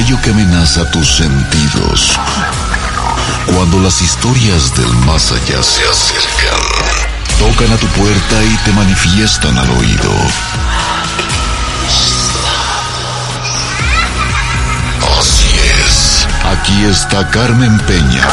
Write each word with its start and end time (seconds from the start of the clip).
aquello 0.00 0.20
que 0.22 0.30
amenaza 0.30 0.90
tus 0.90 1.16
sentidos. 1.16 2.18
Cuando 3.54 3.78
las 3.80 4.00
historias 4.00 4.74
del 4.74 4.88
más 5.04 5.30
allá 5.30 5.62
se 5.62 5.82
acercan, 5.82 6.58
tocan 7.38 7.70
a 7.72 7.76
tu 7.76 7.86
puerta 7.88 8.42
y 8.42 8.56
te 8.64 8.72
manifiestan 8.72 9.58
al 9.58 9.70
oído. 9.70 10.10
Así 15.18 15.50
es. 15.86 16.26
Aquí 16.46 16.84
está 16.84 17.28
Carmen 17.28 17.78
Peña. 17.80 18.26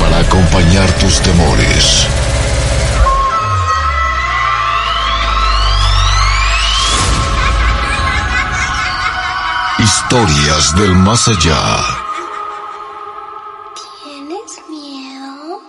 Para 0.00 0.20
acompañar 0.20 0.90
tus 0.92 1.20
temores. 1.20 2.06
Historias 9.84 10.74
del 10.76 10.94
más 10.94 11.28
allá. 11.28 11.60
¿Tienes 14.02 14.62
miedo? 14.70 15.60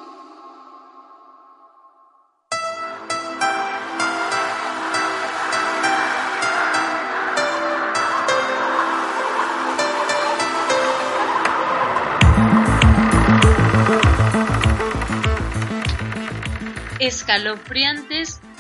escalofriantes, 17.00 18.15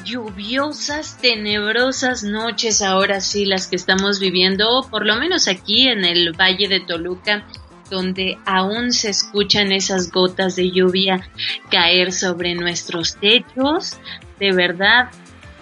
lluviosas, 0.05 1.17
tenebrosas 1.17 2.23
noches, 2.23 2.81
ahora 2.81 3.19
sí 3.19 3.45
las 3.45 3.67
que 3.67 3.75
estamos 3.75 4.19
viviendo, 4.19 4.87
por 4.89 5.05
lo 5.05 5.15
menos 5.15 5.47
aquí 5.47 5.87
en 5.87 6.05
el 6.05 6.31
Valle 6.31 6.67
de 6.67 6.79
Toluca, 6.79 7.45
donde 7.89 8.37
aún 8.45 8.91
se 8.91 9.09
escuchan 9.09 9.71
esas 9.71 10.11
gotas 10.11 10.55
de 10.55 10.71
lluvia 10.71 11.27
caer 11.69 12.11
sobre 12.11 12.55
nuestros 12.55 13.15
techos. 13.17 13.97
De 14.39 14.53
verdad, 14.53 15.09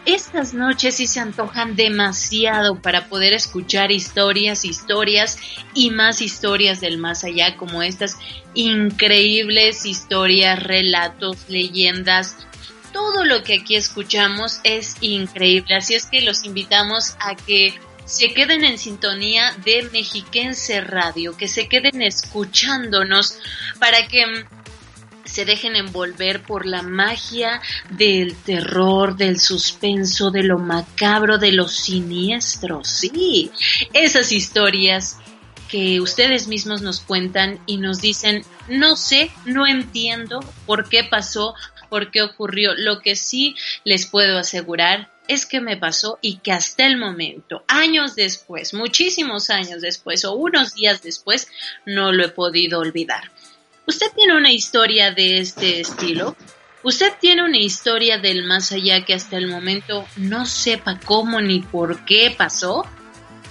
estas 0.05 0.53
noches 0.53 0.95
sí 0.95 1.07
se 1.07 1.21
antojan 1.21 1.75
demasiado 1.75 2.81
para 2.81 3.07
poder 3.07 3.33
escuchar 3.33 3.91
historias, 3.91 4.65
historias 4.65 5.37
y 5.73 5.91
más 5.91 6.21
historias 6.21 6.81
del 6.81 6.97
más 6.97 7.23
allá, 7.23 7.55
como 7.55 7.81
estas 7.81 8.17
increíbles 8.53 9.85
historias, 9.85 10.61
relatos, 10.61 11.37
leyendas, 11.47 12.45
todo 12.93 13.25
lo 13.25 13.43
que 13.43 13.55
aquí 13.55 13.75
escuchamos 13.75 14.61
es 14.63 14.95
increíble. 15.01 15.75
Así 15.75 15.95
es 15.95 16.05
que 16.05 16.21
los 16.21 16.45
invitamos 16.45 17.15
a 17.19 17.35
que 17.35 17.73
se 18.05 18.33
queden 18.33 18.63
en 18.63 18.77
sintonía 18.77 19.53
de 19.65 19.89
Mexiquense 19.91 20.81
Radio, 20.81 21.35
que 21.35 21.47
se 21.47 21.67
queden 21.67 22.01
escuchándonos 22.01 23.37
para 23.79 24.07
que 24.07 24.25
mm, 24.25 24.45
se 25.25 25.45
dejen 25.45 25.75
envolver 25.75 26.43
por 26.43 26.65
la 26.65 26.81
magia 26.81 27.61
del 27.89 28.35
terror, 28.35 29.15
del 29.15 29.39
suspenso, 29.39 30.31
de 30.31 30.43
lo 30.43 30.59
macabro, 30.59 31.37
de 31.37 31.53
lo 31.53 31.67
siniestro. 31.67 32.83
Sí, 32.83 33.51
esas 33.93 34.31
historias 34.31 35.17
que 35.69 35.99
ustedes 36.01 36.47
mismos 36.47 36.83
nos 36.83 36.99
cuentan 36.99 37.59
y 37.65 37.77
nos 37.77 37.99
dicen, 37.99 38.43
no 38.67 38.95
sé, 38.95 39.31
no 39.45 39.65
entiendo 39.65 40.39
por 40.67 40.87
qué 40.87 41.03
pasó, 41.03 41.55
por 41.93 42.09
qué 42.09 42.23
ocurrió. 42.23 42.73
Lo 42.75 43.01
que 43.01 43.15
sí 43.15 43.55
les 43.83 44.07
puedo 44.07 44.39
asegurar 44.39 45.11
es 45.27 45.45
que 45.45 45.61
me 45.61 45.77
pasó 45.77 46.17
y 46.23 46.37
que 46.37 46.51
hasta 46.51 46.87
el 46.87 46.97
momento, 46.97 47.63
años 47.67 48.15
después, 48.15 48.73
muchísimos 48.73 49.51
años 49.51 49.79
después 49.79 50.25
o 50.25 50.33
unos 50.33 50.73
días 50.73 51.03
después, 51.03 51.49
no 51.85 52.11
lo 52.11 52.25
he 52.25 52.29
podido 52.29 52.79
olvidar. 52.79 53.29
¿Usted 53.85 54.07
tiene 54.15 54.35
una 54.35 54.51
historia 54.51 55.11
de 55.11 55.37
este 55.37 55.81
estilo? 55.81 56.35
¿Usted 56.81 57.13
tiene 57.21 57.43
una 57.43 57.59
historia 57.59 58.17
del 58.17 58.43
más 58.43 58.71
allá 58.71 59.05
que 59.05 59.13
hasta 59.13 59.37
el 59.37 59.45
momento 59.45 60.07
no 60.17 60.47
sepa 60.47 60.99
cómo 61.05 61.41
ni 61.41 61.59
por 61.59 62.05
qué 62.05 62.33
pasó? 62.35 62.87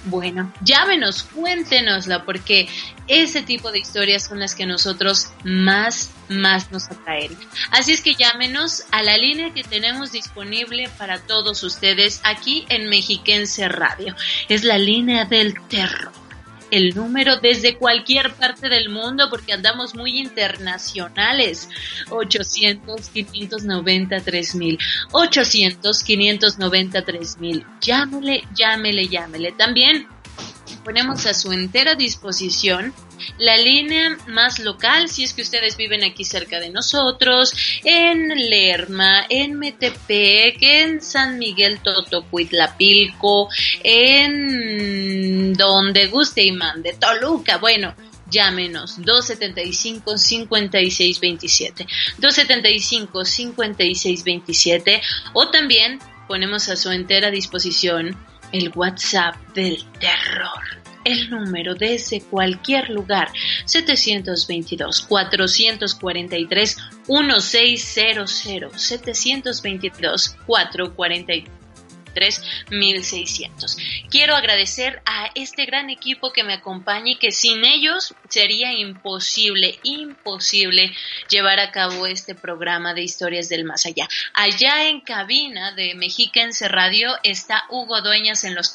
Bueno, 0.03 0.51
llámenos, 0.61 1.23
cuéntenosla, 1.23 2.25
porque 2.25 2.67
ese 3.07 3.41
tipo 3.41 3.71
de 3.71 3.79
historias 3.79 4.25
son 4.25 4.41
las 4.41 4.53
que 4.53 4.65
nosotros 4.65 5.29
más, 5.45 6.11
más 6.29 6.71
nos 6.71 6.89
atraen. 6.89 7.37
Así 7.71 7.91
es 7.91 8.01
que 8.01 8.15
llámenos 8.15 8.83
a 8.91 9.03
la 9.03 9.17
línea 9.17 9.53
que 9.53 9.63
tenemos 9.63 10.11
disponible 10.11 10.89
para 10.97 11.19
todos 11.19 11.63
ustedes 11.63 12.21
aquí 12.23 12.65
en 12.69 12.89
Mexiquense 12.89 13.67
Radio. 13.69 14.15
Es 14.49 14.63
la 14.63 14.77
línea 14.77 15.25
del 15.25 15.59
terror 15.67 16.11
el 16.73 16.95
número 16.95 17.37
desde 17.37 17.77
cualquier 17.77 18.33
parte 18.33 18.67
del 18.67 18.89
mundo 18.89 19.29
porque 19.29 19.53
andamos 19.53 19.93
muy 19.93 20.17
internacionales. 20.17 21.69
800 22.09 23.09
590 23.09 24.21
3000. 24.21 24.79
800 25.11 26.03
590 26.03 27.05
3000. 27.05 27.65
Llámele, 27.79 28.43
llámele, 28.55 29.07
llámele. 29.07 29.51
También 29.51 30.07
ponemos 30.83 31.27
a 31.27 31.35
su 31.35 31.51
entera 31.53 31.93
disposición 31.93 32.91
la 33.37 33.57
línea 33.57 34.17
más 34.27 34.59
local, 34.59 35.09
si 35.09 35.23
es 35.23 35.33
que 35.33 35.41
ustedes 35.41 35.77
viven 35.77 36.03
aquí 36.03 36.23
cerca 36.23 36.59
de 36.59 36.69
nosotros, 36.69 37.53
en 37.83 38.29
Lerma, 38.49 39.25
en 39.29 39.57
Metepec, 39.57 40.57
en 40.61 41.01
San 41.01 41.39
Miguel 41.39 41.79
Totocuitlapilco, 41.79 43.49
en 43.83 45.53
donde 45.53 46.07
guste 46.07 46.43
y 46.43 46.51
mande, 46.51 46.93
Toluca, 46.93 47.57
bueno, 47.57 47.95
llámenos 48.29 49.01
275 49.01 50.17
5627 50.17 51.85
275 52.17 53.25
5627 53.25 55.01
o 55.33 55.49
también 55.49 55.99
ponemos 56.27 56.67
a 56.69 56.75
su 56.75 56.89
entera 56.91 57.29
disposición 57.29 58.17
el 58.51 58.71
WhatsApp 58.75 59.35
del 59.53 59.83
terror 59.99 60.82
el 61.03 61.29
número 61.29 61.75
desde 61.75 62.21
cualquier 62.21 62.89
lugar 62.89 63.31
722 63.65 65.01
443 65.01 66.77
1600 67.07 68.31
722 68.75 70.35
443 70.45 71.63
1600. 72.69 73.77
Quiero 74.09 74.35
agradecer 74.35 75.01
a 75.05 75.29
este 75.35 75.65
gran 75.65 75.89
equipo 75.89 76.31
que 76.31 76.43
me 76.43 76.53
acompaña 76.53 77.11
y 77.11 77.17
que 77.17 77.31
sin 77.31 77.65
ellos 77.65 78.13
sería 78.29 78.73
imposible, 78.73 79.79
imposible 79.83 80.91
llevar 81.29 81.59
a 81.59 81.71
cabo 81.71 82.05
este 82.05 82.35
programa 82.35 82.93
de 82.93 83.03
historias 83.03 83.49
del 83.49 83.65
más 83.65 83.85
allá. 83.85 84.07
Allá 84.33 84.87
en 84.87 85.01
cabina 85.01 85.73
de 85.73 85.95
Mexiquense 85.95 86.67
Radio 86.67 87.13
está 87.23 87.65
Hugo 87.69 88.01
Dueñas 88.01 88.43
en 88.43 88.55
los 88.55 88.69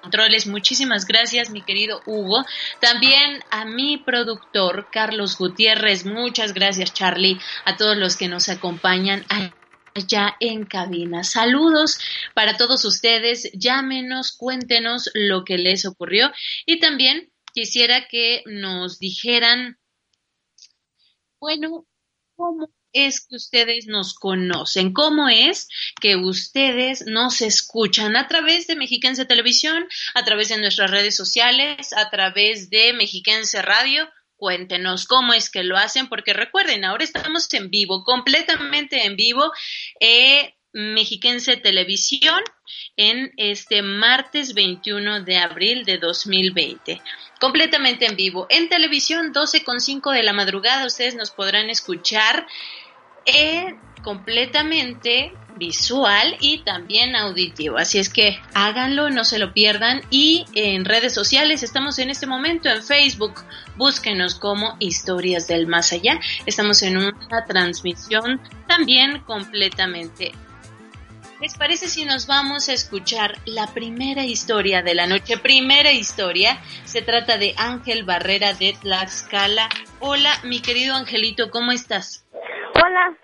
controles. 0.00 0.46
Muchísimas 0.46 1.06
gracias, 1.06 1.50
mi 1.50 1.62
querido 1.62 2.00
Hugo. 2.06 2.44
También 2.80 3.42
a 3.50 3.64
mi 3.64 3.98
productor, 3.98 4.88
Carlos 4.90 5.36
Gutiérrez. 5.38 6.06
Muchas 6.06 6.54
gracias, 6.54 6.92
Charlie. 6.92 7.38
A 7.64 7.76
todos 7.76 7.96
los 7.96 8.16
que 8.16 8.28
nos 8.28 8.48
acompañan 8.48 9.24
allá 9.28 10.36
en 10.40 10.64
cabina. 10.64 11.24
Saludos 11.24 11.98
para 12.34 12.56
todos 12.56 12.84
ustedes. 12.84 13.50
Llámenos, 13.54 14.32
cuéntenos 14.32 15.10
lo 15.14 15.44
que 15.44 15.58
les 15.58 15.84
ocurrió. 15.84 16.30
Y 16.66 16.80
también 16.80 17.32
quisiera 17.52 18.06
que 18.08 18.42
nos 18.46 18.98
dijeran, 18.98 19.78
bueno, 21.40 21.86
cómo 22.36 22.70
es 22.92 23.26
que 23.26 23.36
ustedes 23.36 23.86
nos 23.86 24.14
conocen? 24.14 24.92
¿Cómo 24.92 25.28
es 25.28 25.68
que 26.00 26.16
ustedes 26.16 27.04
nos 27.06 27.40
escuchan 27.40 28.16
a 28.16 28.28
través 28.28 28.66
de 28.66 28.76
Mexiquense 28.76 29.24
Televisión, 29.24 29.86
a 30.14 30.24
través 30.24 30.48
de 30.48 30.58
nuestras 30.58 30.90
redes 30.90 31.16
sociales, 31.16 31.92
a 31.92 32.10
través 32.10 32.70
de 32.70 32.92
Mexiquense 32.92 33.62
Radio? 33.62 34.08
Cuéntenos 34.36 35.06
cómo 35.06 35.34
es 35.34 35.50
que 35.50 35.64
lo 35.64 35.76
hacen, 35.76 36.08
porque 36.08 36.32
recuerden, 36.32 36.84
ahora 36.84 37.04
estamos 37.04 37.52
en 37.52 37.68
vivo, 37.68 38.04
completamente 38.04 39.04
en 39.04 39.14
vivo. 39.14 39.52
Eh, 40.00 40.54
Mexiquense 40.72 41.56
Televisión 41.56 42.40
en 42.96 43.32
este 43.36 43.82
martes 43.82 44.54
21 44.54 45.22
de 45.22 45.38
abril 45.38 45.84
de 45.84 45.98
2020. 45.98 47.00
Completamente 47.40 48.06
en 48.06 48.16
vivo. 48.16 48.46
En 48.50 48.68
televisión 48.68 49.32
12.5 49.32 50.12
de 50.12 50.22
la 50.22 50.32
madrugada 50.32 50.86
ustedes 50.86 51.14
nos 51.14 51.30
podrán 51.30 51.70
escuchar 51.70 52.46
eh, 53.26 53.74
completamente 54.02 55.32
visual 55.56 56.36
y 56.40 56.58
también 56.58 57.14
auditivo. 57.16 57.76
Así 57.76 57.98
es 57.98 58.08
que 58.08 58.38
háganlo, 58.54 59.10
no 59.10 59.24
se 59.24 59.38
lo 59.38 59.52
pierdan. 59.52 60.02
Y 60.10 60.46
en 60.54 60.84
redes 60.84 61.12
sociales 61.12 61.62
estamos 61.62 61.98
en 61.98 62.10
este 62.10 62.26
momento 62.26 62.68
en 62.68 62.82
Facebook. 62.82 63.44
Búsquenos 63.76 64.34
como 64.34 64.76
Historias 64.78 65.48
del 65.48 65.66
Más 65.66 65.92
Allá. 65.92 66.18
Estamos 66.46 66.82
en 66.82 66.96
una 66.96 67.44
transmisión 67.46 68.40
también 68.66 69.20
completamente 69.20 70.32
¿Les 71.40 71.56
parece 71.56 71.88
si 71.88 72.04
nos 72.04 72.26
vamos 72.26 72.68
a 72.68 72.74
escuchar 72.74 73.32
la 73.46 73.66
primera 73.72 74.24
historia 74.24 74.82
de 74.82 74.94
la 74.94 75.06
noche? 75.06 75.38
Primera 75.38 75.90
historia, 75.90 76.60
se 76.84 77.00
trata 77.00 77.38
de 77.38 77.54
Ángel 77.56 78.04
Barrera 78.04 78.52
de 78.52 78.74
Tlaxcala. 78.78 79.70
Hola, 80.00 80.34
mi 80.44 80.60
querido 80.60 80.94
Angelito, 80.94 81.50
¿cómo 81.50 81.72
estás? 81.72 82.26
Hola. 82.74 83.16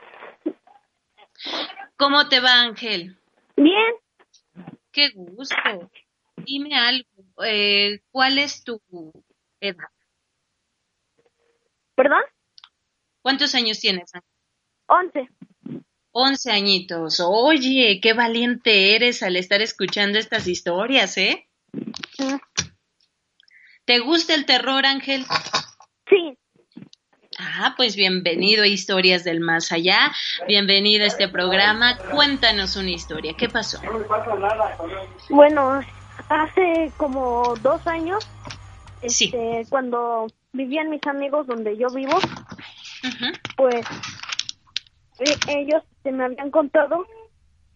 ¿Cómo 1.98 2.26
te 2.30 2.40
va, 2.40 2.62
Ángel? 2.62 3.18
Bien. 3.54 3.94
Qué 4.90 5.10
gusto. 5.14 5.54
Dime 6.36 6.74
algo, 6.74 7.44
eh, 7.44 8.00
¿cuál 8.10 8.38
es 8.38 8.64
tu 8.64 8.80
edad? 9.60 9.90
¿Perdón? 11.94 12.22
¿Cuántos 13.20 13.54
años 13.54 13.78
tienes? 13.78 14.10
Ángel? 14.14 14.30
Once. 14.86 15.35
Once 16.18 16.50
añitos. 16.50 17.20
Oye, 17.20 18.00
qué 18.00 18.14
valiente 18.14 18.94
eres 18.96 19.22
al 19.22 19.36
estar 19.36 19.60
escuchando 19.60 20.18
estas 20.18 20.48
historias, 20.48 21.18
¿eh? 21.18 21.46
¿Te 23.84 23.98
gusta 23.98 24.34
el 24.34 24.46
terror, 24.46 24.86
Ángel? 24.86 25.26
Sí. 26.08 26.38
Ah, 27.38 27.74
pues 27.76 27.96
bienvenido 27.96 28.62
a 28.62 28.66
Historias 28.66 29.24
del 29.24 29.40
Más 29.40 29.72
Allá. 29.72 30.10
Bienvenido 30.48 31.04
a 31.04 31.08
este 31.08 31.28
programa. 31.28 31.98
Cuéntanos 32.10 32.76
una 32.76 32.92
historia. 32.92 33.34
¿Qué 33.36 33.50
pasó? 33.50 33.78
Bueno, 35.28 35.82
hace 36.30 36.92
como 36.96 37.54
dos 37.60 37.86
años, 37.86 38.26
Sí. 39.06 39.26
este, 39.26 39.66
cuando 39.68 40.28
vivían 40.54 40.88
mis 40.88 41.06
amigos 41.06 41.46
donde 41.46 41.76
yo 41.76 41.88
vivo, 41.90 42.18
pues 43.58 43.84
e- 45.18 45.58
ellos 45.60 45.82
se 46.06 46.12
me 46.12 46.24
habían 46.24 46.52
contado 46.52 47.04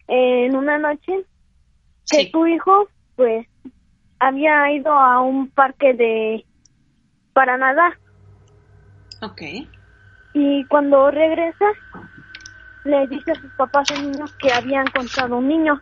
en 0.07 0.55
una 0.55 0.77
noche 0.77 1.25
que 2.09 2.17
Sí. 2.17 2.31
tu 2.31 2.47
hijo, 2.47 2.87
pues, 3.17 3.45
había 4.19 4.71
ido 4.71 4.93
a 4.93 5.19
un 5.19 5.49
parque 5.49 5.93
de 5.93 6.45
para 7.33 7.57
nadar 7.57 7.97
Ok. 9.21 9.41
y 10.33 10.65
cuando 10.67 11.11
regresa 11.11 11.65
le 12.85 13.05
dice 13.07 13.31
a 13.31 13.35
sus 13.35 13.51
papás 13.55 13.89
el 13.91 14.11
niño 14.11 14.25
que 14.39 14.51
había 14.53 14.81
encontrado 14.81 15.37
un 15.37 15.47
niño 15.49 15.81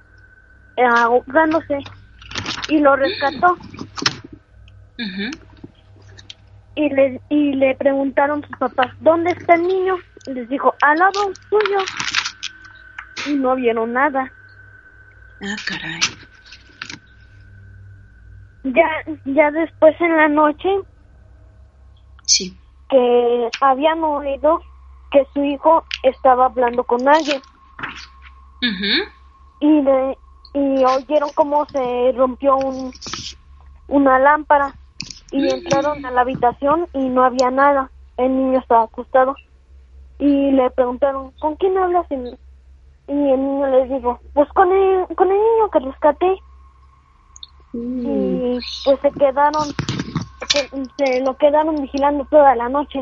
eh, 0.75 0.83
ahogándose 0.83 1.77
y 2.69 2.79
lo 2.79 2.95
rescató 2.95 3.57
Ujú. 4.97 5.29
y 6.75 6.89
le 6.89 7.21
y 7.29 7.53
le 7.53 7.75
preguntaron 7.75 8.41
sus 8.47 8.57
papás 8.57 8.91
dónde 8.99 9.31
está 9.31 9.55
el 9.55 9.63
niño 9.63 9.97
y 10.27 10.33
les 10.33 10.49
dijo 10.49 10.73
al 10.81 10.97
lado 10.99 11.31
suyo 11.49 11.79
y 13.25 13.31
no 13.31 13.56
vieron 13.56 13.94
nada 13.94 14.31
Ah, 15.42 15.56
caray. 15.68 16.00
ya 18.63 18.88
ya 19.25 19.51
después 19.51 19.95
en 20.01 20.18
la 20.18 20.27
noche 20.27 20.69
Sí. 22.25 22.57
que 22.89 23.50
habían 23.62 24.04
oído 24.04 24.62
que 25.12 25.25
su 25.33 25.44
hijo 25.44 25.86
estaba 26.04 26.45
hablando 26.45 26.83
con 26.83 27.07
alguien 27.07 27.42
Ujú. 28.62 29.10
y 29.62 29.81
le, 29.81 30.18
y 30.54 30.83
oyeron 30.83 31.30
cómo 31.36 31.66
se 31.68 32.12
rompió 32.16 32.57
un 32.57 32.92
una 33.88 34.19
lámpara 34.19 34.75
y 35.31 35.50
entraron 35.50 36.06
a 36.06 36.12
la 36.12 36.21
habitación 36.21 36.88
y 36.94 37.00
no 37.10 37.24
había 37.24 37.50
nada 37.50 37.89
el 38.18 38.36
niño 38.36 38.60
estaba 38.60 38.83
acostado 38.83 39.36
y 40.19 40.51
le 40.51 40.69
preguntaron 40.71 41.31
¿con 41.39 41.56
quién 41.56 41.77
hablas? 41.77 42.06
y, 42.12 42.16
y 43.09 43.31
el 43.31 43.39
niño 43.41 43.67
les 43.67 43.89
dijo 43.89 44.19
pues 44.33 44.47
con 44.53 44.71
el 44.71 45.07
con 45.15 45.27
el 45.31 45.38
niño 45.38 45.69
que 45.71 45.79
rescaté 45.79 46.44
y 47.73 48.59
pues 48.85 49.00
se 49.01 49.11
quedaron 49.11 49.63
se, 50.51 50.69
se 50.97 51.21
lo 51.21 51.35
quedaron 51.38 51.75
vigilando 51.81 52.25
toda 52.25 52.56
la 52.56 52.69
noche 52.69 53.00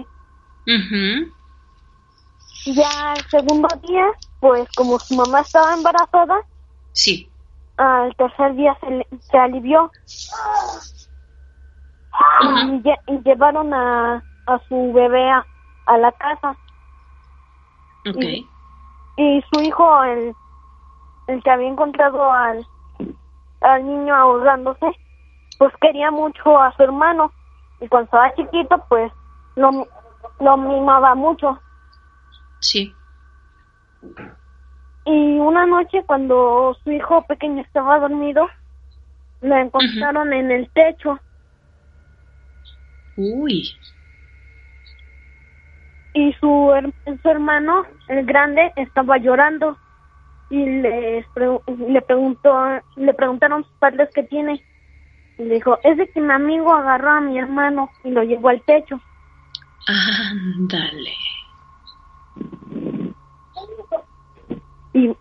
Ujú. 0.66 1.32
ya 2.66 3.14
el 3.16 3.24
segundo 3.30 3.68
día 3.88 4.06
pues 4.40 4.68
como 4.76 4.98
su 5.00 5.16
mamá 5.16 5.42
estaba 5.42 5.74
embarazada 5.74 6.42
Sí. 6.94 7.32
al 7.78 8.16
tercer 8.16 8.56
día 8.56 8.78
se, 8.82 9.08
se 9.30 9.38
alivió 9.38 9.92
y, 12.42 12.82
lle- 12.82 13.00
y 13.08 13.18
llevaron 13.24 13.74
a, 13.74 14.24
a 14.48 14.60
su 14.68 14.92
bebé 14.94 15.30
a, 15.30 15.46
a 15.86 15.98
la 15.98 16.12
casa 16.14 16.58
Ok. 18.10 18.24
Y- 18.24 18.50
y 19.18 19.44
su 19.52 19.62
hijo 19.62 20.04
el, 20.04 20.34
el 21.28 21.44
que 21.44 21.52
había 21.52 21.68
encontrado 21.68 22.32
al, 22.32 22.66
al 23.62 23.86
niño 23.86 24.16
ahogándose 24.16 24.86
pues 25.58 25.74
quería 25.82 26.12
mucho 26.12 26.60
a 26.60 26.72
su 26.76 26.84
hermano 26.84 27.32
y 27.82 27.88
cuando 27.88 28.06
estaba 28.06 28.34
chiquito 28.36 28.84
pues 28.88 29.12
lo, 29.56 29.88
lo 30.40 30.58
mimaba 30.58 31.16
mucho 31.16 31.60
Sí. 32.60 32.94
Y 35.06 35.40
una 35.40 35.66
noche 35.66 36.04
cuando 36.06 36.76
su 36.84 36.92
hijo 36.92 37.24
pequeño 37.28 37.62
estaba 37.62 38.00
dormido, 38.00 38.48
lo 39.42 39.56
encontraron 39.56 40.34
en 40.34 40.52
el 40.52 40.70
techo 40.72 41.20
Uy. 43.18 43.64
Y 46.18 46.34
su, 46.40 46.74
su 47.22 47.30
hermano, 47.30 47.84
el 48.08 48.26
grande, 48.26 48.72
estaba 48.76 49.18
llorando 49.18 49.78
y 50.50 50.66
les 50.66 51.28
pre- 51.28 51.60
le 51.68 52.02
preguntó, 52.02 52.56
le 52.96 53.14
preguntaron 53.14 53.64
sus 53.64 53.74
padres 53.74 54.10
qué 54.16 54.24
tiene. 54.24 54.64
Y 55.38 55.44
le 55.44 55.56
dijo, 55.56 55.78
es 55.84 55.98
de 55.98 56.08
que 56.10 56.20
mi 56.20 56.32
amigo 56.34 56.74
agarró 56.74 57.12
a 57.12 57.22
mi 57.22 57.38
hermano 57.38 57.92
y 58.04 58.10
lo 58.10 58.24
llevó 58.24 58.50
al 58.50 58.62
techo. 58.64 59.00
Ándale. 59.88 61.14
Y, 64.94 65.16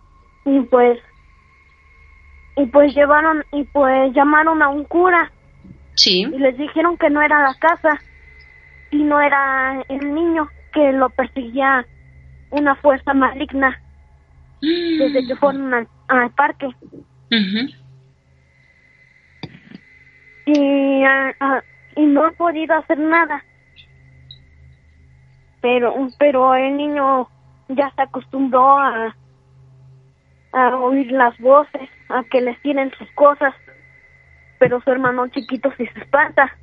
y 0.47 0.61
pues, 0.71 0.99
y 2.57 2.67
pues 2.67 2.95
llevaron, 2.95 3.45
y 3.53 3.65
pues 3.65 4.15
llamaron 4.15 4.63
a 4.63 4.69
un 4.69 4.85
cura 4.85 5.31
Sí. 5.95 6.23
y 6.23 6.39
les 6.39 6.57
dijeron 6.57 6.97
que 6.97 7.11
no 7.11 7.21
era 7.23 7.43
la 7.43 7.55
casa 7.59 7.99
y 8.91 9.03
no 9.03 9.21
era 9.21 9.83
el 9.89 10.15
niño 10.15 10.49
que 10.77 10.93
lo 10.93 11.09
perseguía 11.09 11.87
una 12.51 12.75
fuerza 12.77 13.15
maligna 13.15 13.81
desde 14.61 15.27
que 15.27 15.37
fueron 15.37 15.73
al, 15.73 15.89
al 16.09 16.31
parque. 16.33 16.69
Y, 20.45 21.03
ah, 21.03 21.33
ah, 21.41 21.63
y 21.97 22.03
no 22.03 22.27
ha 22.27 22.31
podido 22.33 22.75
hacer 22.75 22.99
nada. 22.99 23.43
Pero 25.63 26.09
pero 26.19 26.55
el 26.55 26.77
niño 26.77 27.27
ya 27.69 27.91
se 27.97 28.03
acostumbró 28.03 28.79
a 28.79 29.17
a 30.53 30.77
oír 30.77 31.11
las 31.11 31.37
voces 31.39 31.89
a 32.11 32.23
que 32.25 32.43
les 32.43 32.61
tienen 32.61 32.93
sus 32.99 33.11
cosas. 33.13 33.55
Pero 34.59 34.81
su 34.83 34.91
hermano 34.91 35.27
chiquito 35.29 35.73
sí 35.79 35.87
se 35.87 36.01
espanta. 36.01 36.55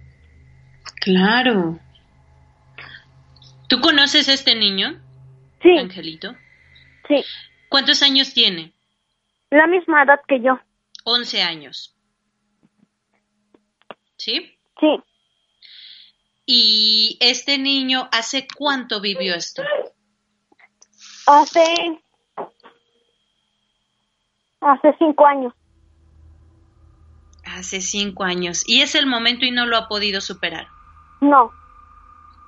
Claro. 1.01 1.79
¿Tú 3.73 3.81
conoces 3.81 4.29
a 4.29 4.33
este 4.33 4.53
niño, 4.53 5.01
sí 5.63 5.75
Angelito? 5.79 6.35
sí 7.07 7.25
¿Cuántos 7.69 8.03
años 8.03 8.31
tiene? 8.31 8.71
la 9.49 9.65
misma 9.65 10.03
edad 10.03 10.19
que 10.27 10.39
yo 10.41 10.59
11 11.05 11.41
años. 11.41 11.95
¿Sí? 14.17 14.55
sí 14.79 15.01
¿Y 16.45 17.17
este 17.19 17.57
niño 17.57 18.07
hace 18.11 18.45
cuánto 18.55 19.01
vivió 19.01 19.33
esto? 19.33 19.63
Hace 21.25 21.99
hace 24.61 24.95
cinco 24.99 25.25
años. 25.25 25.51
Hace 27.43 27.81
cinco 27.81 28.23
años. 28.23 28.63
Y 28.67 28.81
es 28.81 28.93
el 28.93 29.07
momento 29.07 29.45
y 29.45 29.51
no 29.51 29.65
lo 29.65 29.77
ha 29.77 29.87
podido 29.87 30.21
superar. 30.21 30.67
No, 31.21 31.51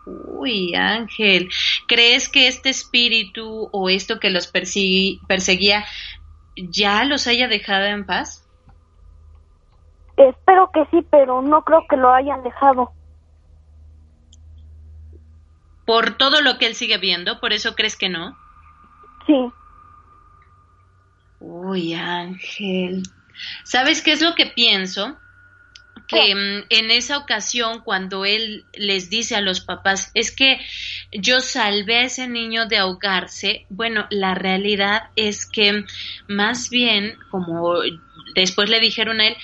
Uy, 0.06 0.76
Ángel, 0.76 1.50
¿crees 1.88 2.30
que 2.30 2.48
este 2.48 2.70
espíritu 2.70 3.70
o 3.72 3.90
esto 3.90 4.20
que 4.20 4.30
los 4.30 4.48
perseguía 4.48 5.86
ya 6.56 7.04
los 7.04 7.28
haya 7.28 7.48
dejado 7.48 7.86
en 7.86 8.06
paz? 8.06 8.42
espero 10.18 10.72
que 10.74 10.86
sí, 10.92 11.06
pero 11.12 11.42
no 11.42 11.64
creo 11.64 11.86
que 11.90 11.98
lo 11.98 12.14
hayan 12.14 12.42
dejado. 12.42 12.94
Por 15.86 16.18
todo 16.18 16.42
lo 16.42 16.58
que 16.58 16.68
él 16.68 16.76
sigue 16.76 16.98
viendo, 16.98 17.42
por 17.42 17.52
eso 17.52 17.76
crees 17.76 17.98
que 17.98 18.08
no. 18.08 18.38
Sí, 19.28 19.52
Uy, 21.40 21.94
Ángel. 21.94 23.04
¿Sabes 23.64 24.02
qué 24.02 24.14
es 24.14 24.22
lo 24.22 24.34
que 24.34 24.48
pienso? 24.48 25.18
Que 26.08 26.36
mm, 26.36 26.66
en 26.70 26.92
esa 26.92 27.18
ocasión, 27.18 27.82
cuando 27.82 28.26
él 28.26 28.66
les 28.74 29.10
dice 29.10 29.36
a 29.36 29.42
los 29.42 29.62
papás, 29.62 30.12
es 30.14 30.36
que 30.36 30.60
yo 31.12 31.40
salvé 31.40 31.98
a 31.98 32.04
ese 32.04 32.28
niño 32.28 32.68
de 32.68 32.78
ahogarse. 32.78 33.66
Bueno, 33.70 34.08
la 34.10 34.36
realidad 34.36 35.10
es 35.16 35.46
que 35.46 35.86
más 36.28 36.70
bien, 36.70 37.18
como 37.32 37.76
después 38.36 38.70
le 38.70 38.80
dijeron 38.80 39.22
a 39.22 39.28
él, 39.28 39.38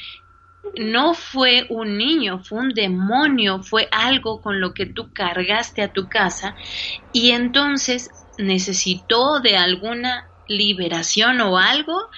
no 0.77 1.13
fue 1.13 1.65
un 1.69 1.97
niño, 1.97 2.39
fue 2.43 2.59
un 2.59 2.69
demonio, 2.69 3.63
fue 3.63 3.87
algo 3.91 4.41
con 4.41 4.59
lo 4.59 4.73
que 4.73 4.85
tú 4.85 5.11
cargaste 5.11 5.81
a 5.81 5.91
tu 5.91 6.07
casa 6.07 6.55
y 7.11 7.31
entonces 7.31 8.09
necesitó 8.37 9.39
de 9.39 9.57
alguna 9.57 10.29
liberación 10.47 11.41
o 11.41 11.57
algo 11.57 12.09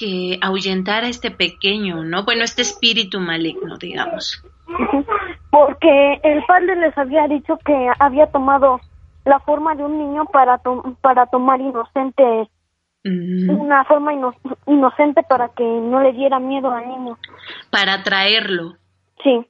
que 0.00 0.38
ahuyentara 0.40 1.06
a 1.06 1.10
este 1.10 1.30
pequeño, 1.30 2.02
¿no? 2.04 2.24
Bueno, 2.24 2.42
este 2.42 2.62
espíritu 2.62 3.20
maligno, 3.20 3.76
digamos. 3.76 4.42
Porque 5.50 6.20
el 6.22 6.42
padre 6.46 6.74
les 6.76 6.96
había 6.96 7.28
dicho 7.28 7.58
que 7.58 7.88
había 7.98 8.26
tomado 8.28 8.80
la 9.26 9.40
forma 9.40 9.74
de 9.74 9.84
un 9.84 9.98
niño 9.98 10.24
para, 10.32 10.58
para 11.02 11.26
tomar 11.26 11.60
inocentes, 11.60 12.48
una 13.04 13.84
forma 13.84 14.12
inocente 14.66 15.22
para 15.22 15.50
que 15.50 15.64
no 15.64 16.02
le 16.02 16.12
diera 16.12 16.38
miedo 16.38 16.70
al 16.70 16.88
niño. 16.88 17.18
Para 17.70 18.02
traerlo. 18.02 18.76
Sí. 19.22 19.46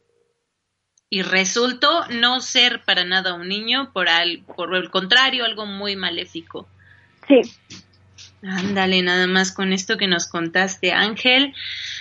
Y 1.11 1.23
resultó 1.23 2.07
no 2.09 2.41
ser 2.41 2.83
para 2.85 3.05
nada 3.05 3.35
un 3.35 3.49
niño, 3.49 3.93
por, 3.93 4.09
al, 4.09 4.43
por 4.57 4.75
el 4.75 4.91
contrario, 4.91 5.45
algo 5.45 5.67
muy 5.67 5.95
maléfico. 5.95 6.67
Sí. 7.29 7.41
Ándale, 8.43 9.03
nada 9.03 9.27
más 9.27 9.53
con 9.53 9.73
esto 9.73 9.99
que 9.99 10.07
nos 10.07 10.27
contaste, 10.27 10.93
Ángel. 10.93 11.55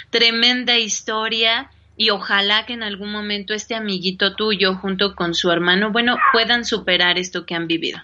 Tremenda 0.09 0.77
historia 0.77 1.69
y 1.97 2.11
ojalá 2.11 2.65
que 2.65 2.73
en 2.73 2.83
algún 2.83 3.11
momento 3.11 3.53
este 3.53 3.75
amiguito 3.75 4.35
tuyo 4.35 4.75
junto 4.75 5.15
con 5.15 5.33
su 5.33 5.51
hermano, 5.51 5.91
bueno, 5.91 6.17
puedan 6.31 6.63
superar 6.63 7.17
esto 7.17 7.45
que 7.45 7.55
han 7.55 7.67
vivido. 7.67 7.99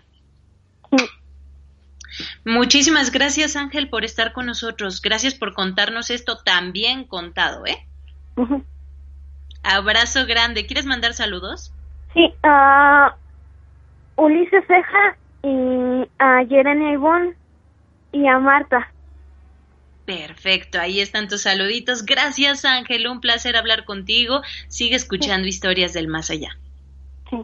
Muchísimas 2.44 3.12
gracias 3.12 3.56
Ángel 3.56 3.89
por 3.89 4.06
estar 4.06 4.34
con 4.34 4.46
nosotros. 4.46 5.01
Gracias 5.01 5.34
por 5.34 5.54
contarnos 5.54 6.10
esto 6.10 6.38
tan 6.38 6.74
bien 6.74 7.06
contado, 7.06 7.65
¿eh? 7.65 7.86
Abrazo 9.63 10.25
grande. 10.25 10.65
¿Quieres 10.65 10.86
mandar 10.86 11.13
saludos? 11.13 11.74
Sí, 12.13 12.34
a 12.44 13.15
Ulises 14.18 14.63
Ceja 14.68 15.18
y 15.44 16.08
a 16.20 16.44
Yerenia 16.44 16.94
Ivonne 16.94 17.36
y 18.15 18.27
a 18.27 18.39
Marta. 18.39 18.91
Perfecto, 20.05 20.79
ahí 20.79 21.01
están 21.01 21.27
tus 21.27 21.41
saluditos. 21.41 22.05
Gracias 22.05 22.63
Ángel, 22.63 23.07
un 23.07 23.19
placer 23.19 23.57
hablar 23.57 23.86
contigo. 23.86 24.41
Sigue 24.67 24.95
escuchando 24.95 25.48
historias 25.48 25.93
del 25.93 26.07
más 26.07 26.29
allá. 26.29 26.57
Sí. 27.29 27.38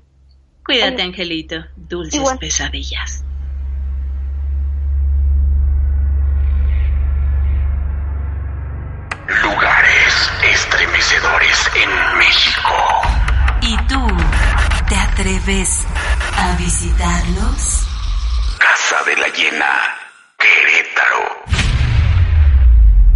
Cuídate, 0.64 1.02
Angelito. 1.02 1.66
Dulces 1.76 2.22
pesadillas. 2.40 3.26
Lugares 9.44 10.32
estremecedores 10.54 11.72
en 11.76 12.18
México. 12.18 12.72
¿Y 13.62 13.78
tú 13.88 14.08
te 14.88 14.96
atreves 14.96 15.86
a 16.38 16.56
visitarlos? 16.58 17.88
Casa 18.60 19.04
de 19.06 19.16
la 19.18 19.28
Llena, 19.30 20.01
Querétaro. 20.42 21.46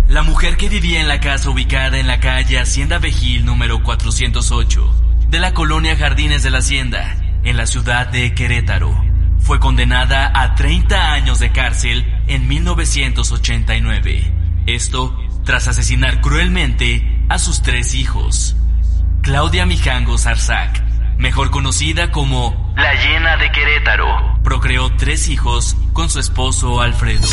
La 0.10 0.22
mujer 0.22 0.58
que 0.58 0.70
vivía 0.70 1.02
en 1.02 1.08
la 1.08 1.20
casa 1.20 1.50
ubicada 1.50 1.98
en 1.98 2.06
la 2.06 2.20
calle 2.20 2.60
Hacienda 2.60 3.00
Vejil 3.00 3.46
número 3.46 3.82
408 3.82 5.06
de 5.30 5.40
la 5.40 5.56
colonia 5.56 5.96
Jardines 5.96 6.44
de 6.44 6.52
la 6.52 6.60
Hacienda, 6.60 7.18
en 7.44 7.58
la 7.58 7.66
ciudad 7.66 8.08
de 8.08 8.36
Querétaro, 8.36 8.94
fue 9.40 9.60
condenada 9.60 10.32
a 10.36 10.54
30 10.54 11.14
años 11.14 11.40
de 11.40 11.52
cárcel 11.52 12.06
en 12.28 12.48
1989. 12.48 14.32
Esto 14.68 15.20
tras 15.44 15.68
asesinar 15.68 16.22
cruelmente 16.22 17.26
a 17.28 17.40
sus 17.40 17.64
tres 17.64 17.96
hijos. 17.96 18.56
Claudia 19.22 19.66
Mijango 19.66 20.18
Zarzac, 20.20 20.80
mejor 21.18 21.52
conocida 21.52 22.12
como 22.12 22.74
La 22.76 22.94
Llena 22.94 23.38
de 23.38 23.52
Querétaro, 23.52 24.40
procreó 24.44 24.92
tres 24.96 25.30
hijos 25.30 25.76
con 25.94 26.10
su 26.10 26.20
esposo 26.20 26.82
Alfredo. 26.82 27.28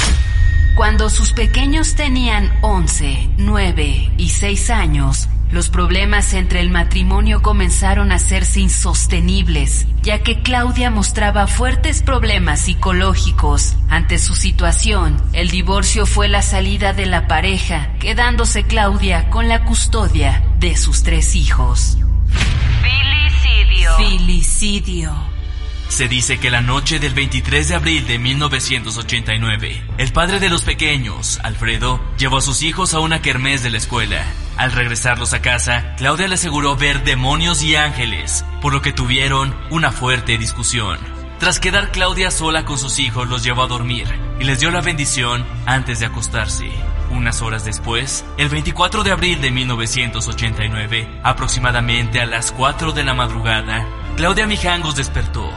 Cuando 0.75 1.11
sus 1.11 1.33
pequeños 1.33 1.95
tenían 1.95 2.51
11, 2.62 3.31
9 3.37 4.12
y 4.17 4.29
6 4.31 4.71
años, 4.71 5.29
los 5.53 5.69
problemas 5.69 6.33
entre 6.33 6.61
el 6.61 6.71
matrimonio 6.71 7.43
comenzaron 7.43 8.11
a 8.11 8.15
hacerse 8.15 8.61
insostenibles, 8.61 9.87
ya 10.01 10.23
que 10.23 10.41
Claudia 10.41 10.91
mostraba 10.91 11.47
fuertes 11.47 12.03
problemas 12.03 12.61
psicológicos. 12.61 13.77
Ante 13.91 14.19
su 14.19 14.35
situación, 14.35 15.21
el 15.35 15.51
divorcio 15.51 16.07
fue 16.07 16.29
la 16.29 16.41
salida 16.41 16.95
de 16.95 17.05
la 17.05 17.29
pareja, 17.29 17.93
quedándose 18.01 18.65
Claudia 18.65 19.29
con 19.29 19.47
la 19.47 19.67
custodia 19.67 20.43
de 20.59 20.75
sus 20.75 21.03
tres 21.03 21.35
hijos. 21.37 21.99
Filicidio. 23.52 23.97
Filicidio. 23.97 25.32
Se 25.88 26.09
dice 26.09 26.38
que 26.38 26.50
la 26.50 26.62
noche 26.62 26.99
del 26.99 27.12
23 27.12 27.68
de 27.68 27.75
abril 27.75 28.06
de 28.06 28.18
1989, 28.18 29.82
el 29.99 30.12
padre 30.12 30.40
de 30.40 30.49
los 30.49 30.62
pequeños, 30.62 31.38
Alfredo, 31.42 32.00
llevó 32.16 32.38
a 32.38 32.40
sus 32.40 32.62
hijos 32.62 32.94
a 32.94 33.00
una 33.00 33.21
kermés 33.21 33.62
de 33.62 33.68
la 33.68 33.76
escuela. 33.76 34.25
Al 34.56 34.73
regresarlos 34.73 35.35
a 35.35 35.42
casa, 35.42 35.94
Claudia 35.99 36.28
le 36.28 36.35
aseguró 36.37 36.76
ver 36.76 37.04
demonios 37.04 37.62
y 37.62 37.76
ángeles, 37.76 38.44
por 38.62 38.73
lo 38.73 38.80
que 38.80 38.92
tuvieron 38.92 39.54
una 39.71 39.92
fuerte 39.92 40.38
discusión. 40.38 40.99
Tras 41.38 41.61
quedar 41.61 41.92
Claudia 41.92 42.30
sola 42.30 42.64
con 42.64 42.78
sus 42.78 42.99
hijos, 42.99 43.28
los 43.28 43.44
llevó 43.44 43.64
a 43.64 43.66
dormir 43.66 44.06
y 44.40 44.44
les 44.44 44.61
dio 44.61 44.71
la 44.71 44.80
bendición 44.80 45.44
antes 45.66 46.00
de 46.00 46.06
acostarse. 46.06 46.71
Unas 47.12 47.42
horas 47.42 47.66
después, 47.66 48.25
el 48.38 48.49
24 48.49 49.04
de 49.04 49.12
abril 49.12 49.40
de 49.42 49.50
1989, 49.50 51.21
aproximadamente 51.23 52.21
a 52.21 52.26
las 52.26 52.52
4 52.52 52.92
de 52.92 53.04
la 53.04 53.12
madrugada, 53.12 53.87
Claudia 54.16 54.47
Mijangos 54.47 54.97
despertó. 54.97 55.49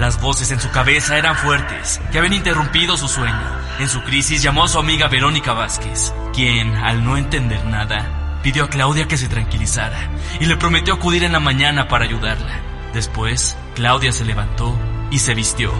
Las 0.00 0.20
voces 0.20 0.50
en 0.50 0.60
su 0.60 0.68
cabeza 0.72 1.16
eran 1.16 1.36
fuertes, 1.36 2.00
que 2.10 2.18
habían 2.18 2.34
interrumpido 2.34 2.96
su 2.96 3.06
sueño. 3.06 3.48
En 3.78 3.88
su 3.88 4.02
crisis 4.02 4.42
llamó 4.42 4.64
a 4.64 4.68
su 4.68 4.80
amiga 4.80 5.06
Verónica 5.06 5.52
Vázquez, 5.52 6.12
quien, 6.34 6.74
al 6.74 7.04
no 7.04 7.16
entender 7.16 7.64
nada, 7.64 8.40
pidió 8.42 8.64
a 8.64 8.68
Claudia 8.68 9.06
que 9.06 9.16
se 9.16 9.28
tranquilizara 9.28 10.10
y 10.40 10.46
le 10.46 10.56
prometió 10.56 10.94
acudir 10.94 11.22
en 11.22 11.32
la 11.32 11.40
mañana 11.40 11.86
para 11.86 12.04
ayudarla. 12.04 12.60
Después, 12.92 13.56
Claudia 13.76 14.10
se 14.10 14.24
levantó 14.24 14.76
y 15.12 15.20
se 15.20 15.34
vistió. 15.34 15.72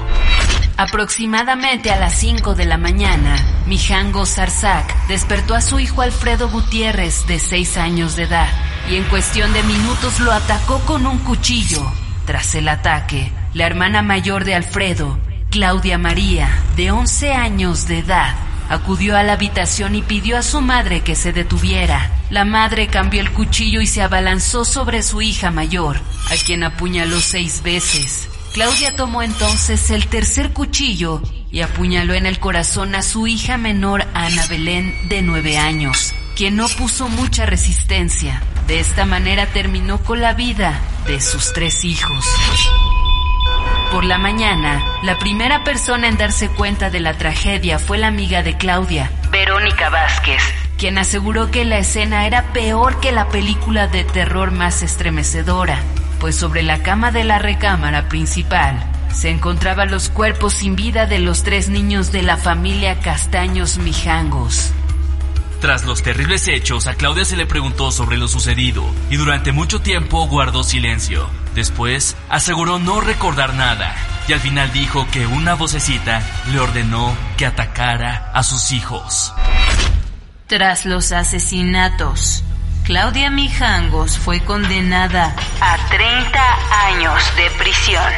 Aproximadamente 0.79 1.91
a 1.91 1.99
las 1.99 2.19
5 2.19 2.55
de 2.55 2.67
la 2.67 2.77
mañana, 2.77 3.37
Mijango 3.67 4.27
Zarzac 4.27 5.07
despertó 5.09 5.55
a 5.55 5.63
su 5.63 5.81
hijo 5.81 6.03
Alfredo 6.03 6.51
Gutiérrez, 6.51 7.27
de 7.27 7.39
6 7.39 7.79
años 7.79 8.15
de 8.15 8.25
edad, 8.25 8.49
y 8.91 8.97
en 8.97 9.05
cuestión 9.05 9.55
de 9.55 9.63
minutos 9.63 10.21
lo 10.21 10.33
atacó 10.33 10.81
con 10.81 11.07
un 11.07 11.19
cuchillo. 11.21 11.91
Tras 12.27 12.55
el 12.55 12.69
ataque, 12.69 13.33
la 13.55 13.65
hermana 13.65 14.03
mayor 14.03 14.45
de 14.45 14.55
Alfredo, 14.55 15.19
Claudia 15.51 15.97
María, 15.97 16.63
de 16.77 16.91
11 16.91 17.33
años 17.33 17.89
de 17.89 18.01
edad, 18.01 18.35
acudió 18.69 19.17
a 19.17 19.23
la 19.23 19.33
habitación 19.33 19.95
y 19.95 20.03
pidió 20.03 20.37
a 20.37 20.43
su 20.43 20.61
madre 20.61 21.01
que 21.01 21.15
se 21.15 21.33
detuviera. 21.33 22.11
La 22.29 22.45
madre 22.45 22.89
cambió 22.89 23.23
el 23.23 23.33
cuchillo 23.33 23.81
y 23.81 23.87
se 23.87 24.03
abalanzó 24.03 24.67
sobre 24.67 25.03
su 25.03 25.23
hija 25.23 25.51
mayor, 25.51 25.97
a 26.31 26.45
quien 26.45 26.65
apuñaló 26.65 27.19
seis 27.21 27.63
veces. 27.63 28.29
Claudia 28.57 28.97
tomó 28.97 29.23
entonces 29.23 29.91
el 29.91 30.07
tercer 30.07 30.55
cuchillo 30.55 31.21
y 31.51 31.61
apuñaló 31.61 32.15
en 32.15 32.25
el 32.25 32.39
corazón 32.39 32.95
a 32.95 33.03
su 33.03 33.27
hija 33.27 33.59
menor 33.59 34.07
Ana 34.15 34.47
Belén 34.47 34.97
de 35.11 35.21
nueve 35.21 35.59
años, 35.59 36.15
quien 36.35 36.57
no 36.57 36.67
puso 36.67 37.07
mucha 37.11 37.45
resistencia. 37.45 38.43
De 38.67 38.81
esta 38.81 39.05
manera 39.05 39.45
terminó 39.45 39.99
con 39.99 40.23
la 40.23 40.33
vida 40.33 40.81
de 41.07 41.21
sus 41.21 41.53
tres 41.53 41.85
hijos. 41.85 42.25
Por 43.93 44.07
la 44.07 44.17
mañana, 44.17 44.83
la 45.03 45.19
primera 45.19 45.63
persona 45.63 46.09
en 46.09 46.17
darse 46.17 46.49
cuenta 46.49 46.89
de 46.89 47.01
la 47.01 47.13
tragedia 47.13 47.79
fue 47.79 47.99
la 47.99 48.07
amiga 48.07 48.43
de 48.43 48.57
Claudia, 48.57 49.13
Verónica 49.31 49.91
Vázquez, 49.91 50.43
quien 50.79 50.97
aseguró 50.97 51.51
que 51.51 51.67
la 51.67 51.77
escena 51.77 52.27
era 52.27 52.55
peor 52.55 53.01
que 53.01 53.13
la 53.13 53.29
película 53.29 53.87
de 53.87 54.05
terror 54.05 54.51
más 54.51 54.83
estremecedora 54.83 55.79
pues 56.21 56.37
sobre 56.37 56.63
la 56.63 56.83
cama 56.83 57.13
de 57.13 57.25
la 57.25 57.39
recámara 57.39 58.09
principal 58.09 58.83
se 59.17 59.31
encontraban 59.31 59.91
los 59.91 60.11
cuerpos 60.11 60.55
sin 60.55 60.77
vida 60.77 61.07
de 61.07 61.19
los 61.19 61.43
tres 61.43 61.69
niños 61.69 62.13
de 62.13 62.23
la 62.23 62.37
familia 62.37 63.01
Castaños 63.01 63.79
Mijangos. 63.79 64.73
Tras 65.61 65.85
los 65.85 66.03
terribles 66.03 66.49
hechos, 66.49 66.87
a 66.87 66.95
Claudia 66.95 67.25
se 67.25 67.37
le 67.37 67.47
preguntó 67.47 67.91
sobre 67.91 68.19
lo 68.19 68.29
sucedido 68.29 68.85
y 69.09 69.17
durante 69.17 69.53
mucho 69.53 69.81
tiempo 69.81 70.27
guardó 70.27 70.63
silencio. 70.65 71.29
Después, 71.55 72.15
aseguró 72.29 72.79
no 72.79 73.01
recordar 73.01 73.55
nada 73.55 73.97
y 74.29 74.35
al 74.35 74.41
final 74.41 74.71
dijo 74.73 75.07
que 75.11 75.27
una 75.27 75.55
vocecita 75.55 76.23
le 76.53 76.61
ordenó 76.61 77.17
que 77.39 77.47
atacara 77.47 78.31
a 78.35 78.43
sus 78.43 78.73
hijos. 78.73 79.33
Tras 80.47 80.85
los 80.85 81.13
asesinatos, 81.13 82.45
Claudia 82.87 83.31
Mijangos 83.31 84.17
fue 84.17 84.45
condenada 84.45 85.35
a 85.61 85.89
30 85.89 86.41
años 86.87 87.21
de 87.35 87.51
prisión. 87.59 88.13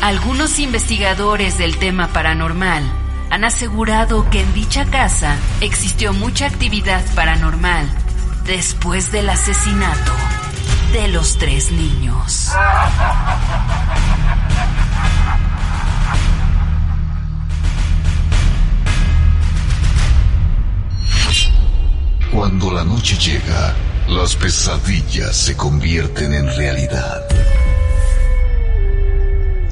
Algunos 0.00 0.58
investigadores 0.58 1.58
del 1.58 1.76
tema 1.76 2.08
paranormal 2.08 2.82
han 3.28 3.44
asegurado 3.44 4.30
que 4.30 4.40
en 4.40 4.54
dicha 4.54 4.86
casa 4.86 5.36
existió 5.60 6.14
mucha 6.14 6.46
actividad 6.46 7.04
paranormal 7.14 7.86
después 8.46 9.12
del 9.12 9.28
asesinato 9.28 10.12
de 10.94 11.08
los 11.08 11.36
tres 11.36 11.70
niños. 11.70 12.52
Cuando 22.36 22.70
la 22.70 22.84
noche 22.84 23.16
llega, 23.16 23.74
las 24.08 24.36
pesadillas 24.36 25.34
se 25.34 25.56
convierten 25.56 26.34
en 26.34 26.46
realidad. 26.54 27.26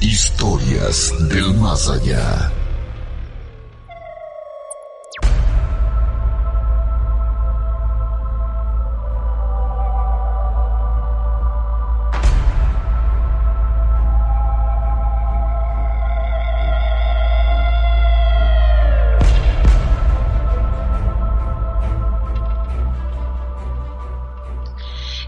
Historias 0.00 1.12
del 1.28 1.52
más 1.56 1.90
allá. 1.90 2.50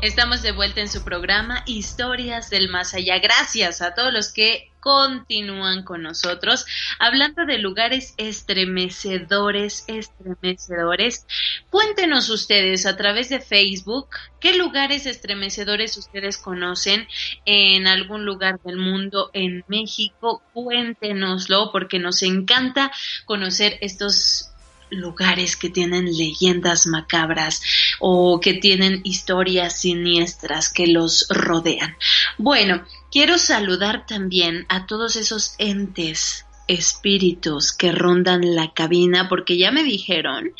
Estamos 0.06 0.40
de 0.40 0.52
vuelta 0.52 0.80
en 0.80 0.88
su 0.88 1.02
programa 1.02 1.64
Historias 1.66 2.48
del 2.48 2.68
Más 2.68 2.94
Allá. 2.94 3.18
Gracias 3.18 3.82
a 3.82 3.92
todos 3.92 4.12
los 4.12 4.32
que 4.32 4.70
continúan 4.78 5.82
con 5.82 6.02
nosotros 6.02 6.64
hablando 7.00 7.44
de 7.44 7.58
lugares 7.58 8.14
estremecedores, 8.16 9.84
estremecedores. 9.88 11.26
Cuéntenos 11.70 12.30
ustedes 12.30 12.86
a 12.86 12.96
través 12.96 13.30
de 13.30 13.40
Facebook 13.40 14.10
qué 14.38 14.56
lugares 14.56 15.06
estremecedores 15.06 15.96
ustedes 15.96 16.38
conocen 16.38 17.08
en 17.44 17.88
algún 17.88 18.24
lugar 18.24 18.60
del 18.62 18.76
mundo, 18.76 19.30
en 19.32 19.64
México. 19.66 20.40
Cuéntenoslo 20.52 21.72
porque 21.72 21.98
nos 21.98 22.22
encanta 22.22 22.92
conocer 23.24 23.76
estos 23.80 24.52
lugares 24.90 25.56
que 25.56 25.70
tienen 25.70 26.16
leyendas 26.16 26.86
macabras 26.86 27.62
o 27.98 28.40
que 28.40 28.54
tienen 28.54 29.00
historias 29.04 29.80
siniestras 29.80 30.72
que 30.72 30.86
los 30.86 31.26
rodean. 31.28 31.96
Bueno, 32.38 32.84
quiero 33.10 33.38
saludar 33.38 34.06
también 34.06 34.66
a 34.68 34.86
todos 34.86 35.16
esos 35.16 35.54
entes 35.58 36.46
espíritus 36.68 37.72
que 37.72 37.92
rondan 37.92 38.56
la 38.56 38.72
cabina 38.72 39.28
porque 39.28 39.56
ya 39.56 39.70
me 39.70 39.84
dijeron 39.84 40.52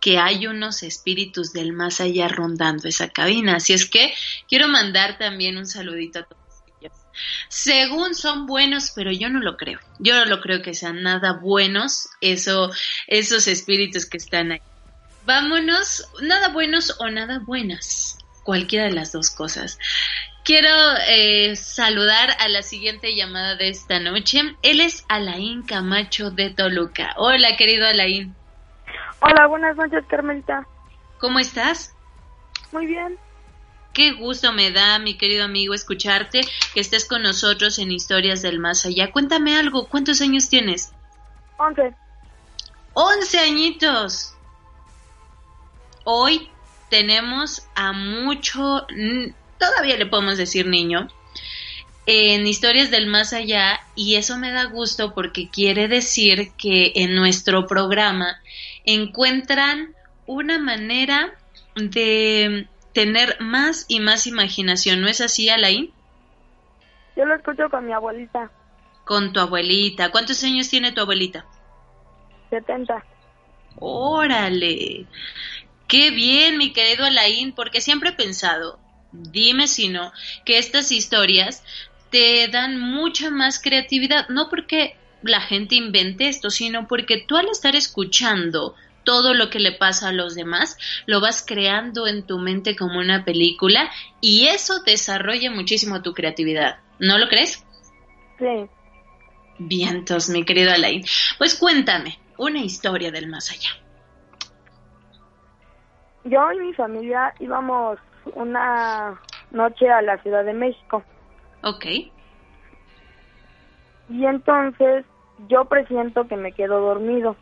que 0.00 0.18
hay 0.18 0.46
unos 0.46 0.82
espíritus 0.82 1.52
del 1.52 1.72
más 1.72 2.00
allá 2.00 2.26
rondando 2.26 2.88
esa 2.88 3.10
cabina 3.10 3.56
así 3.56 3.72
es 3.72 3.86
que 3.86 4.12
quiero 4.48 4.66
mandar 4.66 5.18
también 5.18 5.56
un 5.56 5.66
saludito 5.66 6.18
a 6.18 6.22
todos 6.24 6.41
según 7.48 8.14
son 8.14 8.46
buenos, 8.46 8.92
pero 8.94 9.10
yo 9.12 9.28
no 9.28 9.40
lo 9.40 9.56
creo. 9.56 9.78
Yo 9.98 10.16
no 10.16 10.24
lo 10.24 10.40
creo 10.40 10.62
que 10.62 10.74
sean 10.74 11.02
nada 11.02 11.34
buenos 11.34 12.08
eso, 12.20 12.70
esos 13.06 13.46
espíritus 13.46 14.06
que 14.06 14.16
están 14.16 14.52
ahí. 14.52 14.62
Vámonos, 15.24 16.08
nada 16.22 16.48
buenos 16.48 16.96
o 16.98 17.08
nada 17.08 17.40
buenas, 17.44 18.18
cualquiera 18.42 18.86
de 18.86 18.92
las 18.92 19.12
dos 19.12 19.30
cosas. 19.30 19.78
Quiero 20.44 20.68
eh, 21.06 21.54
saludar 21.54 22.30
a 22.40 22.48
la 22.48 22.62
siguiente 22.62 23.14
llamada 23.14 23.54
de 23.54 23.68
esta 23.68 24.00
noche. 24.00 24.40
Él 24.62 24.80
es 24.80 25.04
Alain 25.08 25.62
Camacho 25.62 26.32
de 26.32 26.50
Toluca. 26.50 27.14
Hola, 27.16 27.56
querido 27.56 27.86
Alain. 27.86 28.34
Hola, 29.20 29.46
buenas 29.46 29.76
noches, 29.76 30.04
Carmelita. 30.08 30.66
¿Cómo 31.18 31.38
estás? 31.38 31.94
Muy 32.72 32.86
bien. 32.86 33.16
Qué 33.92 34.12
gusto 34.12 34.52
me 34.52 34.70
da, 34.70 34.98
mi 34.98 35.18
querido 35.18 35.44
amigo, 35.44 35.74
escucharte, 35.74 36.40
que 36.72 36.80
estés 36.80 37.04
con 37.04 37.22
nosotros 37.22 37.78
en 37.78 37.92
Historias 37.92 38.40
del 38.40 38.58
Más 38.58 38.86
Allá. 38.86 39.10
Cuéntame 39.10 39.56
algo, 39.56 39.86
¿cuántos 39.86 40.20
años 40.20 40.48
tienes? 40.48 40.92
Once. 41.58 41.94
Once 42.94 43.38
añitos. 43.38 44.34
Hoy 46.04 46.48
tenemos 46.88 47.62
a 47.74 47.92
mucho, 47.92 48.86
todavía 49.58 49.96
le 49.96 50.06
podemos 50.06 50.36
decir 50.36 50.66
niño, 50.66 51.08
en 52.06 52.46
Historias 52.46 52.90
del 52.90 53.06
Más 53.06 53.32
Allá 53.32 53.80
y 53.94 54.16
eso 54.16 54.36
me 54.36 54.50
da 54.50 54.64
gusto 54.64 55.14
porque 55.14 55.48
quiere 55.48 55.86
decir 55.86 56.52
que 56.58 56.92
en 56.96 57.14
nuestro 57.14 57.66
programa 57.66 58.40
encuentran 58.84 59.94
una 60.26 60.58
manera 60.58 61.32
de 61.76 62.66
tener 62.92 63.36
más 63.40 63.86
y 63.88 64.00
más 64.00 64.26
imaginación, 64.26 65.00
¿no 65.00 65.08
es 65.08 65.20
así, 65.20 65.48
Alain? 65.48 65.92
Yo 67.16 67.24
lo 67.24 67.34
escucho 67.34 67.68
con 67.70 67.86
mi 67.86 67.92
abuelita. 67.92 68.50
Con 69.04 69.32
tu 69.32 69.40
abuelita. 69.40 70.10
¿Cuántos 70.10 70.42
años 70.44 70.68
tiene 70.68 70.92
tu 70.92 71.00
abuelita? 71.00 71.44
70. 72.50 73.04
Órale. 73.76 75.06
Qué 75.88 76.10
bien, 76.10 76.56
mi 76.58 76.72
querido 76.72 77.04
Alain, 77.04 77.52
porque 77.52 77.80
siempre 77.80 78.10
he 78.10 78.14
pensado, 78.14 78.78
dime 79.12 79.66
si 79.66 79.88
no, 79.88 80.12
que 80.44 80.58
estas 80.58 80.90
historias 80.90 81.62
te 82.10 82.48
dan 82.48 82.80
mucha 82.80 83.30
más 83.30 83.60
creatividad, 83.60 84.28
no 84.28 84.48
porque 84.48 84.96
la 85.22 85.40
gente 85.40 85.74
invente 85.74 86.28
esto, 86.28 86.50
sino 86.50 86.88
porque 86.88 87.18
tú 87.26 87.36
al 87.36 87.48
estar 87.48 87.76
escuchando 87.76 88.74
todo 89.04 89.34
lo 89.34 89.50
que 89.50 89.58
le 89.58 89.72
pasa 89.72 90.08
a 90.08 90.12
los 90.12 90.34
demás, 90.34 90.76
lo 91.06 91.20
vas 91.20 91.44
creando 91.46 92.06
en 92.06 92.26
tu 92.26 92.38
mente 92.38 92.76
como 92.76 92.98
una 92.98 93.24
película 93.24 93.90
y 94.20 94.46
eso 94.46 94.82
desarrolla 94.84 95.50
muchísimo 95.50 96.02
tu 96.02 96.12
creatividad. 96.14 96.78
¿No 96.98 97.18
lo 97.18 97.28
crees? 97.28 97.64
Sí. 98.38 98.68
Vientos, 99.58 100.28
mi 100.28 100.44
querido 100.44 100.72
Alain. 100.72 101.04
Pues 101.38 101.54
cuéntame 101.54 102.18
una 102.38 102.60
historia 102.60 103.10
del 103.10 103.28
más 103.28 103.50
allá. 103.50 103.70
Yo 106.24 106.52
y 106.52 106.58
mi 106.58 106.72
familia 106.74 107.34
íbamos 107.40 107.98
una 108.34 109.20
noche 109.50 109.90
a 109.90 110.02
la 110.02 110.18
Ciudad 110.22 110.44
de 110.44 110.52
México. 110.52 111.02
Ok. 111.62 111.86
Y 114.08 114.26
entonces 114.26 115.04
yo 115.48 115.64
presiento 115.64 116.28
que 116.28 116.36
me 116.36 116.52
quedo 116.52 116.80
dormido 116.80 117.36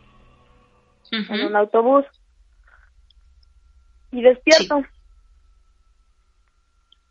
en 1.11 1.45
un 1.45 1.57
autobús 1.57 2.05
y 4.13 4.23
despierto. 4.23 4.85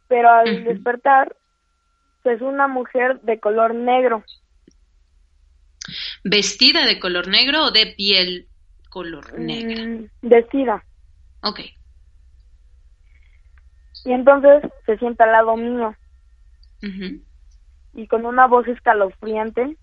Pero 0.08 0.30
al 0.30 0.64
despertar, 0.64 1.36
es 2.24 2.42
una 2.42 2.68
mujer 2.68 3.22
de 3.22 3.40
color 3.40 3.74
negro. 3.74 4.24
¿Vestida 6.24 6.86
de 6.86 7.00
color 7.00 7.28
negro 7.28 7.66
o 7.66 7.72
de 7.72 7.88
piel 7.88 8.48
color 8.90 9.38
negra? 9.40 9.86
Mm, 9.86 10.10
vestida. 10.22 10.84
Ok. 11.42 11.62
Y 14.06 14.12
entonces 14.12 14.64
se 14.86 14.98
sienta 14.98 15.26
al 15.26 15.32
lado 15.32 15.56
mío. 15.58 15.96
Y 17.94 18.08
con 18.08 18.26
una 18.26 18.48
voz 18.48 18.68
escalofriante 18.68 19.78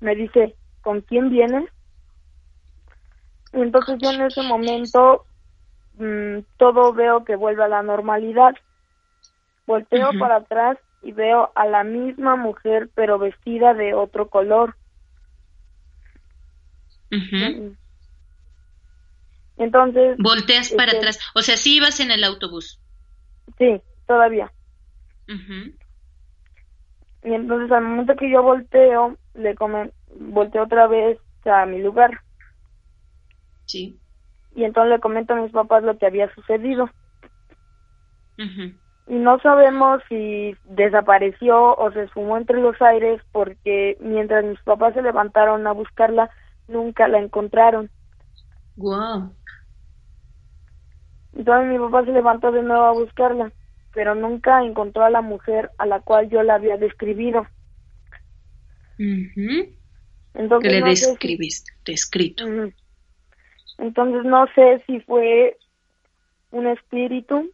me 0.00 0.14
dice, 0.14 0.56
¿con 0.80 1.02
quién 1.02 1.30
vienes? 1.30 1.68
Y 3.54 3.60
entonces 3.60 3.98
yo 4.00 4.10
en 4.10 4.22
ese 4.22 4.42
momento 4.42 5.24
mm, 5.98 6.40
todo 6.56 6.92
veo 6.92 7.24
que 7.24 7.36
vuelve 7.36 7.64
a 7.64 7.68
la 7.68 7.82
normalidad. 7.82 8.54
Volteo 9.66 10.10
para 10.18 10.36
atrás 10.36 10.76
y 11.02 11.12
veo 11.12 11.50
a 11.54 11.66
la 11.66 11.84
misma 11.84 12.36
mujer 12.36 12.90
pero 12.94 13.18
vestida 13.18 13.72
de 13.74 13.94
otro 13.94 14.28
color. 14.28 14.76
Mm. 17.10 17.74
Entonces... 19.56 20.16
Volteas 20.18 20.70
para 20.72 20.92
este, 20.92 20.98
atrás. 20.98 21.20
O 21.34 21.42
sea, 21.42 21.56
sí 21.56 21.76
ibas 21.76 22.00
en 22.00 22.10
el 22.10 22.24
autobús. 22.24 22.80
Sí, 23.58 23.80
todavía. 24.06 24.52
Y 27.22 27.32
entonces 27.32 27.70
al 27.70 27.84
momento 27.84 28.16
que 28.16 28.30
yo 28.30 28.42
volteo, 28.42 29.16
le 29.34 29.54
come, 29.54 29.92
volteo 30.18 30.64
otra 30.64 30.86
vez 30.88 31.18
a 31.44 31.64
mi 31.66 31.80
lugar. 31.80 32.23
Sí. 33.66 33.98
Y 34.54 34.64
entonces 34.64 34.90
le 34.90 35.00
comento 35.00 35.34
a 35.34 35.40
mis 35.40 35.52
papás 35.52 35.82
lo 35.82 35.98
que 35.98 36.06
había 36.06 36.32
sucedido. 36.34 36.88
Y 38.36 39.14
no 39.14 39.38
sabemos 39.40 40.02
si 40.08 40.56
desapareció 40.64 41.76
o 41.76 41.92
se 41.92 42.04
esfumó 42.04 42.36
entre 42.36 42.60
los 42.60 42.80
aires 42.80 43.20
porque 43.32 43.96
mientras 44.00 44.44
mis 44.44 44.60
papás 44.62 44.94
se 44.94 45.02
levantaron 45.02 45.66
a 45.66 45.72
buscarla, 45.72 46.30
nunca 46.68 47.06
la 47.08 47.18
encontraron. 47.18 47.90
Wow. 48.76 49.32
Entonces 51.36 51.68
mi 51.68 51.78
papá 51.78 52.04
se 52.04 52.12
levantó 52.12 52.52
de 52.52 52.62
nuevo 52.62 52.84
a 52.84 52.92
buscarla, 52.92 53.52
pero 53.92 54.14
nunca 54.14 54.62
encontró 54.64 55.04
a 55.04 55.10
la 55.10 55.20
mujer 55.20 55.70
a 55.78 55.86
la 55.86 56.00
cual 56.00 56.30
yo 56.30 56.42
la 56.42 56.54
había 56.54 56.76
describido. 56.76 57.46
Entonces, 58.98 60.70
que 60.70 60.80
le 60.80 60.82
describiste, 60.82 61.72
descrito. 61.84 62.44
Entonces 63.78 64.24
no 64.24 64.46
sé 64.54 64.82
si 64.86 65.00
fue 65.00 65.56
un 66.50 66.66
espíritu 66.66 67.50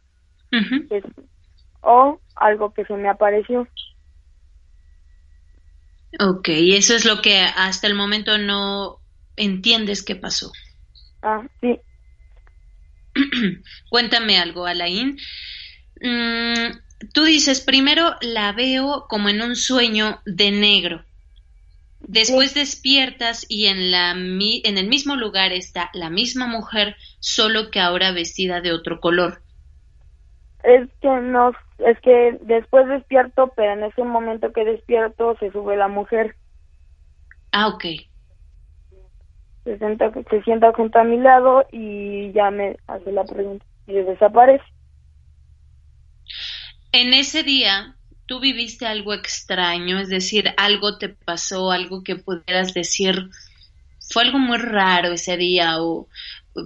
o 1.81 2.21
algo 2.35 2.75
que 2.75 2.85
se 2.85 2.95
me 2.95 3.09
apareció. 3.09 3.67
Ok, 6.19 6.49
eso 6.49 6.95
es 6.95 7.05
lo 7.05 7.23
que 7.23 7.39
hasta 7.39 7.87
el 7.87 7.95
momento 7.95 8.37
no 8.37 9.01
entiendes 9.37 10.03
qué 10.03 10.17
pasó. 10.17 10.53
Ah, 11.23 11.47
sí. 11.61 11.81
Cuéntame 13.91 14.39
algo, 14.39 14.67
Alain. 14.67 15.17
Mm, 16.03 16.73
tú 17.15 17.25
dices, 17.25 17.61
primero 17.61 18.17
la 18.21 18.53
veo 18.53 19.07
como 19.09 19.29
en 19.29 19.41
un 19.43 19.57
sueño 19.57 20.21
de 20.25 20.51
negro. 20.51 21.05
Después 22.13 22.55
despiertas 22.55 23.47
y 23.49 23.67
en, 23.67 23.93
la, 23.93 24.11
en 24.11 24.79
el 24.79 24.89
mismo 24.89 25.15
lugar 25.15 25.53
está 25.53 25.91
la 25.93 26.11
misma 26.11 26.49
mujer, 26.49 26.97
solo 27.21 27.71
que 27.71 27.79
ahora 27.79 28.11
vestida 28.11 28.61
de 28.61 28.73
otro 28.73 28.99
color. 28.99 29.43
Es 30.65 30.89
que 31.01 31.09
no, 31.09 31.53
es 31.79 32.01
que 32.01 32.37
después 32.43 32.89
despierto, 32.89 33.53
pero 33.55 33.75
en 33.75 33.85
ese 33.85 34.03
momento 34.03 34.53
que 34.53 34.65
despierto 34.65 35.37
se 35.39 35.53
sube 35.53 35.77
la 35.77 35.87
mujer. 35.87 36.35
Ah, 37.53 37.69
ok. 37.69 37.85
Se 39.63 39.79
sienta, 39.79 40.11
se 40.29 40.43
sienta 40.43 40.73
junto 40.73 40.99
a 40.99 41.05
mi 41.05 41.17
lado 41.17 41.65
y 41.71 42.33
ya 42.33 42.51
me 42.51 42.77
hace 42.89 43.13
la 43.13 43.23
pregunta 43.23 43.65
y 43.87 43.93
desaparece. 43.93 44.65
En 46.91 47.15
ese 47.15 47.45
día, 47.45 47.95
tú 48.31 48.39
viviste 48.39 48.87
algo 48.87 49.13
extraño, 49.13 49.99
es 49.99 50.09
decir, 50.09 50.55
algo 50.57 50.99
te 50.99 51.09
pasó, 51.09 51.73
algo 51.73 52.05
que 52.05 52.15
pudieras 52.15 52.73
decir, 52.73 53.29
fue 54.13 54.23
algo 54.23 54.39
muy 54.39 54.59
raro 54.59 55.09
ese 55.09 55.37
día 55.37 55.83
o 55.83 56.07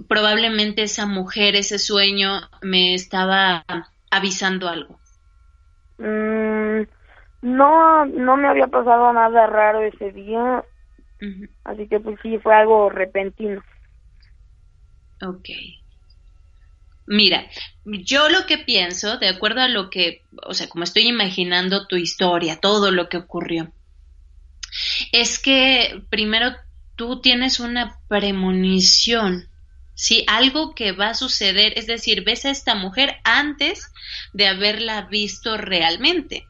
probablemente 0.07 0.83
esa 0.83 1.07
mujer, 1.07 1.55
ese 1.55 1.79
sueño 1.79 2.41
me 2.61 2.93
estaba 2.93 3.65
avisando 4.11 4.69
algo. 4.69 4.99
Mm, 5.97 6.83
no, 7.41 8.05
no 8.05 8.37
me 8.37 8.47
había 8.47 8.67
pasado 8.67 9.11
nada 9.11 9.47
raro 9.47 9.81
ese 9.81 10.11
día, 10.11 10.63
así 11.63 11.87
que 11.87 11.99
pues 11.99 12.19
sí, 12.21 12.37
fue 12.37 12.53
algo 12.53 12.91
repentino. 12.91 13.63
Ok. 15.19 15.49
Mira, 17.07 17.47
yo 17.85 18.29
lo 18.29 18.45
que 18.45 18.57
pienso, 18.57 19.17
de 19.17 19.27
acuerdo 19.27 19.61
a 19.61 19.67
lo 19.67 19.89
que, 19.89 20.23
o 20.43 20.53
sea, 20.53 20.67
como 20.67 20.83
estoy 20.83 21.07
imaginando 21.07 21.87
tu 21.87 21.97
historia, 21.97 22.59
todo 22.59 22.91
lo 22.91 23.09
que 23.09 23.17
ocurrió, 23.17 23.71
es 25.11 25.39
que 25.39 26.03
primero 26.09 26.55
tú 26.95 27.21
tienes 27.21 27.59
una 27.59 27.99
premonición 28.07 29.49
¿sí? 29.95 30.25
Algo 30.27 30.75
que 30.75 30.91
va 30.91 31.09
a 31.09 31.13
suceder, 31.15 31.73
es 31.77 31.87
decir, 31.87 32.23
ves 32.23 32.45
a 32.45 32.51
esta 32.51 32.75
mujer 32.75 33.17
antes 33.23 33.91
de 34.33 34.47
haberla 34.47 35.03
visto 35.03 35.57
realmente. 35.57 36.49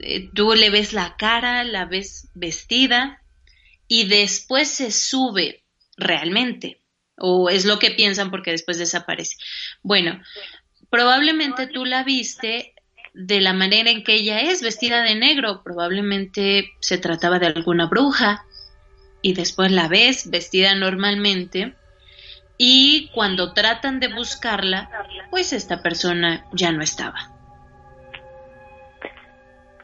Eh, 0.00 0.30
tú 0.32 0.54
le 0.54 0.70
ves 0.70 0.92
la 0.92 1.16
cara, 1.16 1.64
la 1.64 1.86
ves 1.86 2.28
vestida 2.34 3.22
y 3.88 4.06
después 4.06 4.68
se 4.68 4.92
sube 4.92 5.64
realmente. 5.96 6.83
O 7.16 7.48
es 7.48 7.64
lo 7.64 7.78
que 7.78 7.90
piensan 7.90 8.30
porque 8.30 8.50
después 8.50 8.78
desaparece. 8.78 9.36
Bueno, 9.82 10.20
probablemente 10.90 11.66
tú 11.66 11.84
la 11.84 12.02
viste 12.02 12.74
de 13.14 13.40
la 13.40 13.52
manera 13.52 13.90
en 13.90 14.02
que 14.02 14.14
ella 14.14 14.40
es, 14.40 14.62
vestida 14.62 15.02
de 15.02 15.14
negro. 15.14 15.62
Probablemente 15.62 16.72
se 16.80 16.98
trataba 16.98 17.38
de 17.38 17.46
alguna 17.46 17.86
bruja 17.86 18.44
y 19.22 19.34
después 19.34 19.70
la 19.70 19.88
ves 19.88 20.30
vestida 20.30 20.74
normalmente 20.74 21.74
y 22.56 23.10
cuando 23.12 23.52
tratan 23.52 24.00
de 24.00 24.08
buscarla, 24.08 24.88
pues 25.30 25.52
esta 25.52 25.82
persona 25.82 26.44
ya 26.52 26.72
no 26.72 26.82
estaba. 26.82 27.30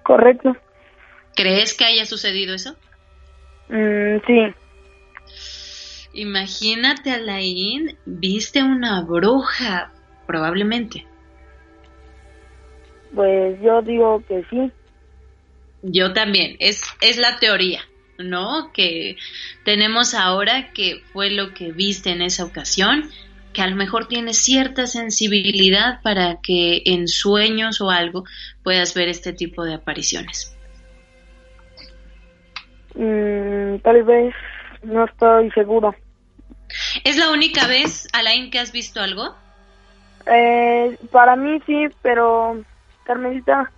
Correcto. 0.03 0.57
¿Crees 1.35 1.77
que 1.77 1.85
haya 1.85 2.05
sucedido 2.05 2.55
eso? 2.55 2.77
Mm, 3.69 4.19
sí. 4.27 4.55
Imagínate, 6.12 7.11
Alain, 7.12 7.96
viste 8.05 8.62
una 8.62 9.03
bruja, 9.03 9.92
probablemente. 10.27 11.07
Pues 13.14 13.61
yo 13.61 13.83
digo 13.83 14.23
que 14.27 14.44
sí. 14.51 14.73
Yo 15.83 16.12
también, 16.12 16.57
es, 16.59 16.83
es 17.01 17.16
la 17.16 17.38
teoría. 17.38 17.81
¿no? 18.23 18.70
Que 18.73 19.16
tenemos 19.64 20.14
ahora 20.14 20.73
que 20.73 21.03
fue 21.12 21.31
lo 21.31 21.55
que 21.55 21.73
viste 21.73 22.11
en 22.11 22.23
esa 22.23 22.44
ocasión, 22.44 23.11
que 23.53 23.62
a 23.62 23.66
lo 23.66 23.77
mejor 23.77 24.07
tienes 24.07 24.38
cierta 24.38 24.87
sensibilidad 24.87 26.01
para 26.03 26.38
que 26.42 26.83
en 26.85 27.09
sueños 27.09 27.81
o 27.81 27.90
algo 27.90 28.25
puedas 28.62 28.94
ver 28.94 29.09
este 29.09 29.33
tipo 29.33 29.64
de 29.64 29.75
apariciones. 29.75 30.57
Mm, 32.94 33.79
tal 33.83 34.03
vez, 34.05 34.35
no 34.83 35.05
estoy 35.05 35.51
seguro. 35.53 35.95
¿Es 37.05 37.16
la 37.16 37.31
única 37.31 37.66
vez, 37.66 38.09
Alain, 38.12 38.51
que 38.51 38.59
has 38.59 38.73
visto 38.73 39.01
algo? 39.01 39.35
Eh, 40.27 40.97
para 41.11 41.37
mí 41.37 41.61
sí, 41.66 41.87
pero 42.03 42.62
Carmelita. 43.05 43.73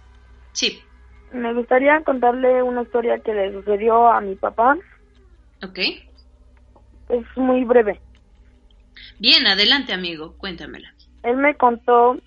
Sí 0.52 0.82
me 1.32 1.54
gustaría 1.54 2.02
contarle 2.02 2.62
una 2.62 2.82
historia 2.82 3.18
que 3.18 3.34
le 3.34 3.52
sucedió 3.52 4.08
a 4.08 4.20
mi 4.20 4.34
papá. 4.34 4.76
Ok. 5.64 5.78
Es 7.08 7.24
muy 7.36 7.64
breve. 7.64 8.00
Bien, 9.18 9.46
adelante 9.46 9.92
amigo, 9.92 10.36
cuéntamela. 10.38 10.92
Él 11.22 11.36
me 11.36 11.54
contó 11.54 12.18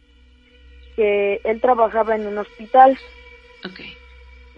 que 0.95 1.41
él 1.43 1.61
trabajaba 1.61 2.15
en 2.15 2.27
un 2.27 2.37
hospital. 2.37 2.97
Ok. 3.63 3.81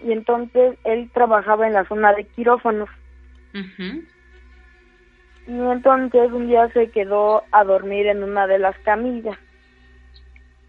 Y 0.04 0.12
entonces 0.12 0.78
él 0.84 1.10
trabajaba 1.12 1.66
en 1.66 1.74
la 1.74 1.84
zona 1.86 2.12
de 2.14 2.24
quirófanos. 2.24 2.88
Y 5.46 5.52
entonces 5.52 6.30
un 6.32 6.48
día 6.48 6.68
se 6.72 6.90
quedó 6.90 7.42
a 7.52 7.64
dormir 7.64 8.06
en 8.06 8.22
una 8.22 8.46
de 8.46 8.58
las 8.58 8.76
camillas. 8.80 9.38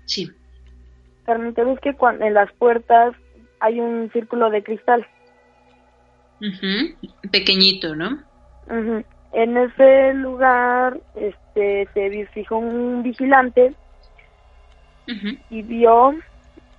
Sí. 0.06 0.32
Carmen, 1.26 1.54
te 1.54 1.64
ves 1.64 1.80
que 1.82 1.94
cuando, 1.94 2.26
en 2.26 2.34
las 2.34 2.52
puertas 2.54 3.14
hay 3.60 3.80
un 3.80 4.10
círculo 4.12 4.50
de 4.50 4.64
cristal. 4.64 5.06
Pequeñito, 7.32 7.96
¿no? 7.96 8.24
En 9.34 9.58
ese 9.58 10.14
lugar 10.14 11.00
este, 11.16 11.88
se 11.94 12.26
fijó 12.34 12.58
un 12.58 13.04
vigilante 13.04 13.74
y 15.50 15.62
vio 15.64 16.14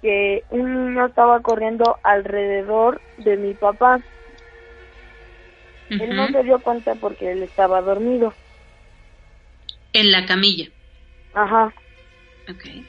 que 0.02 0.44
un 0.50 0.86
niño 0.86 1.06
estaba 1.06 1.40
corriendo 1.40 1.98
alrededor 2.02 3.00
de 3.18 3.36
mi 3.36 3.54
papá. 3.54 4.00
Él 5.90 6.14
no 6.14 6.28
se 6.28 6.42
dio 6.44 6.60
cuenta 6.60 6.94
porque 6.94 7.32
él 7.32 7.42
estaba 7.42 7.80
dormido. 7.82 8.32
En 9.92 10.12
la 10.12 10.24
camilla. 10.24 10.68
Ajá. 11.34 11.72
Okay. 12.48 12.86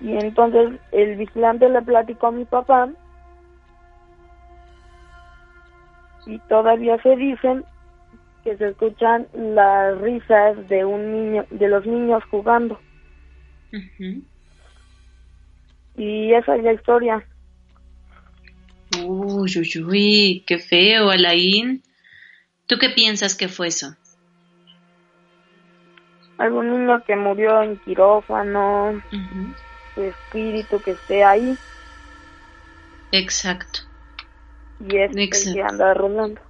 Y 0.00 0.16
entonces 0.16 0.80
el 0.92 1.16
vigilante 1.16 1.68
le 1.68 1.82
platicó 1.82 2.28
a 2.28 2.32
mi 2.32 2.44
papá 2.44 2.90
y 6.26 6.38
todavía 6.40 7.00
se 7.02 7.16
dicen 7.16 7.64
que 8.44 8.56
se 8.56 8.68
escuchan 8.68 9.26
las 9.34 9.98
risas 10.00 10.68
de 10.68 10.84
un 10.84 11.12
niño, 11.12 11.46
de 11.50 11.68
los 11.68 11.86
niños 11.86 12.22
jugando. 12.30 12.78
Y 15.96 16.32
esa 16.32 16.56
es 16.56 16.64
la 16.64 16.72
historia. 16.72 17.26
Uy, 18.98 19.52
uy, 19.56 19.82
uy, 19.84 20.44
qué 20.46 20.58
feo, 20.58 21.10
Alain. 21.10 21.82
¿Tú 22.66 22.78
qué 22.78 22.90
piensas 22.90 23.36
que 23.36 23.48
fue 23.48 23.68
eso? 23.68 23.96
Algún 26.38 26.70
niño 26.70 27.02
que 27.04 27.16
murió 27.16 27.62
en 27.62 27.78
quirófano 27.78 29.02
espíritu 29.96 30.80
que 30.80 30.92
esté 30.92 31.22
ahí. 31.24 31.56
Exacto. 33.12 33.80
Y 34.88 34.96
es 34.96 35.14
el 35.14 35.54
que 35.54 35.62
anda 35.62 35.92
rondando. 35.94 36.40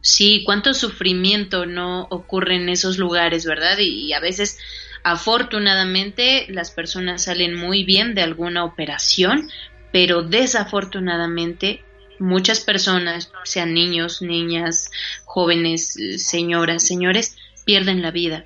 Sí, 0.00 0.42
cuánto 0.46 0.74
sufrimiento 0.74 1.66
no 1.66 2.06
ocurre 2.10 2.56
en 2.56 2.68
esos 2.68 2.98
lugares, 2.98 3.44
¿verdad? 3.44 3.76
Y, 3.78 4.12
a 4.12 4.20
veces, 4.20 4.58
afortunadamente, 5.02 6.46
las 6.48 6.70
personas 6.70 7.24
salen 7.24 7.54
muy 7.54 7.84
bien 7.84 8.14
de 8.14 8.22
alguna 8.22 8.64
operación, 8.64 9.50
pero 9.92 10.22
desafortunadamente 10.22 11.82
muchas 12.18 12.60
personas, 12.60 13.32
sean 13.44 13.74
niños, 13.74 14.22
niñas, 14.22 14.90
jóvenes, 15.24 15.94
señoras, 16.16 16.86
señores, 16.86 17.36
pierden 17.64 18.02
la 18.02 18.10
vida 18.10 18.44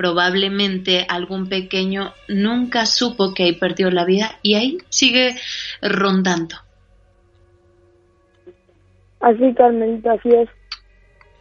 probablemente 0.00 1.04
algún 1.10 1.50
pequeño 1.50 2.14
nunca 2.26 2.86
supo 2.86 3.34
que 3.34 3.42
ahí 3.42 3.52
perdió 3.52 3.90
la 3.90 4.06
vida 4.06 4.30
y 4.40 4.54
ahí 4.54 4.78
sigue 4.88 5.34
rondando. 5.82 6.56
Así, 9.20 9.52
Carmelita, 9.52 10.12
así 10.12 10.30
es. 10.30 10.48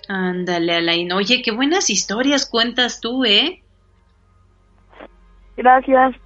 Ándale, 0.09 0.73
Alain. 0.73 1.13
Oye, 1.13 1.41
qué 1.41 1.51
buenas 1.51 1.89
historias 1.89 2.45
cuentas 2.45 2.99
tú, 2.99 3.23
¿eh? 3.23 3.63
Gracias. 5.55 6.17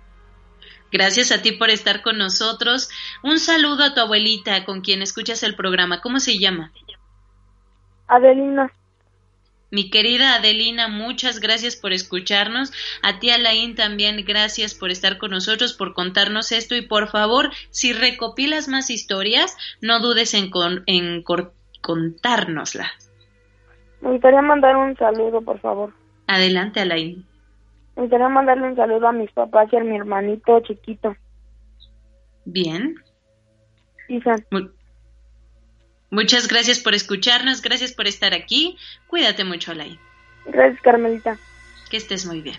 Gracias 0.93 1.31
a 1.31 1.41
ti 1.41 1.53
por 1.53 1.71
estar 1.71 2.03
con 2.03 2.19
nosotros. 2.19 2.87
Un 3.23 3.39
saludo 3.39 3.83
a 3.83 3.95
tu 3.95 4.01
abuelita 4.01 4.63
con 4.63 4.81
quien 4.81 5.01
escuchas 5.01 5.41
el 5.41 5.55
programa. 5.55 6.01
¿Cómo 6.01 6.19
se 6.19 6.37
llama? 6.37 6.71
Adelina. 8.07 8.71
Mi 9.71 9.89
querida 9.89 10.35
Adelina, 10.35 10.87
muchas 10.89 11.39
gracias 11.39 11.75
por 11.75 11.93
escucharnos. 11.93 12.71
A 13.01 13.17
ti, 13.17 13.31
Alain, 13.31 13.73
también 13.73 14.23
gracias 14.23 14.75
por 14.75 14.91
estar 14.91 15.17
con 15.17 15.31
nosotros, 15.31 15.73
por 15.73 15.95
contarnos 15.95 16.51
esto. 16.51 16.75
Y 16.75 16.83
por 16.83 17.07
favor, 17.07 17.49
si 17.71 17.91
recopilas 17.91 18.67
más 18.67 18.91
historias, 18.91 19.57
no 19.81 19.99
dudes 19.99 20.35
en, 20.35 20.51
con, 20.51 20.83
en 20.85 21.23
contárnoslas. 21.81 23.11
Me 23.99 24.11
gustaría 24.11 24.43
mandar 24.43 24.75
un 24.75 24.95
saludo, 24.95 25.41
por 25.41 25.59
favor. 25.59 25.91
Adelante, 26.27 26.81
Alain. 26.81 27.25
Me 27.95 28.03
gustaría 28.03 28.29
mandarle 28.29 28.67
un 28.67 28.75
saludo 28.75 29.07
a 29.07 29.11
mis 29.11 29.31
papás 29.31 29.71
y 29.71 29.77
a 29.77 29.83
mi 29.83 29.95
hermanito 29.95 30.59
chiquito. 30.61 31.15
Bien. 32.45 32.95
Isan. 34.07 34.45
Mu- 34.51 34.69
Muchas 36.09 36.47
gracias 36.47 36.79
por 36.79 36.93
escucharnos, 36.93 37.61
gracias 37.61 37.93
por 37.93 38.05
estar 38.07 38.33
aquí. 38.33 38.77
Cuídate 39.07 39.43
mucho, 39.43 39.71
Alain. 39.71 39.97
Gracias, 40.45 40.79
Carmelita. 40.81 41.37
Que 41.89 41.97
estés 41.97 42.25
muy 42.25 42.41
bien. 42.41 42.57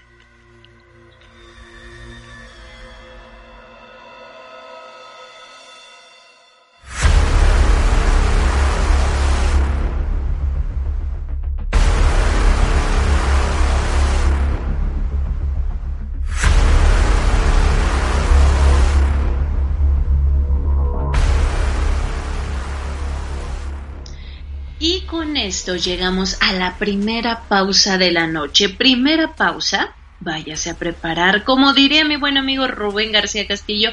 Esto 25.44 25.76
llegamos 25.76 26.38
a 26.40 26.52
la 26.54 26.78
primera 26.78 27.42
pausa 27.48 27.98
de 27.98 28.10
la 28.10 28.26
noche. 28.26 28.70
Primera 28.70 29.34
pausa, 29.34 29.94
váyase 30.20 30.70
a 30.70 30.78
preparar, 30.78 31.44
como 31.44 31.74
diría 31.74 32.04
mi 32.04 32.16
buen 32.16 32.38
amigo 32.38 32.66
Rubén 32.66 33.12
García 33.12 33.46
Castillo, 33.46 33.90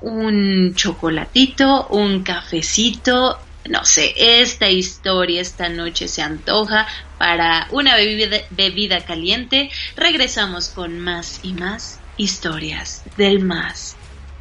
un 0.00 0.74
chocolatito, 0.76 1.88
un 1.88 2.22
cafecito, 2.22 3.40
no 3.68 3.84
sé, 3.84 4.14
esta 4.16 4.68
historia 4.68 5.40
esta 5.40 5.68
noche 5.68 6.06
se 6.06 6.22
antoja 6.22 6.86
para 7.18 7.66
una 7.70 7.96
bebida, 7.96 9.00
caliente. 9.00 9.70
Regresamos 9.96 10.68
con 10.68 11.00
más 11.00 11.40
y 11.42 11.54
más 11.54 11.98
historias 12.16 13.02
del 13.16 13.40
más 13.40 13.96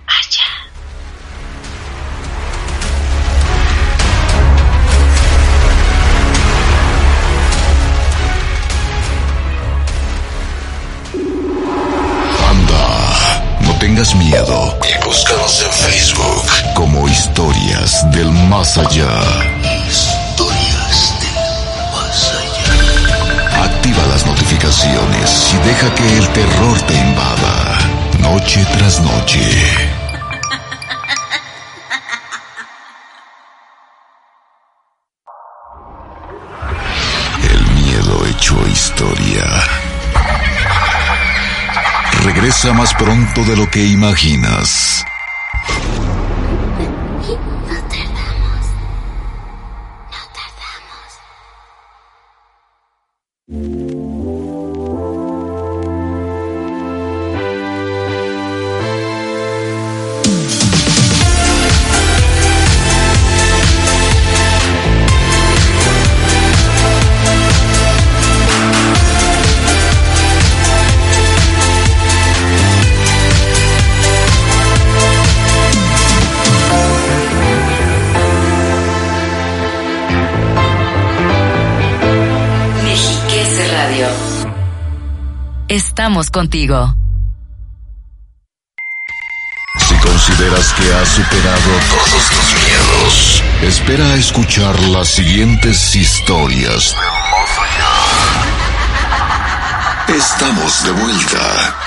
allá. 0.06 0.43
Tengas 14.04 14.16
miedo 14.16 14.78
y 14.84 15.06
búscanos 15.06 15.64
en 15.64 15.72
Facebook 15.72 16.74
como 16.74 17.08
Historias 17.08 18.10
del 18.12 18.32
Más 18.50 18.78
Allá. 18.78 19.22
Historias 19.88 21.14
del 21.22 21.92
Más 21.92 22.34
Allá. 22.34 23.64
Activa 23.64 24.06
las 24.10 24.26
notificaciones 24.26 25.54
y 25.54 25.68
deja 25.68 25.96
que 25.96 26.18
el 26.18 26.28
terror 26.30 26.82
te 26.82 26.94
invada, 26.96 27.78
noche 28.20 28.66
tras 28.78 29.00
noche. 29.02 30.03
Regresa 42.24 42.72
más 42.72 42.94
pronto 42.94 43.44
de 43.44 43.58
lo 43.58 43.70
que 43.70 43.86
imaginas. 43.86 45.04
Contigo. 86.32 86.96
Si 89.80 89.96
consideras 89.96 90.74
que 90.74 90.94
has 90.94 91.10
superado 91.10 91.72
todos 91.90 92.30
tus 92.30 92.64
miedos, 92.64 93.44
espera 93.62 94.06
a 94.06 94.16
escuchar 94.16 94.80
las 94.80 95.08
siguientes 95.10 95.96
historias. 95.96 96.96
Estamos 100.08 100.84
de 100.84 100.92
vuelta. 100.92 101.83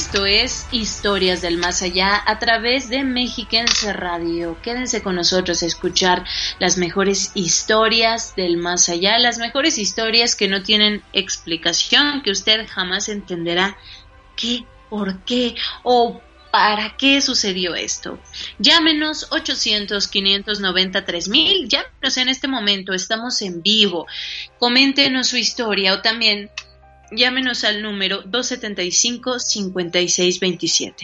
Esto 0.00 0.26
es 0.26 0.68
Historias 0.70 1.42
del 1.42 1.58
Más 1.58 1.82
Allá 1.82 2.22
a 2.24 2.38
través 2.38 2.88
de 2.88 3.02
Mexiquense 3.02 3.92
Radio. 3.92 4.56
Quédense 4.62 5.02
con 5.02 5.16
nosotros 5.16 5.60
a 5.60 5.66
escuchar 5.66 6.24
las 6.60 6.78
mejores 6.78 7.32
historias 7.34 8.36
del 8.36 8.58
más 8.58 8.88
allá, 8.88 9.18
las 9.18 9.38
mejores 9.38 9.76
historias 9.76 10.36
que 10.36 10.46
no 10.46 10.62
tienen 10.62 11.02
explicación, 11.12 12.22
que 12.22 12.30
usted 12.30 12.68
jamás 12.68 13.08
entenderá 13.08 13.76
qué, 14.36 14.64
por 14.88 15.24
qué 15.24 15.56
o 15.82 16.20
para 16.52 16.96
qué 16.96 17.20
sucedió 17.20 17.74
esto. 17.74 18.20
Llámenos 18.60 19.28
800-590-3000, 19.30 21.66
llámenos 21.66 22.16
en 22.16 22.28
este 22.28 22.46
momento, 22.46 22.92
estamos 22.92 23.42
en 23.42 23.62
vivo. 23.62 24.06
Coméntenos 24.60 25.26
su 25.26 25.38
historia 25.38 25.94
o 25.94 26.02
también 26.02 26.52
Llámenos 27.10 27.64
al 27.64 27.82
número 27.82 28.22
275-5627. 28.24 30.94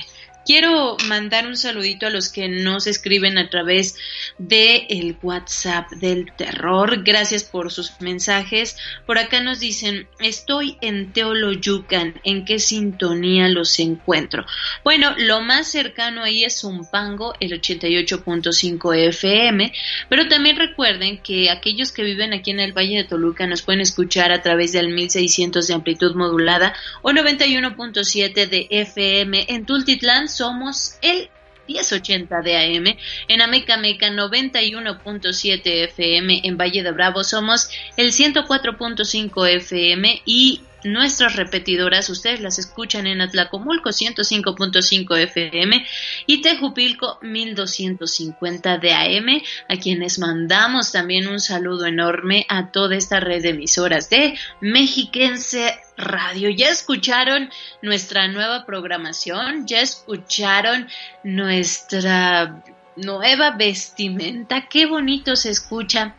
Quiero 0.45 0.99
mandar 1.07 1.47
un 1.47 1.57
saludito 1.57 2.07
a 2.07 2.11
los 2.11 2.29
que 2.29 2.49
nos 2.49 2.87
escriben 2.87 3.39
a 3.39 3.49
través 3.49 3.97
de 4.37 4.87
el 4.91 5.17
WhatsApp 5.23 5.91
del 5.93 6.33
terror. 6.37 7.03
Gracias 7.03 7.45
por 7.45 7.73
sus 7.73 8.01
mensajes. 8.01 8.77
Por 9.07 9.17
acá 9.17 9.41
nos 9.41 9.61
dicen, 9.61 10.07
estoy 10.21 10.77
en 10.83 11.13
Teoloyucan. 11.13 12.21
¿En 12.25 12.45
qué 12.45 12.59
sintonía 12.59 13.49
los 13.49 13.79
encuentro? 13.79 14.45
Bueno, 14.85 15.15
lo 15.17 15.41
más 15.41 15.69
cercano 15.69 16.23
ahí 16.23 16.45
es 16.45 16.61
Zumpango, 16.61 17.35
el 17.41 17.59
88.5 17.61 18.97
FM. 19.09 19.73
Pero 20.11 20.29
también 20.29 20.57
recuerden 20.57 21.19
que 21.19 21.49
aquellos 21.49 21.91
que 21.91 22.03
viven 22.03 22.35
aquí 22.35 22.51
en 22.51 22.61
el 22.61 22.73
Valle 22.73 22.99
de 22.99 23.05
Toluca 23.05 23.47
nos 23.47 23.63
pueden 23.63 23.81
escuchar 23.81 24.31
a 24.31 24.43
través 24.43 24.73
del 24.73 24.91
1600 24.91 25.67
de 25.67 25.75
amplitud 25.75 26.15
modulada 26.15 26.75
o 27.01 27.11
91.7 27.11 28.49
de 28.49 28.67
FM 28.71 29.47
en 29.49 29.65
Tultitlán 29.65 30.29
somos 30.35 30.99
el 31.03 31.31
1080 31.67 32.43
de 32.43 32.57
AM, 32.57 32.97
en 33.29 33.41
Ameca 33.41 33.77
Meca 33.77 34.09
91.7 34.09 35.61
FM, 35.65 36.43
en 36.45 36.57
Valle 36.59 36.83
de 36.83 36.93
Bravo 36.93 37.25
somos 37.25 37.71
el 37.97 38.13
104.5 38.13 39.49
FM 39.49 40.23
y 40.27 40.61
nuestras 40.85 41.37
repetidoras, 41.37 42.09
ustedes 42.11 42.41
las 42.41 42.59
escuchan 42.59 43.07
en 43.07 43.21
Atlacomulco 43.21 43.91
105.5 43.91 45.19
FM 45.19 45.87
y 46.27 46.43
Tejupilco 46.43 47.19
1250 47.23 48.79
de 48.79 48.93
AM, 48.93 49.43
a 49.69 49.77
quienes 49.77 50.19
mandamos 50.19 50.93
también 50.93 51.29
un 51.29 51.41
saludo 51.41 51.87
enorme 51.87 52.47
a 52.49 52.71
toda 52.71 52.97
esta 52.97 53.21
red 53.21 53.43
de 53.43 53.51
emisoras 53.51 54.11
de 54.11 54.39
Mexiquense 54.61 55.79
Radio. 55.97 56.51
¿Ya 56.51 56.69
escucharon 56.69 57.51
nuestra 57.83 58.29
nueva 58.29 58.67
programación? 58.67 59.67
¿Ya 59.67 59.81
escucharon 59.81 60.89
nuestra 61.23 62.63
nueva 62.97 63.53
vestimenta? 63.53 64.69
Qué 64.69 64.87
bonito 64.87 65.37
se 65.37 65.51
escucha 65.51 66.17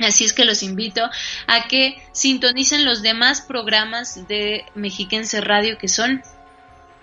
Así 0.00 0.24
es 0.24 0.32
que 0.32 0.44
los 0.44 0.62
invito 0.62 1.08
a 1.46 1.68
que 1.68 2.02
sintonicen 2.12 2.84
los 2.84 3.02
demás 3.02 3.40
programas 3.40 4.28
de 4.28 4.64
Mexiquense 4.74 5.40
Radio 5.40 5.78
que 5.78 5.88
son 5.88 6.22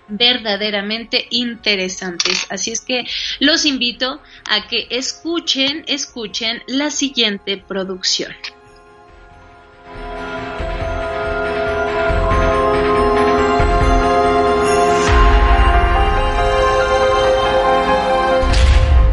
verdaderamente 0.08 1.26
interesantes. 1.30 2.46
Así 2.50 2.70
es 2.70 2.80
que 2.80 3.04
los 3.40 3.64
invito 3.64 4.20
a 4.48 4.68
que 4.68 4.86
escuchen, 4.90 5.84
escuchen 5.88 6.62
la 6.66 6.90
siguiente 6.90 7.56
producción. 7.56 8.32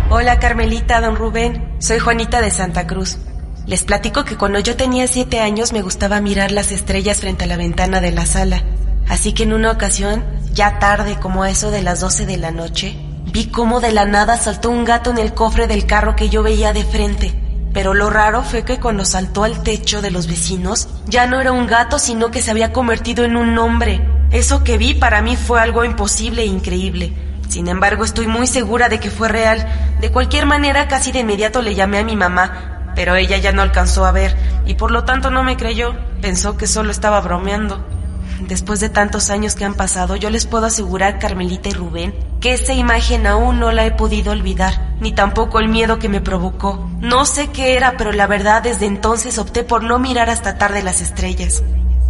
Hola 0.10 0.39
Carmelita, 0.39 1.02
don 1.02 1.15
Rubén, 1.15 1.78
soy 1.80 1.98
Juanita 1.98 2.41
de 2.41 2.52
Santa 2.52 2.86
Cruz. 2.86 3.17
Les 3.72 3.86
platico 3.86 4.26
que 4.26 4.36
cuando 4.36 4.60
yo 4.60 4.76
tenía 4.76 5.08
siete 5.08 5.40
años 5.40 5.72
me 5.72 5.82
gustaba 5.82 6.20
mirar 6.20 6.52
las 6.52 6.74
estrellas 6.74 7.22
frente 7.22 7.46
a 7.46 7.48
la 7.48 7.56
ventana 7.56 8.02
de 8.02 8.12
la 8.12 8.26
sala. 8.26 8.64
Así 9.08 9.32
que 9.32 9.44
en 9.44 9.54
una 9.54 9.72
ocasión, 9.72 10.26
ya 10.52 10.78
tarde 10.78 11.18
como 11.22 11.46
eso 11.46 11.72
de 11.72 11.82
las 11.82 12.02
doce 12.02 12.26
de 12.26 12.36
la 12.36 12.52
noche, 12.52 12.98
vi 13.32 13.46
cómo 13.46 13.80
de 13.80 13.94
la 13.94 14.04
nada 14.04 14.36
saltó 14.36 14.72
un 14.72 14.84
gato 14.84 15.12
en 15.12 15.20
el 15.20 15.34
cofre 15.34 15.68
del 15.68 15.86
carro 15.86 16.18
que 16.18 16.28
yo 16.28 16.44
veía 16.44 16.74
de 16.74 16.84
frente. 16.84 17.34
Pero 17.72 17.94
lo 17.94 18.10
raro 18.10 18.44
fue 18.44 18.66
que 18.66 18.78
cuando 18.78 19.06
saltó 19.06 19.46
al 19.46 19.64
techo 19.64 20.02
de 20.02 20.12
los 20.12 20.28
vecinos, 20.28 20.90
ya 21.08 21.26
no 21.26 21.40
era 21.40 21.54
un 21.54 21.66
gato, 21.66 21.98
sino 21.98 22.30
que 22.30 22.42
se 22.42 22.52
había 22.52 22.74
convertido 22.74 23.24
en 23.24 23.38
un 23.38 23.58
hombre. 23.58 24.06
Eso 24.32 24.66
que 24.66 24.78
vi 24.78 24.96
para 24.96 25.22
mí 25.22 25.38
fue 25.38 25.62
algo 25.62 25.86
imposible 25.86 26.42
e 26.42 26.48
increíble. 26.48 27.14
Sin 27.48 27.70
embargo, 27.70 28.04
estoy 28.04 28.28
muy 28.28 28.48
segura 28.48 28.90
de 28.90 29.00
que 29.00 29.12
fue 29.12 29.30
real. 29.30 29.66
De 30.02 30.12
cualquier 30.12 30.46
manera, 30.46 30.90
casi 30.90 31.14
de 31.14 31.20
inmediato 31.20 31.62
le 31.62 31.74
llamé 31.74 32.00
a 32.00 32.04
mi 32.04 32.18
mamá, 32.18 32.71
pero 32.96 33.16
ella 33.16 33.38
ya 33.38 33.52
no 33.52 33.62
alcanzó 33.62 34.06
a 34.06 34.12
ver 34.12 34.36
y 34.66 34.76
por 34.76 34.92
lo 34.92 35.04
tanto 35.04 35.32
no 35.32 35.44
me 35.44 35.58
creyó, 35.58 35.96
pensó 36.22 36.58
que 36.58 36.68
solo 36.68 36.92
estaba 36.92 37.22
bromeando. 37.22 37.86
Después 38.48 38.80
de 38.80 38.90
tantos 38.90 39.30
años 39.30 39.56
que 39.56 39.66
han 39.66 39.76
pasado, 39.76 40.16
yo 40.16 40.30
les 40.30 40.46
puedo 40.46 40.66
asegurar, 40.66 41.20
Carmelita 41.20 41.70
y 41.70 41.74
Rubén, 41.74 42.14
que 42.40 42.54
esa 42.54 42.74
imagen 42.74 43.28
aún 43.28 43.60
no 43.60 43.72
la 43.72 43.86
he 43.86 43.92
podido 43.92 44.32
olvidar, 44.32 44.96
ni 45.00 45.12
tampoco 45.12 45.60
el 45.60 45.70
miedo 45.70 46.00
que 46.00 46.10
me 46.10 46.22
provocó. 46.22 46.90
No 47.00 47.26
sé 47.26 47.50
qué 47.50 47.76
era, 47.76 47.98
pero 47.98 48.12
la 48.12 48.28
verdad 48.28 48.64
desde 48.64 48.88
entonces 48.88 49.38
opté 49.38 49.64
por 49.64 49.84
no 49.84 50.00
mirar 50.00 50.30
hasta 50.30 50.58
tarde 50.58 50.82
las 50.82 51.02
estrellas. 51.02 51.64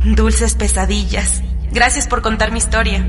Dulces 0.03 0.55
pesadillas. 0.55 1.41
Gracias 1.71 2.07
por 2.07 2.21
contar 2.21 2.51
mi 2.51 2.57
historia. 2.57 3.05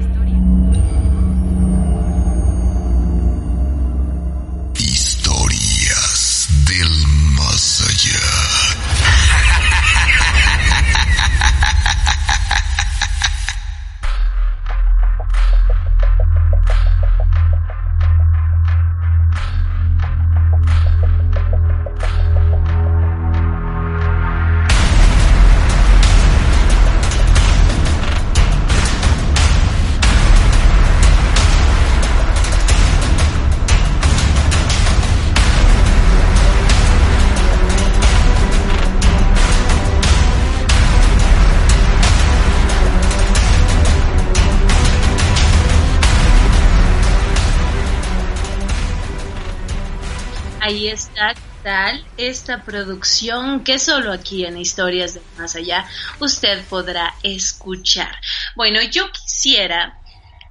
Ahí 50.73 50.89
está 50.89 51.35
tal 51.63 52.03
esta 52.17 52.65
producción 52.65 53.63
que 53.63 53.79
solo 53.79 54.11
aquí 54.11 54.47
en 54.47 54.57
Historias 54.57 55.15
de 55.15 55.21
Más 55.37 55.55
Allá 55.55 55.87
usted 56.19 56.65
podrá 56.65 57.15
escuchar. 57.23 58.17
Bueno, 58.57 58.81
yo 58.83 59.11
quisiera 59.13 59.99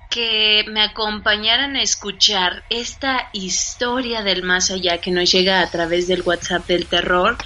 que 0.09 0.63
me 0.67 0.83
acompañaran 0.83 1.75
a 1.75 1.81
escuchar 1.81 2.63
esta 2.69 3.29
historia 3.33 4.21
del 4.21 4.43
más 4.43 4.69
allá 4.69 4.99
que 4.99 5.11
nos 5.11 5.31
llega 5.31 5.61
a 5.61 5.71
través 5.71 6.07
del 6.07 6.21
WhatsApp 6.21 6.67
del 6.67 6.85
terror 6.85 7.37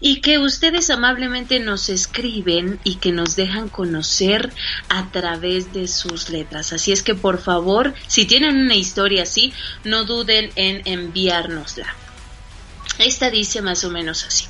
y 0.00 0.20
que 0.20 0.38
ustedes 0.38 0.90
amablemente 0.90 1.58
nos 1.58 1.88
escriben 1.88 2.80
y 2.84 2.96
que 2.96 3.12
nos 3.12 3.34
dejan 3.34 3.68
conocer 3.68 4.52
a 4.88 5.10
través 5.10 5.72
de 5.72 5.88
sus 5.88 6.28
letras. 6.28 6.72
Así 6.72 6.92
es 6.92 7.02
que 7.02 7.14
por 7.14 7.38
favor, 7.38 7.94
si 8.08 8.26
tienen 8.26 8.56
una 8.56 8.74
historia 8.74 9.22
así, 9.22 9.52
no 9.84 10.04
duden 10.04 10.50
en 10.56 10.82
enviárnosla. 10.84 11.99
Esta 12.98 13.30
dice 13.30 13.62
más 13.62 13.84
o 13.84 13.90
menos 13.90 14.24
así. 14.24 14.46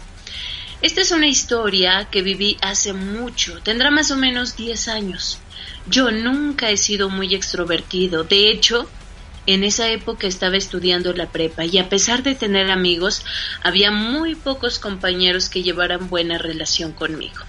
Esta 0.83 1.03
es 1.03 1.11
una 1.11 1.29
historia 1.29 2.09
que 2.11 2.23
viví 2.23 2.57
hace 2.62 2.93
mucho, 2.93 3.61
tendrá 3.62 3.90
más 3.90 4.11
o 4.11 4.16
menos 4.16 4.57
10 4.57 4.88
años. 4.88 5.38
Yo 5.87 6.11
nunca 6.11 6.71
he 6.71 6.77
sido 6.77 7.11
muy 7.11 7.35
extrovertido, 7.35 8.25
de 8.25 8.51
hecho, 8.51 8.88
en 9.47 9.64
esa 9.64 9.88
época 9.88 10.27
estaba 10.27 10.57
estudiando 10.57 11.12
la 11.12 11.31
prepa 11.31 11.64
y 11.64 11.79
a 11.79 11.88
pesar 11.88 12.23
de 12.23 12.35
tener 12.35 12.71
amigos, 12.71 13.25
había 13.62 13.90
muy 13.90 14.35
pocos 14.35 14.79
compañeros 14.79 15.49
que 15.49 15.62
llevaran 15.62 16.09
buena 16.09 16.38
relación 16.38 16.93
conmigo. 16.93 17.43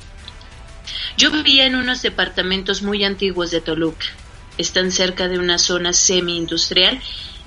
Yo 1.17 1.31
vivía 1.31 1.65
en 1.65 1.75
unos 1.75 2.01
departamentos 2.01 2.81
muy 2.81 3.03
antiguos 3.03 3.51
de 3.51 3.61
Toluca. 3.61 4.07
Están 4.57 4.91
cerca 4.91 5.27
de 5.27 5.39
una 5.39 5.57
zona 5.57 5.93
semi-industrial 5.93 6.99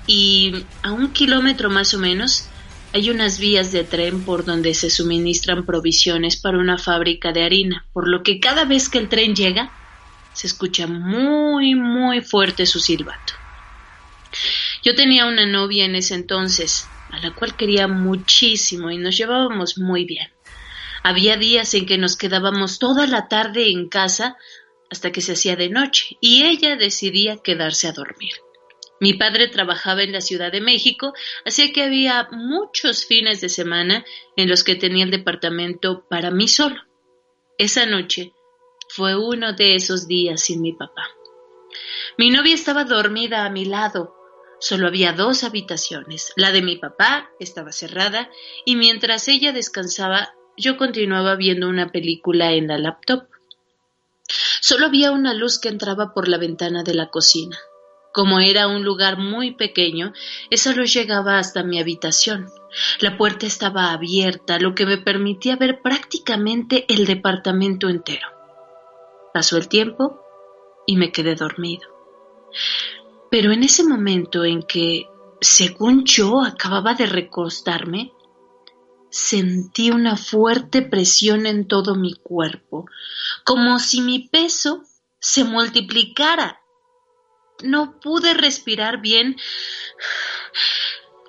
y 0.07 0.65
a 0.83 0.93
un 0.93 1.13
kilómetro 1.13 1.71
más 1.71 1.95
o 1.95 1.99
menos 1.99 2.49
hay 2.95 3.11
unas 3.11 3.41
vías 3.41 3.73
de 3.73 3.83
tren 3.83 4.25
por 4.25 4.45
donde 4.45 4.73
se 4.73 4.89
suministran 4.89 5.67
provisiones 5.67 6.37
para 6.37 6.59
una 6.59 6.79
fábrica 6.79 7.33
de 7.33 7.43
harina, 7.43 7.85
por 7.93 8.07
lo 8.07 8.23
que 8.23 8.39
cada 8.39 8.65
vez 8.67 8.89
que 8.89 8.99
el 8.99 9.09
tren 9.09 9.35
llega, 9.35 9.73
se 10.33 10.47
escucha 10.47 10.87
muy, 10.87 11.75
muy 11.75 12.21
fuerte 12.21 12.67
su 12.67 12.79
silbato. 12.79 13.33
Yo 14.85 14.95
tenía 14.95 15.27
una 15.27 15.45
novia 15.45 15.87
en 15.87 15.97
ese 15.97 16.15
entonces, 16.15 16.87
a 17.11 17.19
la 17.19 17.35
cual 17.35 17.57
quería 17.57 17.89
muchísimo 17.89 18.93
y 18.93 18.99
nos 18.99 19.17
llevábamos 19.17 19.77
muy 19.77 20.05
bien. 20.05 20.29
Había 21.03 21.37
días 21.37 21.75
en 21.75 21.87
que 21.87 21.99
nos 21.99 22.17
quedábamos 22.17 22.79
toda 22.79 23.09
la 23.09 23.27
tarde 23.27 23.73
en 23.73 23.89
casa 23.89 24.37
hasta 24.89 25.11
que 25.11 25.21
se 25.21 25.33
hacía 25.33 25.57
de 25.57 25.69
noche 25.69 26.17
y 26.21 26.45
ella 26.45 26.77
decidía 26.77 27.39
quedarse 27.39 27.89
a 27.89 27.93
dormir. 27.93 28.35
Mi 29.05 29.13
padre 29.13 29.49
trabajaba 29.49 30.03
en 30.03 30.13
la 30.13 30.23
Ciudad 30.23 30.51
de 30.51 30.63
México, 30.63 31.13
así 31.45 31.75
que 31.75 31.83
había 31.83 32.27
muchos 32.33 33.05
fines 33.05 33.43
de 33.43 33.51
semana 33.51 34.03
en 34.35 34.49
los 34.49 34.65
que 34.65 34.77
tenía 34.77 35.05
el 35.05 35.11
departamento 35.11 36.07
para 36.09 36.31
mí 36.31 36.49
solo. 36.49 36.81
Esa 37.59 37.85
noche 37.85 38.33
fue 38.89 39.15
uno 39.15 39.53
de 39.53 39.75
esos 39.75 40.09
días 40.09 40.41
sin 40.41 40.63
mi 40.63 40.73
papá. 40.73 41.07
Mi 42.17 42.31
novia 42.31 42.55
estaba 42.55 42.85
dormida 42.85 43.45
a 43.45 43.51
mi 43.51 43.67
lado. 43.67 44.17
Solo 44.59 44.87
había 44.87 45.13
dos 45.13 45.45
habitaciones. 45.45 46.33
La 46.37 46.51
de 46.51 46.63
mi 46.63 46.77
papá 46.77 47.29
estaba 47.39 47.73
cerrada 47.73 48.31
y 48.65 48.75
mientras 48.77 49.29
ella 49.29 49.53
descansaba 49.53 50.33
yo 50.57 50.79
continuaba 50.79 51.37
viendo 51.37 51.69
una 51.69 51.93
película 51.93 52.53
en 52.53 52.69
la 52.69 52.79
laptop. 52.79 53.25
Solo 54.63 54.87
había 54.87 55.13
una 55.13 55.35
luz 55.35 55.59
que 55.59 55.69
entraba 55.69 56.15
por 56.15 56.27
la 56.27 56.39
ventana 56.39 56.83
de 56.83 56.95
la 56.95 57.11
cocina. 57.11 57.59
Como 58.15 58.39
era 58.39 58.69
un 58.69 58.85
lugar 58.85 59.19
muy 59.19 59.57
pequeño, 59.57 60.13
esa 60.49 60.73
luz 60.73 60.95
llegaba 60.95 61.41
hasta 61.41 61.65
mi 61.65 61.81
habitación. 61.81 62.49
La 63.01 63.17
puerta 63.17 63.45
estaba 63.45 63.91
abierta, 63.91 64.61
lo 64.61 64.77
que 64.77 64.87
me 64.87 64.99
permitía 64.99 65.57
ver 65.57 65.83
prácticamente 65.83 66.87
el 66.89 67.07
departamento 67.07 67.89
entero. 67.89 68.29
Pasó 69.35 69.57
el 69.57 69.67
tiempo 69.67 70.21
y 70.87 70.97
me 70.97 71.11
quedé 71.11 71.35
dormido. 71.35 71.89
Pero 73.33 73.51
en 73.51 73.65
ese 73.65 73.83
momento 73.83 74.45
en 74.45 74.63
que, 74.63 75.09
según 75.41 76.05
yo, 76.05 76.41
acababa 76.41 76.95
de 76.95 77.07
recostarme, 77.07 78.13
sentí 79.11 79.91
una 79.91 80.17
fuerte 80.17 80.83
presión 80.83 81.47
en 81.47 81.67
todo 81.67 81.97
mi 81.97 82.15
cuerpo, 82.15 82.87
como 83.43 83.81
si 83.81 84.03
mi 84.03 84.29
peso 84.29 84.85
se 85.19 85.43
multiplicara. 85.43 86.61
No 87.65 87.99
pude 87.99 88.35
respirar 88.35 89.01
bien 89.01 89.37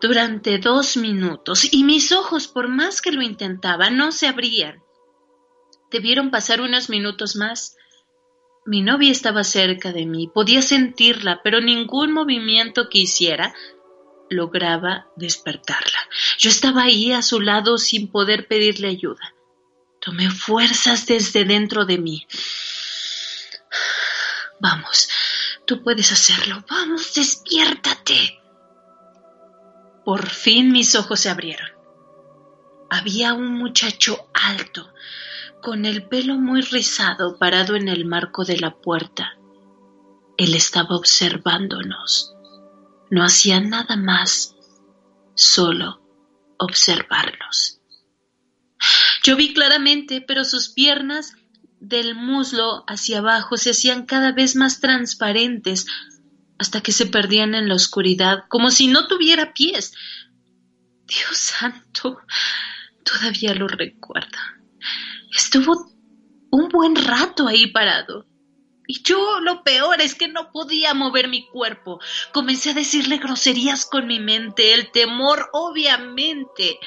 durante 0.02 0.60
dos 0.60 0.98
minutos 0.98 1.68
y 1.72 1.84
mis 1.84 2.12
ojos, 2.12 2.48
por 2.48 2.68
más 2.68 3.02
que 3.02 3.12
lo 3.12 3.22
intentaba, 3.22 3.90
no 3.90 4.12
se 4.12 4.28
abrían. 4.28 4.84
Debieron 5.90 6.30
pasar 6.30 6.62
unos 6.62 6.90
minutos 6.90 7.36
más. 7.36 7.78
Mi 8.66 8.82
novia 8.82 9.12
estaba 9.12 9.44
cerca 9.44 9.94
de 9.94 10.06
mí, 10.06 10.28
podía 10.28 10.62
sentirla, 10.62 11.42
pero 11.44 11.62
ningún 11.62 12.12
movimiento 12.12 12.90
que 12.90 13.00
hiciera 13.00 13.54
lograba 14.30 15.08
despertarla. 15.16 16.00
Yo 16.38 16.50
estaba 16.50 16.84
ahí 16.84 17.12
a 17.12 17.22
su 17.22 17.40
lado 17.40 17.78
sin 17.78 18.12
poder 18.12 18.48
pedirle 18.48 18.90
ayuda. 18.90 19.34
Tomé 20.02 20.30
fuerzas 20.30 21.06
desde 21.06 21.46
dentro 21.46 21.86
de 21.86 21.98
mí. 21.98 22.28
Vamos, 24.60 25.10
tú 25.66 25.84
puedes 25.84 26.12
hacerlo. 26.12 26.64
Vamos, 26.70 27.14
despiértate. 27.14 28.42
Por 30.04 30.28
fin 30.28 30.72
mis 30.72 30.96
ojos 30.96 31.22
se 31.22 31.30
abrieron. 31.30 31.70
Había 32.90 33.34
un 33.34 33.58
muchacho 33.58 34.30
alto, 34.34 34.94
con 35.62 35.86
el 35.86 36.08
pelo 36.08 36.36
muy 36.36 36.62
rizado, 36.62 37.38
parado 37.38 37.76
en 37.76 37.88
el 37.88 38.06
marco 38.06 38.46
de 38.46 38.58
la 38.58 38.76
puerta. 38.76 39.34
Él 40.38 40.54
estaba 40.54 40.96
observándonos. 40.96 42.36
No 43.10 43.24
hacía 43.24 43.60
nada 43.60 43.96
más, 43.96 44.56
solo 45.34 46.02
observarnos. 46.58 47.82
Yo 49.24 49.36
vi 49.36 49.54
claramente, 49.54 50.22
pero 50.22 50.44
sus 50.44 50.70
piernas 50.70 51.34
del 51.80 52.16
muslo 52.16 52.84
hacia 52.88 53.20
abajo 53.20 53.58
se 53.58 53.72
hacían 53.72 54.06
cada 54.06 54.32
vez 54.32 54.56
más 54.56 54.80
transparentes 54.80 55.86
hasta 56.58 56.82
que 56.82 56.92
se 56.92 57.06
perdían 57.06 57.54
en 57.56 57.68
la 57.68 57.76
oscuridad, 57.76 58.46
como 58.48 58.72
si 58.72 58.88
no 58.88 59.08
tuviera 59.08 59.54
pies. 59.54 59.94
Dios 61.06 61.38
santo, 61.38 62.20
todavía 63.04 63.54
lo 63.54 63.68
recuerda. 63.68 64.58
Estuvo 65.36 65.92
un 66.52 66.70
buen 66.70 66.96
rato 66.96 67.48
ahí 67.48 67.68
parado. 67.68 68.26
Y 68.88 69.02
yo 69.04 69.40
lo 69.40 69.64
peor 69.64 70.00
es 70.00 70.16
que 70.16 70.28
no 70.28 70.52
podía 70.52 70.94
mover 70.94 71.28
mi 71.28 71.48
cuerpo. 71.48 72.00
Comencé 72.32 72.70
a 72.70 72.76
decirle 72.76 73.18
groserías 73.18 73.86
con 73.86 74.08
mi 74.08 74.20
mente. 74.20 74.74
El 74.74 74.92
temor, 74.92 75.50
obviamente, 75.54 76.80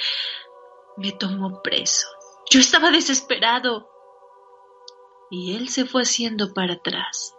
me 0.96 1.12
tomó 1.12 1.60
preso. 1.60 2.06
Yo 2.50 2.60
estaba 2.60 2.90
desesperado. 2.90 3.88
Y 5.30 5.56
él 5.56 5.68
se 5.68 5.84
fue 5.84 6.02
haciendo 6.02 6.54
para 6.54 6.74
atrás. 6.74 7.34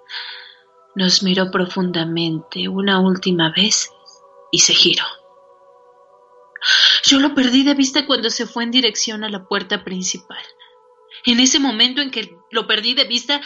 Nos 0.95 1.23
miró 1.23 1.51
profundamente 1.51 2.67
una 2.67 2.99
última 2.99 3.51
vez 3.55 3.91
y 4.51 4.59
se 4.59 4.73
giró. 4.73 5.05
Yo 7.03 7.19
lo 7.19 7.33
perdí 7.33 7.63
de 7.63 7.73
vista 7.73 8.05
cuando 8.05 8.29
se 8.29 8.45
fue 8.45 8.63
en 8.63 8.71
dirección 8.71 9.23
a 9.23 9.29
la 9.29 9.47
puerta 9.47 9.83
principal. 9.83 10.43
En 11.25 11.39
ese 11.39 11.59
momento 11.59 12.01
en 12.01 12.11
que 12.11 12.37
lo 12.51 12.67
perdí 12.67 12.93
de 12.93 13.05
vista, 13.05 13.41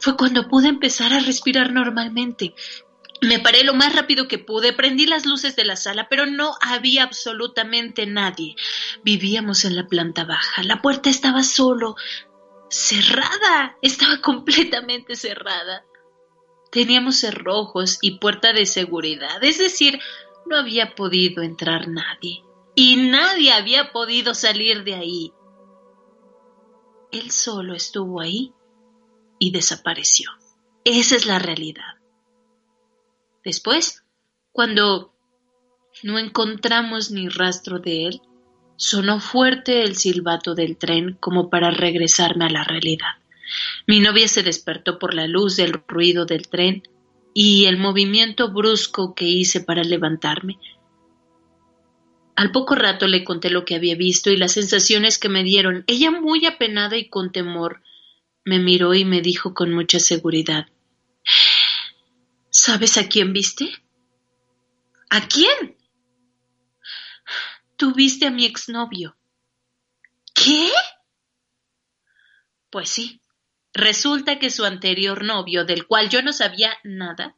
fue 0.00 0.16
cuando 0.16 0.48
pude 0.48 0.68
empezar 0.68 1.12
a 1.12 1.20
respirar 1.20 1.72
normalmente. 1.72 2.54
Me 3.22 3.38
paré 3.38 3.64
lo 3.64 3.72
más 3.74 3.94
rápido 3.94 4.28
que 4.28 4.38
pude, 4.38 4.72
prendí 4.72 5.06
las 5.06 5.24
luces 5.24 5.56
de 5.56 5.64
la 5.64 5.76
sala, 5.76 6.08
pero 6.08 6.26
no 6.26 6.54
había 6.60 7.02
absolutamente 7.02 8.06
nadie. 8.06 8.56
Vivíamos 9.02 9.64
en 9.64 9.74
la 9.74 9.86
planta 9.86 10.24
baja. 10.24 10.62
La 10.62 10.82
puerta 10.82 11.08
estaba 11.08 11.42
solo 11.42 11.96
cerrada, 12.68 13.76
estaba 13.82 14.20
completamente 14.22 15.16
cerrada. 15.16 15.84
Teníamos 16.70 17.16
cerrojos 17.16 17.98
y 18.02 18.18
puerta 18.18 18.52
de 18.52 18.66
seguridad, 18.66 19.42
es 19.42 19.58
decir, 19.58 19.98
no 20.46 20.56
había 20.56 20.94
podido 20.94 21.42
entrar 21.42 21.88
nadie. 21.88 22.42
Y 22.74 22.96
nadie 22.96 23.52
había 23.52 23.92
podido 23.92 24.34
salir 24.34 24.84
de 24.84 24.94
ahí. 24.94 25.32
Él 27.10 27.30
solo 27.30 27.74
estuvo 27.74 28.20
ahí 28.20 28.52
y 29.38 29.50
desapareció. 29.52 30.30
Esa 30.84 31.16
es 31.16 31.24
la 31.24 31.38
realidad. 31.38 31.95
Después, 33.46 34.02
cuando 34.50 35.14
no 36.02 36.18
encontramos 36.18 37.12
ni 37.12 37.28
rastro 37.28 37.78
de 37.78 38.06
él, 38.06 38.20
sonó 38.76 39.20
fuerte 39.20 39.84
el 39.84 39.94
silbato 39.94 40.56
del 40.56 40.76
tren 40.76 41.16
como 41.20 41.48
para 41.48 41.70
regresarme 41.70 42.46
a 42.46 42.50
la 42.50 42.64
realidad. 42.64 43.22
Mi 43.86 44.00
novia 44.00 44.26
se 44.26 44.42
despertó 44.42 44.98
por 44.98 45.14
la 45.14 45.28
luz 45.28 45.54
del 45.54 45.74
ruido 45.86 46.26
del 46.26 46.48
tren 46.48 46.82
y 47.34 47.66
el 47.66 47.76
movimiento 47.76 48.52
brusco 48.52 49.14
que 49.14 49.26
hice 49.26 49.60
para 49.60 49.84
levantarme. 49.84 50.58
Al 52.34 52.50
poco 52.50 52.74
rato 52.74 53.06
le 53.06 53.22
conté 53.22 53.50
lo 53.50 53.64
que 53.64 53.76
había 53.76 53.94
visto 53.94 54.32
y 54.32 54.36
las 54.36 54.54
sensaciones 54.54 55.18
que 55.18 55.28
me 55.28 55.44
dieron. 55.44 55.84
Ella, 55.86 56.10
muy 56.10 56.46
apenada 56.46 56.96
y 56.96 57.08
con 57.08 57.30
temor, 57.30 57.80
me 58.44 58.58
miró 58.58 58.92
y 58.92 59.04
me 59.04 59.20
dijo 59.20 59.54
con 59.54 59.72
mucha 59.72 60.00
seguridad 60.00 60.66
¿Sabes 62.66 62.98
a 62.98 63.08
quién 63.08 63.32
viste? 63.32 63.70
¿A 65.08 65.28
quién? 65.28 65.76
Tú 67.76 67.94
viste 67.94 68.26
a 68.26 68.32
mi 68.32 68.44
exnovio. 68.44 69.16
¿Qué? 70.34 70.68
Pues 72.68 72.88
sí. 72.88 73.20
Resulta 73.72 74.40
que 74.40 74.50
su 74.50 74.64
anterior 74.64 75.22
novio, 75.22 75.64
del 75.64 75.86
cual 75.86 76.08
yo 76.08 76.22
no 76.22 76.32
sabía 76.32 76.76
nada, 76.82 77.36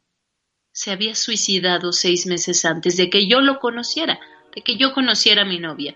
se 0.71 0.89
había 0.89 1.13
suicidado 1.13 1.91
seis 1.91 2.25
meses 2.25 2.65
antes 2.65 2.97
de 2.97 3.11
que 3.11 3.27
yo 3.27 3.39
lo 3.39 3.59
conociera 3.59 4.19
de 4.55 4.63
que 4.63 4.77
yo 4.77 4.93
conociera 4.93 5.43
a 5.43 5.45
mi 5.45 5.59
novia. 5.59 5.95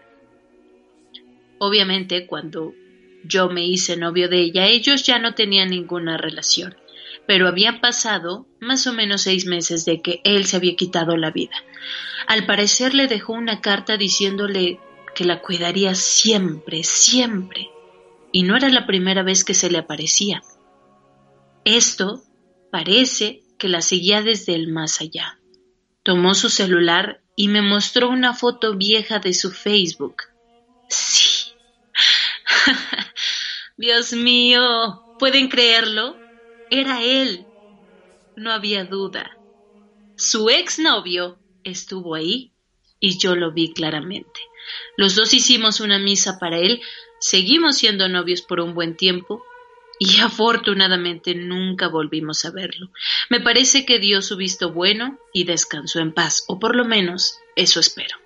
Obviamente, 1.58 2.28
cuando 2.28 2.76
yo 3.24 3.50
me 3.50 3.66
hice 3.66 3.98
novio 3.98 4.30
de 4.30 4.42
ella, 4.42 4.68
ellos 4.68 5.02
ya 5.02 5.18
no 5.18 5.34
tenían 5.34 5.72
ninguna 5.72 6.18
relación, 6.18 6.78
pero 7.28 7.48
habían 7.48 7.82
pasado 7.82 8.48
más 8.60 8.88
o 8.88 8.94
menos 8.94 9.24
seis 9.24 9.46
meses 9.46 9.86
de 9.86 10.02
que 10.02 10.22
él 10.24 10.46
se 10.46 10.58
había 10.58 10.76
quitado 10.76 11.18
la 11.18 11.32
vida. 11.32 11.56
Al 12.28 12.46
parecer 12.46 12.94
le 12.94 13.08
dejó 13.08 13.34
una 13.34 13.62
carta 13.62 13.98
diciéndole 13.98 14.80
que 15.16 15.26
la 15.26 15.42
cuidaría 15.42 15.96
siempre, 15.96 16.84
siempre, 16.84 17.70
y 18.32 18.44
no 18.44 18.58
era 18.58 18.70
la 18.70 18.86
primera 18.88 19.24
vez 19.24 19.44
que 19.44 19.54
se 19.54 19.70
le 19.70 19.78
aparecía. 19.78 20.42
Esto 21.66 22.24
parece 22.72 23.44
que 23.58 23.70
la 23.70 23.82
seguía 23.82 24.22
desde 24.22 24.56
el 24.56 24.68
más 24.72 25.00
allá. 25.02 25.40
Tomó 26.04 26.34
su 26.34 26.50
celular 26.50 27.22
y 27.36 27.48
me 27.48 27.62
mostró 27.62 28.10
una 28.10 28.34
foto 28.34 28.76
vieja 28.76 29.20
de 29.20 29.34
su 29.34 29.52
Facebook. 29.52 30.24
Sí. 30.90 31.54
Dios 33.78 34.14
mío, 34.14 35.16
¿pueden 35.20 35.48
creerlo? 35.48 36.23
Era 36.70 37.04
él. 37.04 37.48
No 38.36 38.52
había 38.52 38.86
duda. 38.86 39.38
Su 40.16 40.50
exnovio 40.50 41.40
estuvo 41.64 42.16
ahí 42.16 42.52
y 43.00 43.18
yo 43.18 43.36
lo 43.36 43.52
vi 43.52 43.74
claramente. 43.74 44.40
Los 44.98 45.16
dos 45.16 45.34
hicimos 45.34 45.80
una 45.80 46.00
misa 46.00 46.40
para 46.40 46.58
él, 46.58 46.82
seguimos 47.20 47.78
siendo 47.78 48.08
novios 48.08 48.42
por 48.42 48.60
un 48.60 48.74
buen 48.74 48.96
tiempo 48.96 49.44
y 50.00 50.20
afortunadamente 50.22 51.36
nunca 51.36 51.88
volvimos 51.88 52.46
a 52.46 52.52
verlo. 52.52 52.92
Me 53.30 53.40
parece 53.40 53.86
que 53.86 54.00
dio 54.00 54.22
su 54.22 54.38
visto 54.38 54.72
bueno 54.72 55.20
y 55.34 55.44
descansó 55.44 56.00
en 56.00 56.14
paz, 56.14 56.44
o 56.48 56.60
por 56.60 56.76
lo 56.76 56.86
menos 56.86 57.40
eso 57.56 57.80
espero. 57.80 58.18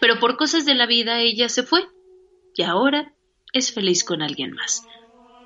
Pero 0.00 0.18
por 0.18 0.36
cosas 0.36 0.66
de 0.66 0.74
la 0.74 0.86
vida 0.86 1.20
ella 1.20 1.48
se 1.48 1.62
fue 1.62 1.86
y 2.56 2.62
ahora 2.62 3.12
es 3.52 3.72
feliz 3.72 4.04
con 4.04 4.22
alguien 4.22 4.52
más. 4.52 4.84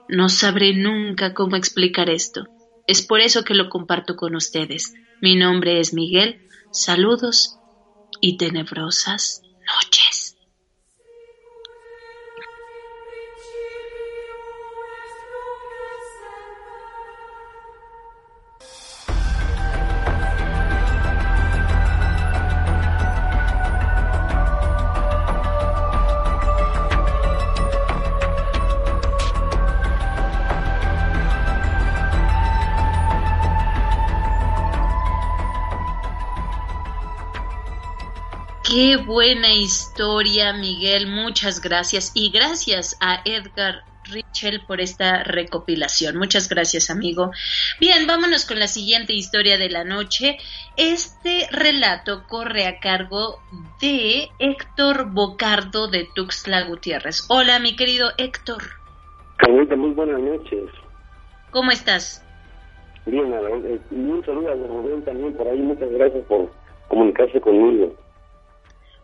No 0.09 0.28
sabré 0.28 0.74
nunca 0.74 1.34
cómo 1.34 1.57
explicar 1.57 2.11
esto. 2.11 2.46
Es 2.86 3.02
por 3.02 3.20
eso 3.20 3.44
que 3.44 3.55
lo 3.55 3.68
comparto 3.68 4.16
con 4.16 4.36
ustedes. 4.36 4.94
Mi 5.20 5.36
nombre 5.36 5.80
es 5.80 5.94
Miguel. 5.94 6.46
Saludos 6.72 7.59
y 8.20 8.36
tenebrosas 8.36 9.42
noches. 9.66 10.03
Historia, 39.55 40.52
Miguel. 40.52 41.07
Muchas 41.07 41.61
gracias. 41.61 42.12
Y 42.14 42.30
gracias 42.30 42.96
a 43.00 43.20
Edgar 43.24 43.84
Richel 44.11 44.61
por 44.66 44.80
esta 44.80 45.22
recopilación. 45.24 46.16
Muchas 46.16 46.48
gracias, 46.48 46.90
amigo. 46.90 47.30
Bien, 47.80 48.07
vámonos 48.07 48.46
con 48.46 48.59
la 48.59 48.66
siguiente 48.66 49.14
historia 49.14 49.59
de 49.59 49.70
la 49.70 49.84
noche. 49.84 50.36
Este 50.76 51.46
relato 51.50 52.24
corre 52.28 52.66
a 52.66 52.80
cargo 52.80 53.38
de 53.80 54.28
Héctor 54.38 55.12
Bocardo 55.12 55.88
de 55.88 56.07
Tuxtla 56.14 56.66
Gutiérrez. 56.66 57.26
Hola, 57.28 57.59
mi 57.59 57.76
querido 57.76 58.11
Héctor. 58.18 58.62
Carmelita, 59.36 59.76
muy 59.76 59.90
buenas 59.90 60.20
noches. 60.20 60.70
¿Cómo 61.50 61.70
estás? 61.70 62.24
Bien, 63.07 63.32
eh, 63.32 63.80
un 63.90 64.24
saludo 64.24 64.48
a 64.48 64.55
Rubén 64.55 65.02
también 65.05 65.34
por 65.34 65.46
ahí. 65.46 65.59
Muchas 65.59 65.90
gracias 65.90 66.24
por 66.26 66.50
comunicarse 66.88 67.40
conmigo. 67.40 67.94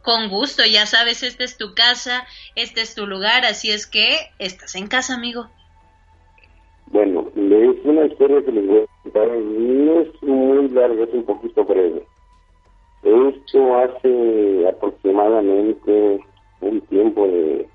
Con 0.02 0.28
gusto, 0.28 0.62
ya 0.64 0.86
sabes, 0.86 1.22
esta 1.22 1.44
es 1.44 1.58
tu 1.58 1.74
casa, 1.74 2.26
este 2.54 2.80
es 2.80 2.94
tu 2.94 3.06
lugar, 3.06 3.44
así 3.44 3.70
es 3.70 3.86
que 3.86 4.16
estás 4.38 4.74
en 4.74 4.88
casa, 4.88 5.14
amigo. 5.14 5.48
Bueno, 6.86 7.30
es 7.36 7.84
una 7.84 8.06
historia 8.06 8.42
que 8.44 8.52
les 8.52 8.66
voy 8.66 8.80
a 8.80 9.02
contar, 9.02 9.28
no 9.28 10.00
es 10.00 10.22
muy 10.22 10.68
larga, 10.70 11.04
es 11.04 11.14
un 11.14 11.24
poquito 11.24 11.64
breve. 11.64 12.04
Esto 13.02 13.78
hace 13.78 14.68
aproximadamente 14.68 16.20
un 16.60 16.80
tiempo 16.82 17.26
de 17.26 17.68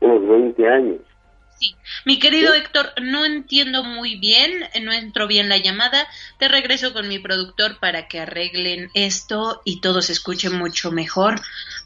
unos 0.00 0.28
20 0.28 0.68
años. 0.68 1.00
Sí. 1.58 1.76
Mi 2.04 2.18
querido 2.18 2.52
Héctor, 2.52 2.92
no 3.00 3.24
entiendo 3.24 3.84
muy 3.84 4.16
bien, 4.16 4.68
no 4.82 4.92
entro 4.92 5.26
bien 5.26 5.48
la 5.48 5.58
llamada. 5.58 6.06
Te 6.38 6.48
regreso 6.48 6.92
con 6.92 7.08
mi 7.08 7.18
productor 7.18 7.78
para 7.78 8.08
que 8.08 8.20
arreglen 8.20 8.90
esto 8.94 9.62
y 9.64 9.80
todo 9.80 10.02
se 10.02 10.12
escuche 10.12 10.50
mucho 10.50 10.90
mejor. 10.90 11.40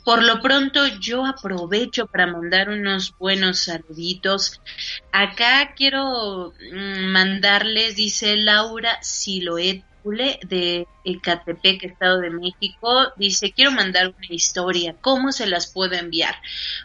Por 0.05 0.23
lo 0.23 0.41
pronto, 0.41 0.87
yo 1.01 1.27
aprovecho 1.27 2.07
para 2.07 2.27
mandar 2.27 2.71
unos 2.71 3.14
buenos 3.19 3.64
saluditos. 3.64 4.61
Acá 5.12 5.75
quiero 5.77 6.55
mm, 6.73 7.12
mandarles, 7.12 7.97
dice 7.97 8.37
Laura 8.37 8.99
Siloet 9.03 9.85
de 10.17 10.87
Ecatepec, 11.05 11.85
Estado 11.85 12.21
de 12.21 12.31
México, 12.31 13.13
dice, 13.17 13.53
quiero 13.53 13.73
mandar 13.73 14.15
una 14.17 14.29
historia, 14.31 14.95
¿cómo 15.01 15.33
se 15.33 15.47
las 15.47 15.67
puedo 15.67 15.95
enviar? 15.95 16.37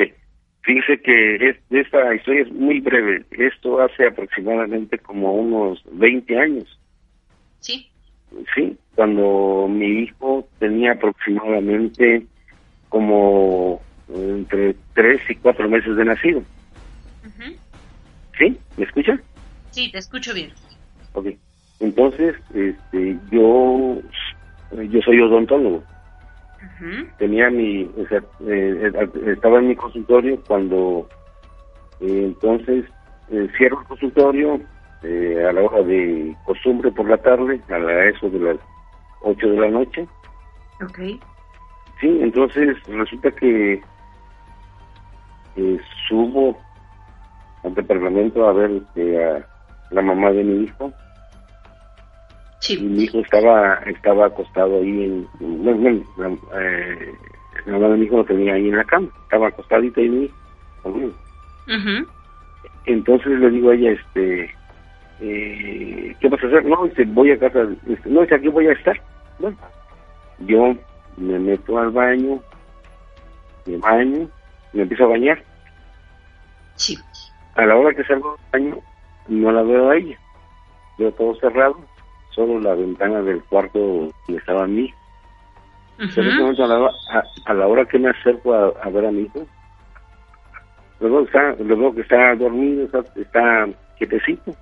Fíjese 0.67 1.01
que 1.01 1.55
esta 1.69 2.13
historia 2.13 2.41
es 2.41 2.51
muy 2.51 2.81
breve. 2.81 3.25
Esto 3.31 3.79
hace 3.79 4.05
aproximadamente 4.05 4.97
como 4.97 5.33
unos 5.33 5.81
20 5.93 6.37
años. 6.37 6.77
Sí. 7.61 7.89
Sí, 8.53 8.77
cuando 8.93 9.69
mi 9.69 10.03
hijo 10.03 10.45
tenía 10.59 10.91
aproximadamente 10.91 12.27
como 12.89 13.81
entre 14.09 14.75
3 14.93 15.21
y 15.29 15.35
4 15.35 15.69
meses 15.69 15.95
de 15.95 16.03
nacido. 16.03 16.43
¿Sí? 18.37 18.57
¿Me 18.75 18.83
escucha? 18.83 19.17
Sí, 19.71 19.89
te 19.89 19.99
escucho 19.99 20.33
bien. 20.33 20.51
Ok. 21.13 21.27
Entonces, 21.79 22.35
este, 22.53 23.17
yo, 23.31 24.01
yo 24.71 25.01
soy 25.01 25.21
odontólogo. 25.21 25.85
Tenía 27.17 27.49
mi, 27.49 27.83
o 27.83 28.07
sea, 28.07 28.19
eh, 28.19 28.91
eh, 28.93 29.09
estaba 29.33 29.59
en 29.59 29.69
mi 29.69 29.75
consultorio 29.75 30.39
cuando 30.47 31.07
eh, 31.99 32.23
entonces 32.25 32.85
cierro 33.57 33.81
el 33.81 33.87
consultorio 33.87 34.61
a 35.03 35.51
la 35.53 35.61
hora 35.61 35.83
de 35.83 36.35
costumbre 36.43 36.91
por 36.91 37.09
la 37.09 37.17
tarde, 37.17 37.61
a 37.69 38.05
eso 38.05 38.29
de 38.29 38.39
las 38.39 38.57
8 39.21 39.47
de 39.47 39.57
la 39.57 39.69
noche. 39.69 40.07
Ok. 40.81 40.99
Sí, 41.99 42.19
entonces 42.21 42.77
resulta 42.87 43.31
que 43.31 43.83
subo 46.07 46.57
al 47.63 47.73
departamento 47.73 48.47
a 48.47 48.53
ver 48.53 48.81
a 48.95 49.45
la 49.89 50.01
mamá 50.01 50.31
de 50.31 50.43
mi 50.43 50.63
hijo 50.63 50.93
Sí. 52.67 52.81
mi 52.81 53.03
hijo 53.03 53.19
estaba 53.19 53.75
estaba 53.85 54.25
acostado 54.25 54.81
ahí 54.81 55.03
en... 55.05 55.27
Bueno, 55.39 56.03
la, 56.17 56.27
eh, 56.61 57.15
mamá 57.65 57.87
de 57.87 57.97
mi 57.97 58.05
hijo 58.05 58.17
lo 58.17 58.25
tenía 58.25 58.55
ahí 58.55 58.67
en 58.67 58.75
la 58.75 58.83
cama, 58.83 59.07
estaba 59.23 59.47
acostadito 59.47 60.01
ahí 60.01 60.09
mi 60.09 60.23
hijo. 60.25 61.13
Entonces 62.85 63.39
le 63.39 63.49
digo 63.51 63.69
a 63.69 63.75
ella, 63.75 63.91
este, 63.91 64.53
eh, 65.21 66.15
¿qué 66.19 66.27
vas 66.27 66.43
a 66.43 66.47
hacer? 66.47 66.65
No, 66.65 66.85
dice, 66.87 67.05
voy 67.05 67.31
a 67.31 67.39
casa, 67.39 67.67
este, 67.87 68.09
no, 68.09 68.21
dice, 68.21 68.35
aquí 68.35 68.49
voy 68.49 68.67
a 68.67 68.73
estar. 68.73 69.01
Bueno, 69.39 69.57
yo 70.39 70.75
me 71.15 71.39
meto 71.39 71.77
al 71.77 71.91
baño, 71.91 72.41
me 73.65 73.77
baño, 73.77 74.29
me 74.73 74.81
empiezo 74.81 75.05
a 75.05 75.07
bañar. 75.07 75.41
Sí. 76.75 76.97
A 77.55 77.65
la 77.65 77.77
hora 77.77 77.95
que 77.95 78.03
salgo 78.03 78.37
del 78.51 78.61
baño, 78.61 78.81
no 79.29 79.51
la 79.53 79.63
veo 79.63 79.89
a 79.89 79.95
ella. 79.95 80.19
Veo 80.97 81.11
todo 81.13 81.33
cerrado, 81.35 81.77
solo 82.37 82.59
la 82.59 82.75
ventana 82.75 83.21
del 83.23 83.43
cuarto 83.45 83.79
donde 83.79 84.39
estaba 84.39 84.63
a 84.63 84.67
mí. 84.67 84.93
Pero 86.15 86.29
a, 86.29 86.67
la, 86.67 86.91
a, 87.45 87.53
la, 87.55 87.67
hora 87.67 87.83
que 87.85 87.97
me 87.97 88.11
acerco 88.11 88.53
a, 88.53 88.89
ver 88.89 89.07
a 89.07 89.11
mi 89.11 89.23
hijo, 89.23 89.47
luego, 90.99 91.21
está, 91.21 91.55
luego 91.59 91.95
que 91.95 92.01
está 92.01 92.35
dormido, 92.35 92.85
está, 92.85 93.03
está 93.15 93.67
quietecito. 93.97 94.55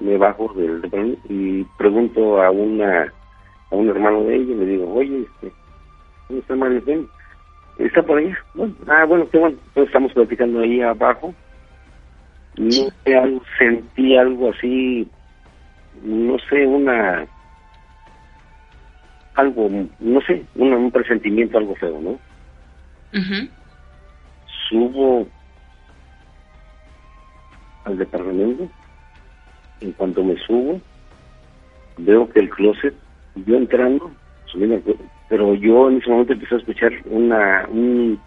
Me 0.00 0.16
bajo 0.16 0.52
del, 0.54 1.16
y 1.28 1.62
pregunto 1.78 2.42
a 2.42 2.50
una 2.50 3.12
a 3.70 3.74
un 3.74 3.88
hermano 3.88 4.24
de 4.24 4.36
ella 4.36 4.52
y 4.52 4.56
le 4.56 4.66
digo, 4.66 4.94
oye, 4.94 5.20
este, 5.20 5.52
¿dónde 6.28 6.40
está 6.40 6.56
Mario 6.56 7.08
Está 7.78 8.02
por 8.02 8.18
allá. 8.18 8.36
Bueno, 8.54 8.74
ah, 8.88 9.04
bueno, 9.04 9.28
qué 9.30 9.38
bueno. 9.38 9.56
Entonces 9.68 9.86
estamos 9.86 10.12
platicando 10.12 10.60
ahí 10.60 10.80
abajo. 10.80 11.32
No 12.56 12.70
sé, 12.72 13.16
algo, 13.16 13.40
sentí 13.56 14.16
algo 14.16 14.50
así 14.50 15.08
no 16.02 16.38
sé, 16.50 16.66
una 16.66 17.26
algo, 19.34 19.70
no 20.00 20.20
sé, 20.22 20.44
un, 20.56 20.90
presentimiento 20.90 21.58
algo 21.58 21.76
feo, 21.76 22.00
¿no? 22.00 22.18
Subo 24.68 25.28
al 27.84 27.96
departamento, 27.96 28.68
en 29.80 29.92
cuanto 29.92 30.24
me 30.24 30.36
subo, 30.38 30.80
veo 31.98 32.28
que 32.30 32.40
el 32.40 32.50
closet, 32.50 32.94
yo 33.46 33.56
entrando, 33.56 34.10
subiendo 34.46 34.82
pero 35.28 35.54
yo 35.54 35.88
en 35.88 35.98
ese 35.98 36.10
momento 36.10 36.32
empecé 36.32 36.54
a 36.54 36.58
escuchar 36.58 36.92
una, 37.04 37.66
un, 37.68 38.18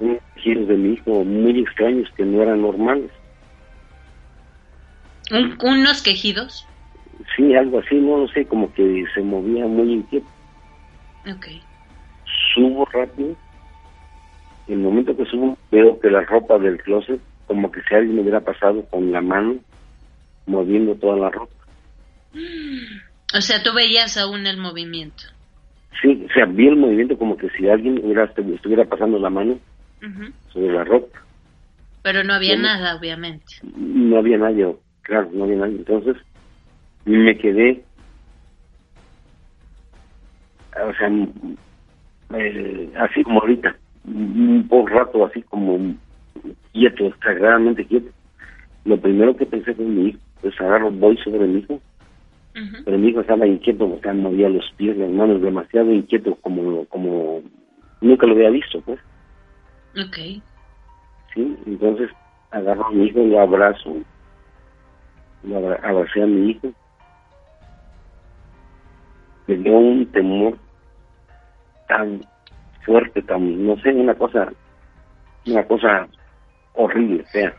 un 0.00 0.18
de 0.44 0.76
mi 0.76 0.94
hijo 0.94 1.24
muy 1.24 1.60
extraños 1.60 2.10
que 2.16 2.24
no 2.24 2.42
eran 2.42 2.60
normales. 2.60 3.10
¿Unos 5.30 6.02
quejidos? 6.02 6.66
Sí, 7.36 7.54
algo 7.54 7.80
así, 7.80 7.96
no 7.96 8.18
lo 8.18 8.28
sé, 8.28 8.46
como 8.46 8.72
que 8.72 9.04
se 9.14 9.20
movía 9.22 9.66
muy 9.66 9.94
inquieto. 9.94 10.26
Ok. 11.28 11.46
Subo 12.54 12.84
rápido. 12.86 13.36
En 14.66 14.74
el 14.74 14.78
momento 14.80 15.16
que 15.16 15.24
subo, 15.24 15.56
veo 15.70 15.98
que 16.00 16.10
la 16.10 16.22
ropa 16.22 16.58
del 16.58 16.80
closet, 16.82 17.20
como 17.46 17.70
que 17.72 17.80
si 17.82 17.94
alguien 17.94 18.16
me 18.16 18.22
hubiera 18.22 18.40
pasado 18.40 18.84
con 18.90 19.10
la 19.10 19.20
mano, 19.20 19.56
moviendo 20.46 20.94
toda 20.96 21.16
la 21.16 21.30
ropa. 21.30 21.54
O 23.34 23.40
sea, 23.40 23.62
tú 23.62 23.74
veías 23.74 24.16
aún 24.16 24.46
el 24.46 24.58
movimiento. 24.58 25.24
Sí, 26.00 26.26
o 26.28 26.32
sea, 26.32 26.46
vi 26.46 26.68
el 26.68 26.76
movimiento 26.76 27.18
como 27.18 27.36
que 27.36 27.48
si 27.50 27.68
alguien 27.68 27.98
hubiera, 28.04 28.24
estuviera 28.24 28.84
pasando 28.84 29.18
la 29.18 29.30
mano 29.30 29.58
sobre 30.52 30.72
la 30.72 30.84
ropa. 30.84 31.18
Pero 32.02 32.22
no 32.22 32.34
había 32.34 32.56
nada, 32.56 32.96
obviamente. 32.96 33.56
No 33.76 34.18
había 34.18 34.38
nadie, 34.38 34.74
claro, 35.02 35.28
no 35.32 35.44
había 35.44 35.56
nadie. 35.56 35.76
Entonces, 35.76 36.16
me 37.16 37.36
quedé, 37.38 37.84
o 40.76 40.92
sea, 40.94 41.10
así 43.02 43.24
como 43.24 43.40
ahorita, 43.40 43.76
un 44.04 44.66
poco 44.68 44.88
rato 44.88 45.24
así 45.24 45.42
como 45.42 45.94
quieto, 46.72 47.06
exageradamente 47.06 47.86
quieto. 47.86 48.10
Lo 48.84 49.00
primero 49.00 49.36
que 49.36 49.46
pensé 49.46 49.74
fue 49.74 49.84
mi 49.84 50.08
hijo, 50.10 50.18
pues 50.40 50.60
agarro, 50.60 50.90
voy 50.90 51.16
sobre 51.18 51.46
mi 51.46 51.60
hijo, 51.60 51.80
pero 52.84 52.98
mi 52.98 53.08
hijo 53.08 53.20
estaba 53.20 53.46
inquieto, 53.46 53.84
o 53.86 54.00
sea, 54.00 54.12
movía 54.14 54.48
los 54.48 54.70
pies, 54.76 54.96
las 54.96 55.10
manos, 55.10 55.42
demasiado 55.42 55.92
inquieto, 55.92 56.36
como, 56.36 56.84
como 56.86 57.42
nunca 58.00 58.26
lo 58.26 58.34
había 58.34 58.50
visto, 58.50 58.80
pues. 58.80 58.98
Ok. 59.96 60.16
Sí, 61.34 61.56
entonces 61.66 62.10
agarro 62.50 62.86
a 62.86 62.90
mi 62.92 63.06
hijo 63.06 63.20
y 63.20 63.28
lo 63.28 63.40
abrazo, 63.40 63.96
lo 65.44 65.56
abracé 65.56 66.22
a 66.22 66.26
mi 66.26 66.50
hijo, 66.50 66.72
me 69.48 69.56
dio 69.56 69.72
un 69.72 70.06
temor 70.12 70.58
tan 71.88 72.20
fuerte, 72.84 73.22
tan, 73.22 73.66
no 73.66 73.76
sé, 73.80 73.92
una 73.92 74.14
cosa, 74.14 74.52
una 75.46 75.64
cosa 75.64 76.06
horrible, 76.74 77.24
fea. 77.32 77.54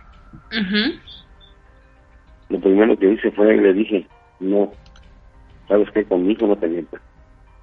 Lo 2.50 2.60
primero 2.60 2.98
que 2.98 3.12
hice 3.12 3.32
fue, 3.32 3.58
le 3.58 3.74
dije, 3.74 4.08
no, 4.40 4.72
sabes 5.68 5.90
que 5.92 6.06
con 6.06 6.26
mi 6.26 6.34
hijo 6.34 6.48
no 6.48 6.56
te 6.56 6.68
metas, 6.68 7.02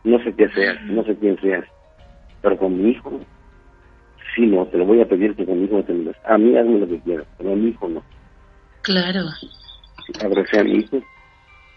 no 0.02 0.18
sé 0.24 0.34
qué 0.34 0.48
seas, 0.50 0.82
no 0.82 1.04
sé 1.04 1.16
quién 1.16 1.40
seas, 1.40 1.64
pero 2.42 2.58
con 2.58 2.82
mi 2.82 2.90
hijo, 2.90 3.20
sí, 4.34 4.46
no, 4.46 4.66
te 4.66 4.78
lo 4.78 4.86
voy 4.86 5.00
a 5.00 5.08
pedir 5.08 5.36
que 5.36 5.46
con 5.46 5.60
mi 5.60 5.66
hijo 5.66 5.76
no 5.76 5.84
te 5.84 5.92
metas. 5.92 6.20
A 6.26 6.36
mí 6.36 6.56
hazme 6.56 6.80
lo 6.80 6.88
que 6.88 7.00
quieras, 7.00 7.26
pero 7.38 7.52
a 7.52 7.56
mi 7.56 7.68
hijo 7.68 7.88
no. 7.88 8.02
Claro. 8.82 9.20
Abracé 10.20 10.60
a 10.60 10.64
mi 10.64 10.78
hijo 10.78 11.00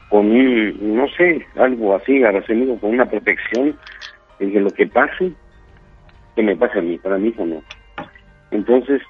con 0.09 0.31
un, 0.31 0.95
no 0.95 1.07
sé, 1.09 1.45
algo 1.55 1.95
así, 1.95 2.23
agradecido 2.23 2.77
con 2.79 2.91
una 2.91 3.09
protección, 3.09 3.77
de 4.39 4.51
que 4.51 4.59
lo 4.59 4.73
que 4.73 4.87
pase, 4.87 5.33
que 6.35 6.43
me 6.43 6.55
pase 6.55 6.79
a 6.79 6.81
mí, 6.81 6.97
para 6.97 7.17
mí 7.17 7.33
no. 7.37 7.63
Entonces, 8.51 9.01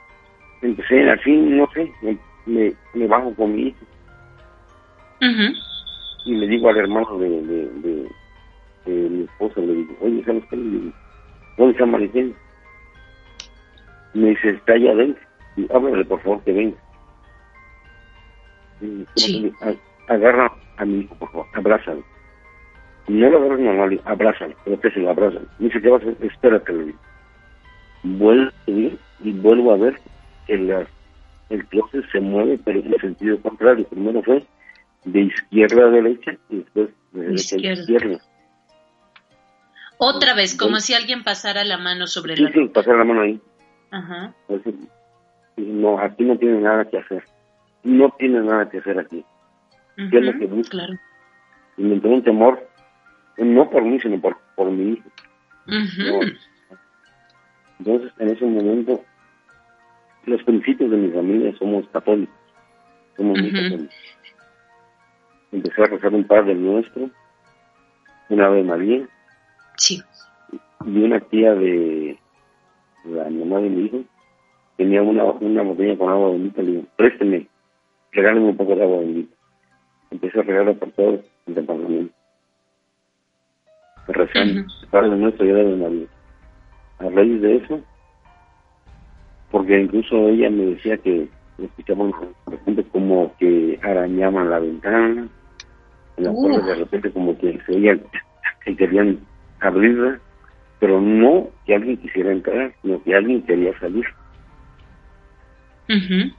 empecé 0.62 1.10
así, 1.10 1.32
no 1.32 1.68
sé, 1.74 1.94
me, 2.02 2.76
me, 2.94 3.08
bajo 3.08 3.34
con 3.36 3.56
mi 3.56 3.68
hijo. 3.68 3.86
Y 6.26 6.36
le 6.36 6.48
digo 6.48 6.70
al 6.70 6.78
hermano 6.78 7.18
de, 7.18 7.30
de, 7.30 8.10
de, 8.86 9.10
mi 9.10 9.24
esposa, 9.24 9.62
le 9.62 9.74
digo, 9.74 9.96
oye, 10.02 10.24
¿sabes 10.26 10.44
qué? 10.50 10.58
Le 10.58 10.64
digo, 10.64 10.92
¿dónde 11.58 11.72
está 11.72 11.86
Maricel? 11.86 12.36
Me 14.14 14.30
dice, 14.30 14.50
está 14.50 14.74
allá 14.74 14.92
adentro. 14.92 15.24
Y 15.56 15.72
háblale, 15.72 16.04
por 16.06 16.22
favor, 16.22 16.44
que 16.44 16.52
venga. 16.52 16.78
Sí. 18.80 19.88
Agarra 20.10 20.52
a 20.78 20.86
mi 20.86 21.02
hijo, 21.02 21.16
por 21.16 21.32
favor, 21.32 21.48
abrázalo. 21.54 22.04
No 23.08 23.30
lo 23.30 23.38
agarras 23.38 23.60
normal, 23.60 24.02
abrázalo, 24.06 24.56
pero 24.66 24.80
que 24.80 24.90
se 24.92 25.00
lo 25.00 25.12
abrazan. 25.12 25.48
Dice, 25.60 25.80
¿qué 25.80 25.90
vas 25.90 26.04
a 26.04 26.10
hacer? 26.10 26.26
Espérate, 26.26 26.74
le 26.74 26.86
digo. 26.86 27.00
Vuelvo 28.04 28.50
a 28.50 28.66
subir 28.66 28.98
y 29.24 29.32
vuelvo 29.34 29.74
a 29.74 29.78
ver 29.78 30.00
que 30.48 30.58
la, 30.58 30.88
el 31.50 31.66
closet 31.68 32.06
se 32.12 32.20
mueve, 32.20 32.60
pero 32.66 32.80
en 32.80 32.92
el 32.94 33.00
sentido 33.00 33.40
contrario. 33.42 33.86
Primero 33.88 34.24
fue 34.24 34.44
de 35.06 35.22
izquierda 35.22 35.86
a 35.86 35.90
derecha 35.92 36.32
y 36.50 36.58
después 36.58 36.90
de 37.12 37.22
derecha 37.22 37.56
a 37.56 37.60
izquierda. 37.60 38.18
Otra 40.00 40.34
vez, 40.34 40.58
como 40.58 40.78
si 40.78 40.96
alguien 40.96 41.24
pasara 41.24 41.64
la 41.66 41.78
mano 41.78 42.08
sobre 42.08 42.36
sí, 42.36 42.44
la 42.44 42.52
Sí, 42.52 42.68
pasara 42.74 42.98
la 42.98 43.04
mano 43.04 43.22
ahí. 43.22 43.40
Ajá. 43.92 44.34
no, 45.58 46.00
aquí 46.00 46.24
no 46.24 46.38
tiene 46.38 46.62
nada 46.62 46.86
que 46.86 46.98
hacer. 46.98 47.24
No 47.84 48.10
tiene 48.18 48.40
nada 48.42 48.70
que 48.70 48.80
hacer 48.80 48.98
aquí 48.98 49.24
Uh 50.00 50.10
¿Qué 50.10 50.18
es 50.20 50.26
lo 50.26 50.40
que 50.40 50.46
busca? 50.48 50.72
Claro. 50.72 50.94
Y 51.78 51.84
me 51.84 51.96
entró 51.96 52.12
un 52.12 52.24
temor, 52.24 52.68
no 53.38 53.70
por 53.70 53.84
mí, 53.84 54.00
sino 54.00 54.20
por, 54.20 54.38
por 54.56 54.72
mi 54.72 54.94
hijo. 54.94 55.10
Entonces, 57.80 58.12
en 58.20 58.30
ese 58.30 58.46
momento, 58.46 59.04
los 60.26 60.44
principios 60.44 60.92
de 60.92 60.98
mi 60.98 61.12
familia 61.12 61.54
somos 61.58 61.88
católicos. 61.90 62.36
Somos 63.16 63.40
muy 63.40 63.52
católicos. 63.52 63.96
Empecé 65.52 65.82
a 65.84 65.88
rezar 65.88 66.14
un 66.14 66.26
Padre 66.26 66.56
Nuestro, 66.56 67.10
una 68.30 68.46
Ave 68.48 68.64
María, 68.64 69.08
Sí. 69.78 70.02
y 70.86 71.04
una 71.04 71.20
tía 71.22 71.56
de 71.56 72.20
la 73.06 73.30
mamá 73.30 73.60
de 73.60 73.70
mi 73.70 73.86
hijo 73.86 74.04
tenía 74.76 75.02
una, 75.02 75.24
una 75.24 75.62
botella 75.64 75.98
con 75.98 76.10
agua 76.10 76.32
bendita. 76.32 76.62
Le 76.62 76.72
digo, 76.72 76.84
présteme, 76.98 77.48
regáleme 78.12 78.48
un 78.50 78.58
poco 78.58 78.76
de 78.76 78.84
agua 78.84 79.00
bendita. 79.00 79.36
Empecé 80.12 80.40
a 80.40 80.44
regalar 80.44 80.76
por 80.76 80.92
todo 80.92 81.22
el 81.48 81.56
departamento. 81.56 82.14
Ujú. 84.08 84.66
Padre 84.90 85.10
Nuestro 85.10 85.46
y 85.46 85.52
Ave 85.52 85.76
María. 85.76 86.06
A 87.00 87.10
raíz 87.10 87.42
de 87.42 87.56
eso, 87.58 87.82
porque 89.52 89.80
incluso 89.80 90.30
ella 90.30 90.50
me 90.50 90.66
decía 90.66 90.98
que 90.98 91.30
escuchaban 91.58 92.12
de 92.12 92.52
repente 92.52 92.84
como 92.86 93.34
que 93.38 93.80
arañaban 93.84 94.50
la 94.50 94.60
ventana, 94.60 95.28
en 96.18 96.24
la 96.24 96.32
Uh. 96.32 96.42
puerta 96.42 96.66
de 96.66 96.76
repente 96.76 97.12
como 97.12 97.38
que 97.38 97.60
se 97.66 98.02
que 98.66 98.76
querían 98.76 99.20
abrirla, 99.62 100.20
pero 100.80 101.00
no 101.00 101.50
que 101.66 101.76
alguien 101.76 101.98
quisiera 101.98 102.32
entrar, 102.32 102.74
sino 102.82 103.02
que 103.04 103.16
alguien 103.16 103.44
quería 103.44 103.78
salir. 103.80 104.06
Ujú. 105.88 106.39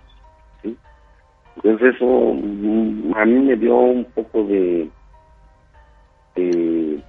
Entonces 1.57 1.95
eso 1.97 2.35
mm, 2.35 3.13
a 3.17 3.25
mí 3.25 3.35
me 3.35 3.57
dio 3.57 3.77
un 3.77 4.05
poco 4.13 4.45
de, 4.45 4.91
de, 6.37 7.03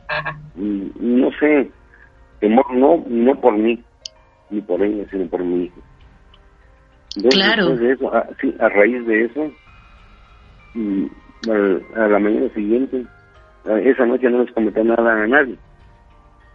mm, 0.55 0.89
no 0.95 1.31
sé, 1.39 1.71
temor, 2.39 2.65
no, 2.73 3.03
no 3.07 3.39
por 3.39 3.57
mí, 3.57 3.83
ni 4.49 4.61
por 4.61 4.83
ella, 4.83 5.05
sino 5.09 5.27
por 5.27 5.43
mi 5.43 5.65
hijo. 5.65 5.81
Entonces, 7.15 7.41
Claro. 7.41 7.75
de 7.75 7.91
eso, 7.91 8.13
a, 8.13 8.27
sí, 8.39 8.53
a 8.59 8.69
raíz 8.69 9.05
de 9.05 9.25
eso, 9.25 9.51
a, 11.95 12.07
la 12.07 12.19
mañana 12.19 12.49
siguiente, 12.53 13.05
a- 13.65 13.79
esa 13.79 14.05
noche 14.05 14.29
no 14.29 14.43
les 14.43 14.53
comenté 14.53 14.83
nada 14.83 15.23
a 15.23 15.27
nadie. 15.27 15.57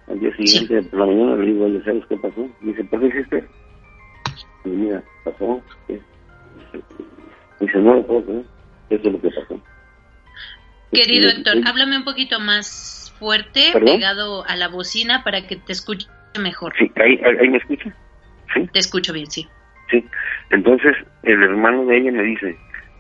Al 0.09 0.21
día 0.21 0.35
siguiente, 0.37 0.83
por 0.83 1.01
la 1.01 1.07
mañana, 1.07 1.37
le 1.37 1.53
digo, 1.53 1.83
¿sabes 1.85 2.05
qué 2.07 2.17
pasó? 2.17 2.49
Me 2.61 2.73
dice, 2.73 2.85
¿por 2.85 3.01
qué 3.01 3.07
hiciste? 3.09 3.49
Y 4.65 4.69
mira, 4.69 5.03
pasó. 5.25 5.63
¿qué? 5.87 6.01
Dice, 7.61 7.79
no 7.79 7.95
lo 7.95 8.07
puedo 8.07 8.25
creer. 8.25 8.45
Eso 8.91 9.09
es 9.09 9.13
lo 9.13 9.21
que 9.21 9.31
pasó. 9.31 9.61
Querido 10.93 11.29
Este, 11.29 11.41
Héctor, 11.41 11.57
eh, 11.57 11.63
háblame 11.67 11.97
un 11.97 12.05
poquito 12.05 12.39
más 12.41 13.15
fuerte, 13.19 13.71
¿Perdón? 13.73 13.97
pegado 13.97 14.45
a 14.47 14.57
la 14.57 14.69
bocina 14.69 15.25
para 15.25 15.47
que 15.47 15.57
te 15.57 15.73
escuche 15.73 16.07
mejor. 16.39 16.75
Sí, 16.79 16.91
ahí, 16.97 17.21
ahí, 17.41 17.49
me 17.49 17.59
escucha. 17.59 17.93
Sí, 18.55 18.69
Te 18.73 18.79
escucho 18.79 19.13
bien, 19.13 19.27
sí. 19.31 19.49
sí. 19.91 20.05
Entonces, 20.51 20.95
el 21.23 21.43
hermano 21.43 21.85
de 21.87 21.99
ella 21.99 22.13
me 22.13 22.23
dice, 22.23 22.57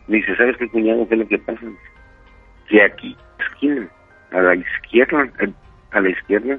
me 0.08 0.16
dice, 0.16 0.36
¿sabes 0.36 0.56
qué, 0.56 0.68
cuñado? 0.68 1.06
¿Qué 1.08 1.14
es 1.14 1.20
lo 1.20 1.28
que 1.28 1.38
pasa? 1.38 1.60
Que 2.68 2.82
aquí, 2.82 3.16
esquina, 3.38 3.88
a 4.32 4.40
la 4.40 4.54
izquierda, 4.56 5.30
a 5.92 6.00
la 6.00 6.10
izquierda, 6.10 6.58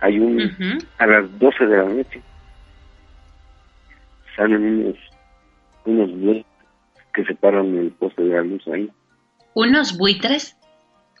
hay 0.00 0.18
un, 0.18 0.42
Ujú. 0.42 0.86
a 0.98 1.06
las 1.06 1.38
12 1.38 1.66
de 1.66 1.76
la 1.76 1.84
noche, 1.84 2.20
salen 4.36 4.64
unos, 4.64 4.96
unos 5.84 6.10
que 7.18 7.24
se 7.24 7.34
paran 7.34 7.66
en 7.66 7.78
el 7.78 7.90
poste 7.90 8.22
de 8.22 8.28
la 8.36 8.42
luz 8.42 8.64
ahí. 8.68 8.88
¿Unos 9.54 9.98
buitres? 9.98 10.56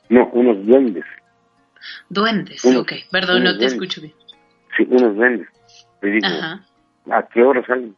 No, 0.08 0.28
unos 0.32 0.64
duendes. 0.64 1.04
Duendes. 2.08 2.64
Unos- 2.64 2.82
ok, 2.82 2.92
perdón, 3.10 3.42
no 3.42 3.50
te 3.50 3.56
duendes. 3.56 3.72
escucho 3.72 4.00
bien. 4.00 4.14
Sí, 4.76 4.86
unos 4.88 5.16
duendes. 5.16 5.48
Le 6.00 6.10
digo, 6.12 6.26
Ajá. 6.28 6.64
¿a 7.10 7.22
qué 7.26 7.42
hora 7.42 7.66
salen? 7.66 7.96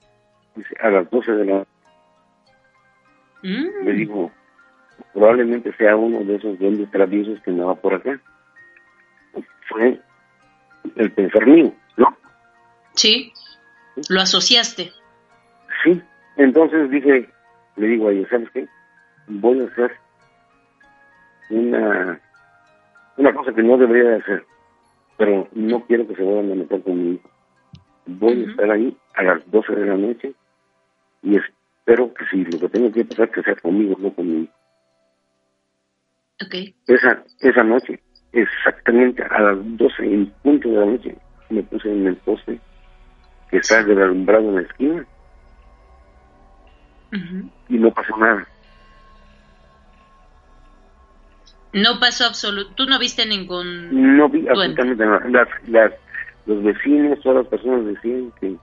Dice, 0.56 0.74
a 0.80 0.88
las 0.88 1.10
12 1.10 1.32
de 1.32 1.44
la 1.44 1.66
Mm. 3.42 3.84
Le 3.86 3.92
digo, 3.94 4.30
probablemente 5.14 5.74
sea 5.76 5.96
uno 5.96 6.22
de 6.24 6.36
esos 6.36 6.58
duendes 6.58 6.90
traviesos 6.90 7.38
que 7.42 7.50
andaba 7.50 7.74
por 7.74 7.94
acá. 7.94 8.18
Fue 9.68 9.98
el 10.96 11.12
pensar 11.12 11.46
mío, 11.46 11.72
¿no? 11.96 12.16
Sí, 12.94 13.32
lo 14.10 14.20
asociaste. 14.20 14.92
Sí, 15.84 16.02
entonces 16.36 16.90
dije, 16.90 17.30
le 17.76 17.86
digo 17.86 18.08
a 18.08 18.12
ella, 18.12 18.28
¿sabes 18.28 18.50
qué? 18.50 18.68
Voy 19.28 19.60
a 19.60 19.64
hacer 19.64 19.92
una, 21.50 22.20
una 23.16 23.34
cosa 23.34 23.52
que 23.52 23.62
no 23.62 23.76
debería 23.76 24.10
de 24.10 24.16
hacer, 24.16 24.44
pero 25.16 25.48
no 25.52 25.84
quiero 25.86 26.06
que 26.06 26.16
se 26.16 26.22
vayan 26.22 26.52
a 26.52 26.54
meter 26.54 26.82
conmigo. 26.82 27.20
Voy 28.06 28.44
a 28.44 28.50
estar 28.50 28.70
ahí 28.70 28.96
a 29.14 29.22
las 29.22 29.50
12 29.50 29.74
de 29.74 29.86
la 29.86 29.96
noche 29.96 30.34
y 31.22 31.36
espero 31.36 32.12
que 32.14 32.24
si 32.26 32.44
lo 32.44 32.58
que 32.58 32.68
tengo 32.68 32.92
que 32.92 33.04
pasar 33.04 33.30
que 33.30 33.42
sea 33.42 33.54
conmigo, 33.56 33.96
no 33.98 34.12
conmigo. 34.12 34.52
Okay. 36.44 36.74
Esa, 36.86 37.22
esa 37.40 37.62
noche, 37.62 38.00
exactamente 38.32 39.22
a 39.22 39.40
las 39.40 39.58
12 39.76 40.04
en 40.04 40.30
punto 40.42 40.68
de 40.68 40.76
la 40.76 40.86
noche, 40.86 41.16
me 41.50 41.62
puse 41.62 41.92
en 41.92 42.06
el 42.06 42.16
poste 42.16 42.58
que 43.50 43.58
está 43.58 43.82
del 43.82 44.00
alumbrado 44.00 44.48
en 44.48 44.54
la 44.56 44.62
esquina 44.62 45.06
y 47.68 47.78
no 47.78 47.92
pasó 47.92 48.16
nada. 48.16 48.46
No 51.72 52.00
pasó 52.00 52.26
absoluto. 52.26 52.72
¿Tú 52.74 52.86
no 52.86 52.98
viste 52.98 53.26
ningún.? 53.26 54.16
No 54.16 54.28
vi 54.28 54.46
absolutamente 54.48 55.04
nada. 55.04 55.20
Las, 55.28 55.48
las, 55.68 55.92
los 56.46 56.62
vecinos, 56.62 57.20
todas 57.20 57.38
las 57.38 57.46
personas 57.46 57.86
decían 57.86 58.32
que, 58.40 58.56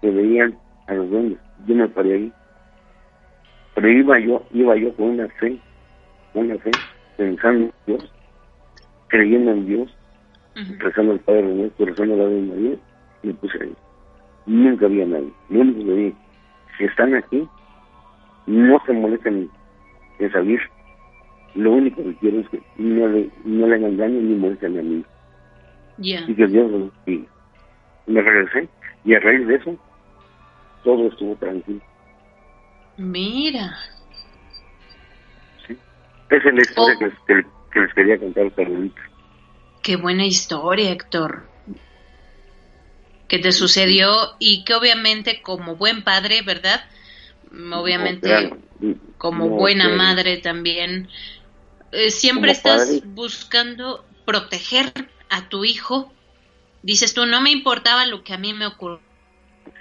que 0.00 0.10
veían 0.10 0.56
a 0.86 0.94
los 0.94 1.10
duendes. 1.10 1.38
Yo 1.66 1.74
me 1.74 1.88
paré 1.88 2.14
ahí. 2.14 2.32
Pero 3.74 3.88
iba 3.90 4.18
yo, 4.18 4.42
iba 4.52 4.76
yo 4.76 4.92
con 4.94 5.10
una 5.10 5.28
fe, 5.28 5.56
una 6.34 6.58
fe, 6.58 6.70
pensando 7.16 7.66
en 7.66 7.72
Dios, 7.86 8.12
creyendo 9.06 9.52
en 9.52 9.66
Dios, 9.66 9.96
rezando 10.78 11.12
al 11.12 11.20
Padre 11.20 11.42
Nuestro, 11.42 11.86
rezando 11.86 12.14
a 12.14 12.16
la 12.16 12.24
Virgen 12.24 12.48
María, 12.48 12.78
y 13.22 13.26
me 13.28 13.34
puse 13.34 13.62
ahí. 13.62 13.72
Nunca 14.46 14.86
había 14.86 15.06
nadie. 15.06 15.32
Lo 15.50 15.60
único 15.60 15.84
que 15.84 15.92
vi, 15.92 16.14
si 16.76 16.84
están 16.84 17.14
aquí, 17.14 17.46
no 18.48 18.82
se 18.86 18.92
molesten 18.92 19.50
en 20.18 20.32
salir. 20.32 20.60
Lo 21.54 21.72
único 21.72 22.02
que 22.02 22.14
quiero 22.16 22.40
es 22.40 22.48
que 22.48 22.62
no 22.76 23.06
le, 23.08 23.30
no 23.44 23.66
le 23.66 23.74
hagan 23.74 23.96
daño 23.96 24.20
ni 24.20 24.34
molesten 24.34 24.78
a 24.78 24.82
mí. 24.82 25.04
Y 25.98 26.34
que 26.34 26.46
Dios 26.46 26.70
lo 26.70 26.90
bendiga. 27.04 27.30
Me 28.06 28.22
regresé 28.22 28.68
y 29.04 29.14
a 29.14 29.20
raíz 29.20 29.46
de 29.46 29.56
eso, 29.56 29.76
todo 30.82 31.08
estuvo 31.08 31.36
tranquilo. 31.36 31.80
Mira. 32.96 33.76
Sí. 35.66 35.76
Esa 36.30 36.48
es 36.48 36.54
la 36.54 36.60
historia 36.60 36.94
oh. 36.94 36.98
que, 37.26 37.34
les, 37.34 37.46
que, 37.72 37.80
les 37.80 37.94
quería 37.94 38.18
contar, 38.18 38.52
Carolita. 38.52 39.00
Qué 39.82 39.96
buena 39.96 40.24
historia, 40.24 40.90
Héctor. 40.90 41.44
Que 43.28 43.38
te 43.38 43.52
sucedió 43.52 44.08
y 44.38 44.64
que 44.64 44.74
obviamente 44.74 45.42
como 45.42 45.76
buen 45.76 46.02
padre, 46.02 46.40
¿verdad? 46.42 46.80
Obviamente 47.72 48.50
como 49.16 49.48
buena 49.48 49.88
madre 49.90 50.38
también. 50.38 51.08
Eh, 51.92 52.10
siempre 52.10 52.52
estás 52.52 53.02
buscando 53.06 54.04
proteger 54.24 54.86
a 55.30 55.48
tu 55.48 55.64
hijo. 55.64 56.12
Dices 56.82 57.14
tú, 57.14 57.26
no 57.26 57.40
me 57.40 57.50
importaba 57.50 58.06
lo 58.06 58.22
que 58.22 58.34
a 58.34 58.38
mí 58.38 58.52
me 58.52 58.66
ocurrió. 58.66 59.00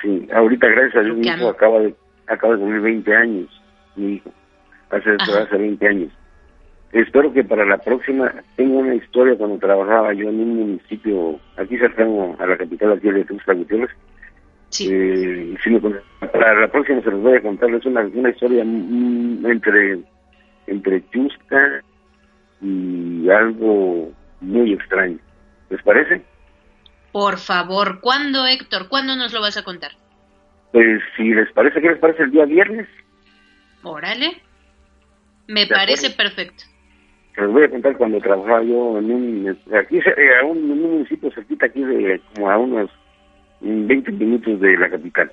Sí, 0.02 0.28
ahorita 0.34 0.68
gracias 0.68 0.96
a 0.96 1.02
Dios 1.02 1.18
mi 1.18 1.28
hijo 1.28 1.50
acaba 1.50 1.80
de, 1.80 1.96
acaba 2.28 2.54
de 2.54 2.60
cumplir 2.60 2.82
20 2.82 3.16
años, 3.16 3.62
mi 3.96 4.16
hijo, 4.16 4.32
hace, 4.90 5.16
hace 5.16 5.58
20 5.58 5.88
años. 5.88 6.12
Espero 6.92 7.34
que 7.34 7.44
para 7.44 7.66
la 7.66 7.78
próxima 7.78 8.34
tenga 8.56 8.78
una 8.78 8.96
historia 8.96 9.38
cuando 9.38 9.58
trabajaba 9.60 10.14
yo 10.14 10.30
en 10.30 10.40
un 10.40 10.56
municipio, 10.56 11.40
aquí 11.58 11.78
cercano 11.78 12.36
a 12.40 12.46
la 12.46 12.58
capital, 12.58 12.94
aquí 12.94 13.10
de 13.10 13.26
Tuxtla 13.26 13.54
Gutiérrez. 13.54 13.92
Sí. 14.70 14.90
Eh, 14.92 15.58
para 16.20 16.62
la 16.62 16.68
próxima 16.72 17.02
se 17.02 17.12
los 17.12 17.22
voy 17.22 17.38
a 17.38 17.42
contar, 17.42 17.70
es 17.74 17.86
una, 17.86 18.02
una 18.02 18.30
historia 18.30 18.62
entre, 18.62 20.00
entre 20.68 21.10
chusca 21.10 21.82
y 22.62 23.30
algo 23.30 24.12
muy 24.42 24.74
extraño. 24.74 25.18
¿Les 25.70 25.82
parece? 25.84 26.22
Por 27.12 27.38
favor, 27.38 28.00
¿cuándo, 28.02 28.46
Héctor? 28.46 28.90
¿Cuándo 28.90 29.16
nos 29.16 29.34
lo 29.34 29.42
vas 29.42 29.58
a 29.58 29.64
contar? 29.64 29.92
Pues 30.72 31.02
si 31.16 31.34
les 31.34 31.52
parece, 31.54 31.82
¿qué 31.82 31.90
les 31.90 32.00
parece 32.00 32.24
el 32.24 32.32
día 32.32 32.46
viernes? 32.46 32.88
Órale. 33.84 34.42
Me 35.48 35.66
parece 35.66 36.10
perfecto. 36.10 36.64
Les 37.38 37.50
voy 37.50 37.64
a 37.64 37.70
contar 37.70 37.98
cuando 37.98 38.20
trabajaba 38.20 38.64
yo 38.64 38.98
en 38.98 39.12
un, 39.12 39.58
aquí, 39.74 39.98
eh, 39.98 40.44
un, 40.44 40.58
en 40.58 40.72
un 40.72 40.92
municipio 40.94 41.32
cerquita 41.32 41.68
aquí 41.68 41.84
de 41.84 42.20
como 42.36 42.50
a 42.50 42.58
unos 42.58 42.90
20 43.62 44.12
minutos 44.12 44.60
de 44.60 44.78
la 44.78 44.90
capital. 44.90 45.32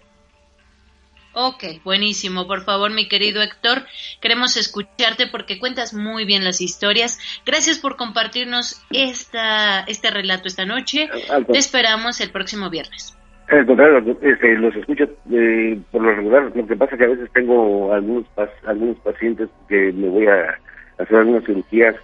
Ok, 1.34 1.64
buenísimo. 1.82 2.46
Por 2.46 2.62
favor, 2.62 2.92
mi 2.92 3.08
querido 3.08 3.42
Héctor, 3.42 3.82
queremos 4.20 4.56
escucharte 4.56 5.26
porque 5.26 5.58
cuentas 5.58 5.92
muy 5.92 6.24
bien 6.24 6.44
las 6.44 6.60
historias. 6.60 7.18
Gracias 7.44 7.80
por 7.80 7.96
compartirnos 7.96 8.80
esta, 8.92 9.80
este 9.80 10.10
relato 10.10 10.46
esta 10.46 10.64
noche. 10.64 11.08
Te 11.50 11.58
esperamos 11.58 12.20
el 12.20 12.30
próximo 12.30 12.70
viernes. 12.70 13.18
Al 13.48 13.66
contrario, 13.66 14.16
este, 14.22 14.54
los 14.54 14.74
escucho 14.76 15.04
eh, 15.32 15.78
por 15.90 16.02
lo 16.02 16.14
regular. 16.14 16.52
Lo 16.54 16.66
que 16.66 16.76
pasa 16.76 16.94
es 16.94 16.98
que 16.98 17.04
a 17.04 17.08
veces 17.08 17.30
tengo 17.32 17.92
algunos 17.92 18.24
algunos 18.64 18.96
pacientes 19.00 19.50
que 19.68 19.92
me 19.92 20.08
voy 20.08 20.26
a 20.28 20.58
hacer 20.98 21.16
algunas 21.16 21.44
cirugías, 21.44 21.96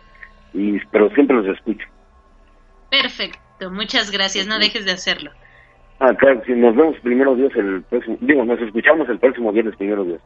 y, 0.53 0.79
pero 0.91 1.09
siempre 1.15 1.37
los 1.37 1.47
escucho. 1.47 1.87
Perfecto, 2.91 3.71
muchas 3.71 4.11
gracias. 4.11 4.49
No 4.49 4.59
dejes 4.59 4.85
de 4.85 4.91
hacerlo. 4.91 5.31
Ah, 6.01 6.15
claro, 6.15 6.43
si 6.47 6.53
nos 6.53 6.75
vemos 6.75 6.97
primero 7.03 7.37
Dios 7.37 7.53
el 7.57 7.83
próximo, 7.83 8.17
digo, 8.23 8.43
nos 8.45 8.59
escuchamos 8.61 9.07
el 9.11 9.19
próximo 9.19 9.53
viernes 9.53 9.77
primero 9.77 10.03
Dios. 10.03 10.21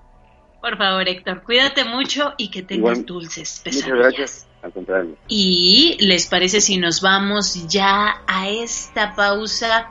Por 0.60 0.78
favor, 0.78 1.06
Héctor, 1.06 1.42
cuídate 1.42 1.84
mucho 1.84 2.32
y 2.38 2.50
que 2.50 2.62
tengas 2.62 3.04
dulces 3.04 3.60
pesadillas. 3.62 3.88
Muchas 3.88 3.98
gracias, 3.98 4.48
al 4.62 4.72
contrario. 4.72 5.16
Y 5.28 5.98
les 6.00 6.26
parece 6.26 6.60
si 6.60 6.78
nos 6.78 7.02
vamos 7.02 7.68
ya 7.68 8.22
a 8.26 8.48
esta 8.48 9.14
pausa 9.14 9.90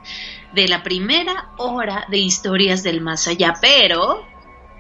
de 0.53 0.67
la 0.67 0.81
primera 0.81 1.49
hora 1.57 2.05
de 2.09 2.17
historias 2.19 2.81
del 2.81 3.01
más 3.01 3.27
allá, 3.27 3.53
pero 3.61 4.25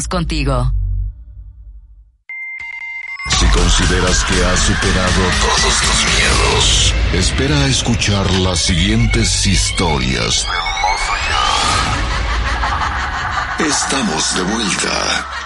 Contigo. 0.08 0.72
Si 3.28 3.46
consideras 3.46 4.24
que 4.24 4.44
has 4.44 4.60
superado 4.60 5.22
todos 5.40 5.80
tus 5.80 6.04
miedos, 6.14 6.94
espera 7.12 7.56
a 7.56 7.66
escuchar 7.66 8.30
las 8.32 8.60
siguientes 8.60 9.46
historias. 9.46 10.46
Estamos 13.58 14.34
de 14.34 14.42
vuelta. 14.42 15.39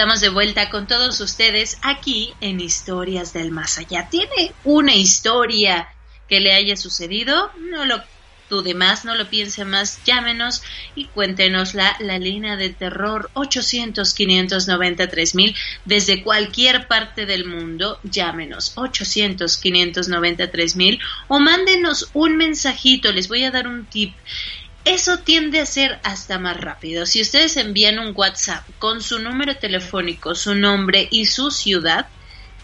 Estamos 0.00 0.22
de 0.22 0.30
vuelta 0.30 0.70
con 0.70 0.86
todos 0.86 1.20
ustedes 1.20 1.76
aquí 1.82 2.32
en 2.40 2.58
Historias 2.58 3.34
del 3.34 3.50
Más 3.50 3.76
Allá. 3.76 4.08
¿Tiene 4.08 4.54
una 4.64 4.94
historia 4.94 5.88
que 6.26 6.40
le 6.40 6.54
haya 6.54 6.74
sucedido? 6.78 7.50
No 7.70 7.84
lo 7.84 8.02
dude 8.48 8.72
más, 8.72 9.04
no 9.04 9.14
lo 9.14 9.28
piense 9.28 9.66
más, 9.66 10.02
llámenos 10.06 10.62
y 10.94 11.04
cuéntenosla 11.04 11.96
la 12.00 12.18
línea 12.18 12.56
de 12.56 12.70
terror 12.70 13.30
800 13.34 14.14
593 14.14 15.34
mil 15.34 15.54
desde 15.84 16.22
cualquier 16.22 16.88
parte 16.88 17.26
del 17.26 17.44
mundo, 17.44 18.00
llámenos 18.02 18.72
800 18.76 19.58
593 19.58 20.76
mil 20.76 20.98
o 21.28 21.40
mándenos 21.40 22.08
un 22.14 22.38
mensajito, 22.38 23.12
les 23.12 23.28
voy 23.28 23.44
a 23.44 23.50
dar 23.50 23.68
un 23.68 23.84
tip 23.84 24.14
eso 24.84 25.18
tiende 25.18 25.60
a 25.60 25.66
ser 25.66 26.00
hasta 26.02 26.38
más 26.38 26.58
rápido. 26.58 27.06
Si 27.06 27.20
ustedes 27.20 27.56
envían 27.56 27.98
un 27.98 28.12
WhatsApp 28.16 28.64
con 28.78 29.02
su 29.02 29.18
número 29.18 29.56
telefónico, 29.56 30.34
su 30.34 30.54
nombre 30.54 31.06
y 31.10 31.26
su 31.26 31.50
ciudad, 31.50 32.08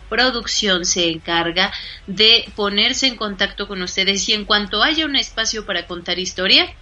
producción 0.09 0.85
se 0.85 1.11
encarga 1.11 1.73
de 2.07 2.51
ponerse 2.55 3.07
en 3.07 3.17
contacto 3.17 3.69
con 3.69 3.83
ustedes 3.83 4.29
y 4.29 4.33
en 4.33 4.45
cuanto 4.45 4.83
haya 4.83 5.05
un 5.05 5.17
espacio 5.17 5.67
para 5.67 5.87
contar 5.87 6.19
historia, 6.19 6.73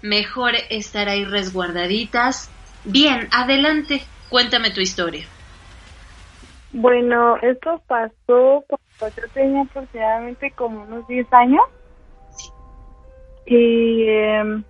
Mejor 0.03 0.55
estar 0.69 1.09
ahí 1.09 1.25
resguardaditas. 1.25 2.51
Bien, 2.85 3.29
adelante, 3.33 4.05
cuéntame 4.29 4.71
tu 4.71 4.81
historia. 4.81 5.27
Bueno, 6.73 7.37
esto 7.39 7.83
pasó 7.89 8.65
cuando 8.69 9.17
yo 9.17 9.29
tenía 9.33 9.63
aproximadamente 9.63 10.53
como 10.53 10.83
unos 10.83 11.07
10 11.09 11.27
años. 11.33 11.63
Y 13.47 14.09
em, 14.09 14.63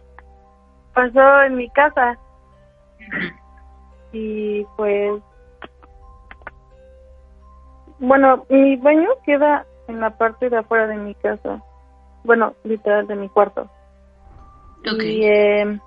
pasó 0.95 1.43
en 1.43 1.57
mi 1.57 1.69
casa. 1.71 2.19
Y 4.13 4.65
pues, 4.77 5.23
bueno, 7.99 8.47
mi 8.49 8.77
baño 8.77 9.11
queda 9.25 9.67
en 9.89 10.01
la 10.01 10.17
parte 10.17 10.49
de 10.49 10.57
afuera 10.57 10.87
de 10.87 10.97
mi 10.97 11.15
casa. 11.17 11.63
Bueno, 12.25 12.55
literal 12.65 13.07
de 13.07 13.17
mi 13.17 13.29
cuarto. 13.29 13.71
Y 14.83 15.25
eh, 15.25 15.79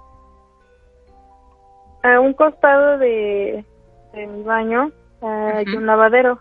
a 2.03 2.19
un 2.19 2.33
costado 2.33 2.99
de, 2.99 3.65
de 4.13 4.27
mi 4.27 4.43
baño 4.43 4.91
hay 5.27 5.65
un 5.75 5.85
lavadero. 5.85 6.39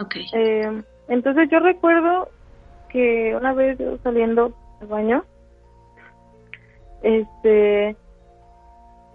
Okay. 0.00 0.26
Eh, 0.32 0.82
entonces 1.08 1.48
yo 1.50 1.60
recuerdo 1.60 2.28
que 2.88 3.34
una 3.36 3.52
vez 3.52 3.78
saliendo 4.02 4.52
del 4.80 4.88
baño, 4.88 5.24
este, 7.02 7.96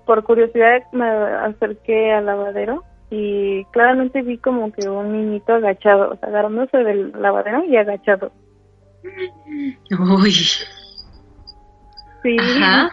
por 0.06 0.24
curiosidad 0.24 0.84
me 0.92 1.06
acerqué 1.08 2.14
al 2.14 2.26
lavadero 2.26 2.84
y 3.10 3.66
claramente 3.66 4.22
vi 4.22 4.38
como 4.38 4.72
que 4.72 4.88
un 4.90 5.12
niñito 5.12 5.54
agachado, 5.54 6.12
o 6.12 6.18
sea, 6.18 6.30
agarrándose 6.30 6.78
del 6.78 7.12
lavadero 7.20 7.64
y 7.66 7.78
agachado. 7.78 8.32
Uy. 9.04 10.32
Sí. 12.24 12.38
Ajá. 12.40 12.92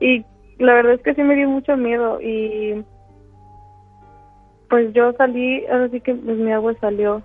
Y 0.00 0.24
la 0.58 0.74
verdad 0.74 0.94
es 0.94 1.02
que 1.02 1.14
sí 1.14 1.22
me 1.22 1.34
dio 1.34 1.48
mucho 1.48 1.76
miedo 1.76 2.20
y 2.20 2.84
pues 4.72 4.90
yo 4.94 5.12
salí, 5.18 5.66
ahora 5.66 5.90
sí 5.90 6.00
que 6.00 6.14
pues, 6.14 6.38
mi 6.38 6.50
abuela 6.50 6.80
salió, 6.80 7.22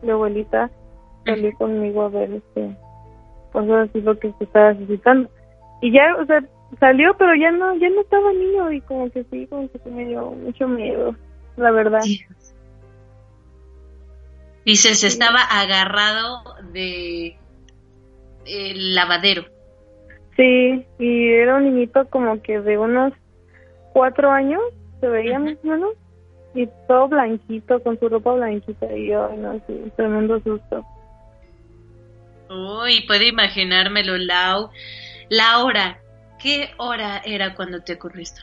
mi 0.00 0.10
abuelita 0.10 0.70
salió 1.26 1.52
conmigo 1.58 2.02
a 2.02 2.08
ver 2.08 2.34
este, 2.34 2.76
pues 3.50 3.68
ahora 3.68 3.88
sí 3.92 4.00
lo 4.00 4.16
que 4.16 4.32
se 4.38 4.44
estaba 4.44 4.74
necesitando. 4.74 5.28
Y 5.82 5.90
ya, 5.90 6.14
o 6.14 6.24
sea, 6.26 6.40
salió, 6.78 7.16
pero 7.18 7.34
ya 7.34 7.50
no, 7.50 7.74
ya 7.78 7.88
no 7.88 8.00
estaba 8.00 8.32
niño 8.32 8.70
y 8.70 8.80
como 8.82 9.10
que 9.10 9.24
sí, 9.24 9.48
como 9.48 9.68
que 9.68 9.90
me 9.90 10.04
dio 10.04 10.30
mucho 10.30 10.68
miedo, 10.68 11.16
la 11.56 11.72
verdad. 11.72 11.98
Dices, 14.64 15.02
estaba 15.02 15.40
agarrado 15.50 16.44
de 16.72 17.36
el 18.46 18.94
lavadero. 18.94 19.46
Sí, 20.36 20.86
y 21.00 21.28
era 21.32 21.56
un 21.56 21.64
niñito 21.64 22.08
como 22.08 22.40
que 22.40 22.60
de 22.60 22.78
unos 22.78 23.14
cuatro 23.92 24.30
años, 24.30 24.62
se 25.00 25.08
veía 25.08 25.40
más 25.40 25.56
o 25.64 25.66
menos, 25.66 25.94
y 26.58 26.68
todo 26.88 27.06
blanquito, 27.06 27.80
con 27.84 27.98
su 28.00 28.08
ropa 28.08 28.32
blanquita, 28.32 28.92
y 28.92 29.10
yo, 29.10 29.30
no, 29.36 29.60
sí, 29.66 29.92
tremendo 29.94 30.40
susto. 30.40 30.84
Uy, 32.50 33.04
puedo 33.06 33.22
imaginármelo, 33.22 34.16
Lau. 34.18 34.70
Laura, 35.30 35.98
¿qué 36.42 36.70
hora 36.78 37.22
era 37.24 37.54
cuando 37.54 37.80
te 37.80 37.92
ocurrió 37.92 38.22
esto? 38.22 38.42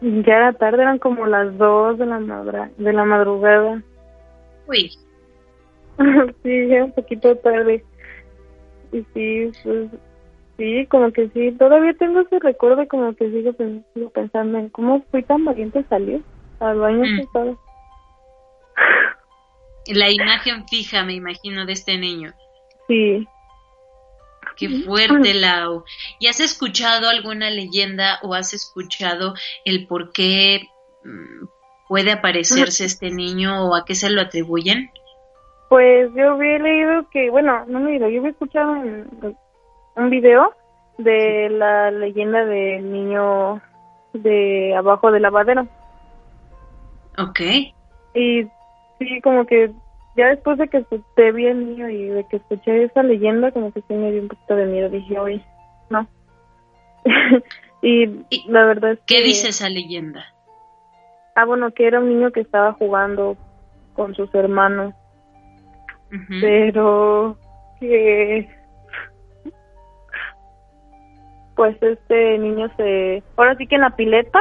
Ya 0.00 0.36
era 0.36 0.52
tarde, 0.54 0.82
eran 0.82 0.98
como 0.98 1.26
las 1.26 1.56
dos 1.56 1.98
de 1.98 2.06
la, 2.06 2.18
madra 2.18 2.70
de 2.78 2.92
la 2.92 3.04
madrugada. 3.04 3.80
Uy. 4.66 4.90
sí, 6.42 6.68
ya 6.68 6.84
un 6.84 6.92
poquito 6.92 7.36
tarde. 7.36 7.84
Y 8.90 9.04
sí, 9.14 9.52
pues, 9.62 9.90
sí, 10.56 10.86
como 10.86 11.12
que 11.12 11.28
sí. 11.30 11.52
Todavía 11.52 11.94
tengo 11.94 12.20
ese 12.20 12.38
recuerdo 12.38 12.86
como 12.88 13.14
que 13.14 13.30
sigo, 13.30 13.52
sigo 13.94 14.10
pensando 14.10 14.58
en 14.58 14.68
cómo 14.70 15.02
fui 15.10 15.22
tan 15.22 15.44
valiente 15.44 15.84
salir 15.88 16.22
al 16.60 16.78
baño 16.78 17.04
mm. 17.04 17.56
La 19.88 20.10
imagen 20.10 20.66
fija, 20.68 21.04
me 21.04 21.14
imagino, 21.14 21.64
de 21.64 21.72
este 21.72 21.96
niño. 21.96 22.32
Sí. 22.88 23.26
Qué 24.56 24.68
fuerte, 24.84 25.34
Lau. 25.34 25.84
¿Y 26.18 26.28
has 26.28 26.40
escuchado 26.40 27.08
alguna 27.08 27.50
leyenda 27.50 28.18
o 28.22 28.34
has 28.34 28.54
escuchado 28.54 29.34
el 29.64 29.86
por 29.86 30.12
qué 30.12 30.62
mm, 31.04 31.46
puede 31.88 32.12
aparecerse 32.12 32.84
este 32.86 33.10
niño 33.10 33.66
o 33.66 33.76
a 33.76 33.84
qué 33.84 33.94
se 33.94 34.10
lo 34.10 34.22
atribuyen? 34.22 34.90
Pues 35.68 36.10
yo 36.14 36.32
había 36.32 36.58
leído 36.58 37.08
que, 37.10 37.28
bueno, 37.30 37.64
no 37.66 37.80
me 37.80 37.90
leído, 37.90 38.08
yo 38.08 38.20
había 38.20 38.30
escuchado 38.30 38.72
un, 38.72 39.36
un 39.96 40.10
video 40.10 40.54
de 40.98 41.48
la 41.50 41.90
leyenda 41.90 42.44
del 42.44 42.90
niño 42.90 43.60
de 44.12 44.74
abajo 44.74 45.10
del 45.10 45.22
lavadero. 45.22 45.66
Ok. 47.18 47.40
Y 48.14 48.44
sí, 48.98 49.20
como 49.22 49.46
que 49.46 49.70
ya 50.16 50.28
después 50.28 50.58
de 50.58 50.68
que 50.68 50.84
te 51.14 51.32
vi 51.32 51.46
el 51.46 51.66
niño 51.66 51.88
y 51.88 52.06
de 52.06 52.24
que 52.24 52.36
escuché 52.36 52.84
esa 52.84 53.02
leyenda, 53.02 53.52
como 53.52 53.72
que 53.72 53.82
sí 53.82 53.94
me 53.94 54.10
dio 54.10 54.22
un 54.22 54.28
poquito 54.28 54.56
de 54.56 54.66
miedo. 54.66 54.88
Dije, 54.88 55.18
oye, 55.18 55.44
no. 55.90 56.06
y, 57.82 58.06
la 58.48 58.64
verdad 58.64 58.92
es 58.92 59.00
¿Qué 59.06 59.22
dice 59.22 59.48
esa 59.48 59.68
leyenda? 59.68 60.24
Ah, 61.34 61.44
bueno, 61.44 61.70
que 61.72 61.86
era 61.86 62.00
un 62.00 62.08
niño 62.08 62.32
que 62.32 62.40
estaba 62.40 62.72
jugando 62.72 63.36
con 63.94 64.14
sus 64.14 64.34
hermanos. 64.34 64.94
Pero 66.40 67.36
que 67.78 68.48
pues 71.56 71.82
este 71.82 72.38
niño 72.38 72.68
se 72.76 73.22
ahora 73.36 73.56
sí 73.56 73.66
que 73.66 73.74
en 73.74 73.80
la 73.80 73.96
pileta 73.96 74.38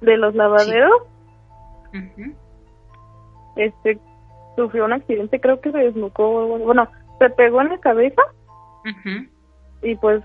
de 0.00 0.16
los 0.16 0.34
lavaderos. 0.34 1.02
Este 3.54 3.98
sufrió 4.56 4.86
un 4.86 4.94
accidente 4.94 5.40
creo 5.40 5.60
que 5.60 5.70
se 5.70 5.78
desnucó 5.78 6.58
bueno 6.58 6.88
se 7.18 7.30
pegó 7.30 7.60
en 7.60 7.68
la 7.68 7.78
cabeza. 7.78 8.22
Y 9.82 9.94
pues 9.96 10.22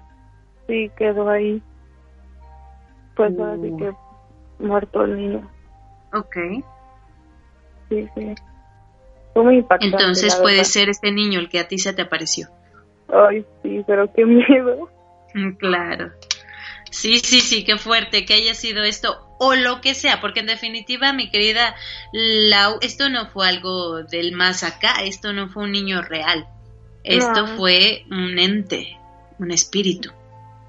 sí 0.66 0.90
quedó 0.98 1.30
ahí. 1.30 1.62
Pues 3.16 3.38
ahora 3.38 3.58
sí 3.62 3.74
que 3.78 3.94
muerto 4.60 5.04
el 5.04 5.18
niño. 5.18 5.52
Okay 6.14 6.64
sí 7.90 8.08
sí. 8.16 8.36
Fue 9.34 9.44
muy 9.44 9.58
impactante 9.58 9.96
entonces 9.96 10.36
puede 10.38 10.64
ser 10.64 10.90
este 10.90 11.12
niño 11.12 11.40
el 11.40 11.50
que 11.50 11.60
a 11.60 11.68
ti 11.68 11.78
se 11.78 11.92
te 11.94 12.04
apareció. 12.04 12.48
Ay 13.10 13.46
sí 13.62 13.84
pero 13.86 14.12
qué 14.14 14.26
miedo 14.26 14.90
Claro. 15.58 16.12
Sí, 16.90 17.20
sí, 17.20 17.42
sí, 17.42 17.64
qué 17.66 17.78
fuerte 17.78 18.26
que 18.26 18.34
haya 18.34 18.54
sido 18.54 18.84
esto 18.84 19.28
o 19.40 19.56
lo 19.56 19.82
que 19.82 19.94
sea, 19.94 20.22
porque 20.22 20.40
en 20.40 20.46
definitiva, 20.48 21.14
mi 21.14 21.30
querida 21.30 21.76
Lau, 22.14 22.78
esto 22.82 23.10
no 23.10 23.28
fue 23.28 23.48
algo 23.48 24.04
del 24.04 24.32
más 24.32 24.64
acá, 24.64 25.04
esto 25.04 25.34
no 25.34 25.50
fue 25.50 25.66
un 25.66 25.74
niño 25.74 26.02
real, 26.02 26.48
esto 27.04 27.46
fue 27.46 28.06
un 28.10 28.40
ente, 28.40 28.98
un 29.38 29.52
espíritu. 29.52 30.12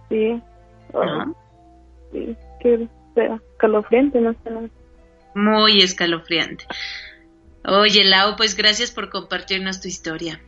Sí, 0.08 0.42
sí, 2.12 2.36
que 2.60 2.88
escalofriante, 3.14 4.20
no 4.20 4.32
sé. 4.32 4.70
Muy 5.34 5.82
escalofriante. 5.82 6.64
Oye, 7.64 8.04
Lau, 8.04 8.36
pues 8.36 8.56
gracias 8.56 8.90
por 8.90 9.08
compartirnos 9.08 9.80
tu 9.80 9.88
historia. 9.88 10.40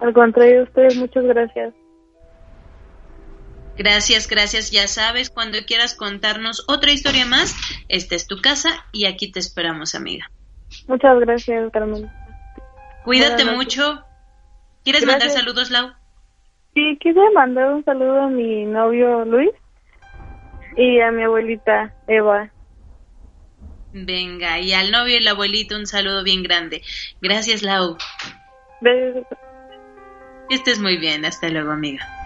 Al 0.00 0.12
contrario, 0.12 0.62
ustedes, 0.62 0.96
muchas 0.96 1.24
gracias. 1.24 1.74
Gracias, 3.80 4.28
gracias. 4.28 4.70
Ya 4.70 4.86
sabes, 4.86 5.30
cuando 5.30 5.56
quieras 5.66 5.94
contarnos 5.94 6.66
otra 6.68 6.92
historia 6.92 7.24
más, 7.24 7.56
esta 7.88 8.14
es 8.14 8.26
tu 8.26 8.42
casa 8.42 8.84
y 8.92 9.06
aquí 9.06 9.32
te 9.32 9.38
esperamos, 9.38 9.94
amiga. 9.94 10.30
Muchas 10.86 11.18
gracias, 11.20 11.72
Carmen. 11.72 12.10
Cuídate 13.04 13.46
mucho. 13.46 14.04
¿Quieres 14.84 15.06
mandar 15.06 15.30
saludos, 15.30 15.70
Lau? 15.70 15.94
Sí, 16.74 16.98
quise 17.00 17.20
mandar 17.34 17.72
un 17.72 17.82
saludo 17.82 18.20
a 18.20 18.28
mi 18.28 18.66
novio 18.66 19.24
Luis 19.24 19.50
y 20.76 21.00
a 21.00 21.10
mi 21.10 21.22
abuelita 21.22 21.94
Eva. 22.06 22.52
Venga, 23.94 24.58
y 24.58 24.74
al 24.74 24.90
novio 24.90 25.16
y 25.16 25.20
la 25.20 25.30
abuelita 25.30 25.78
un 25.78 25.86
saludo 25.86 26.22
bien 26.22 26.42
grande. 26.42 26.82
Gracias, 27.22 27.62
Lau. 27.62 27.96
Gracias. 28.82 29.24
Estés 30.50 30.78
muy 30.78 30.98
bien. 30.98 31.24
Hasta 31.24 31.48
luego, 31.48 31.70
amiga. 31.70 32.19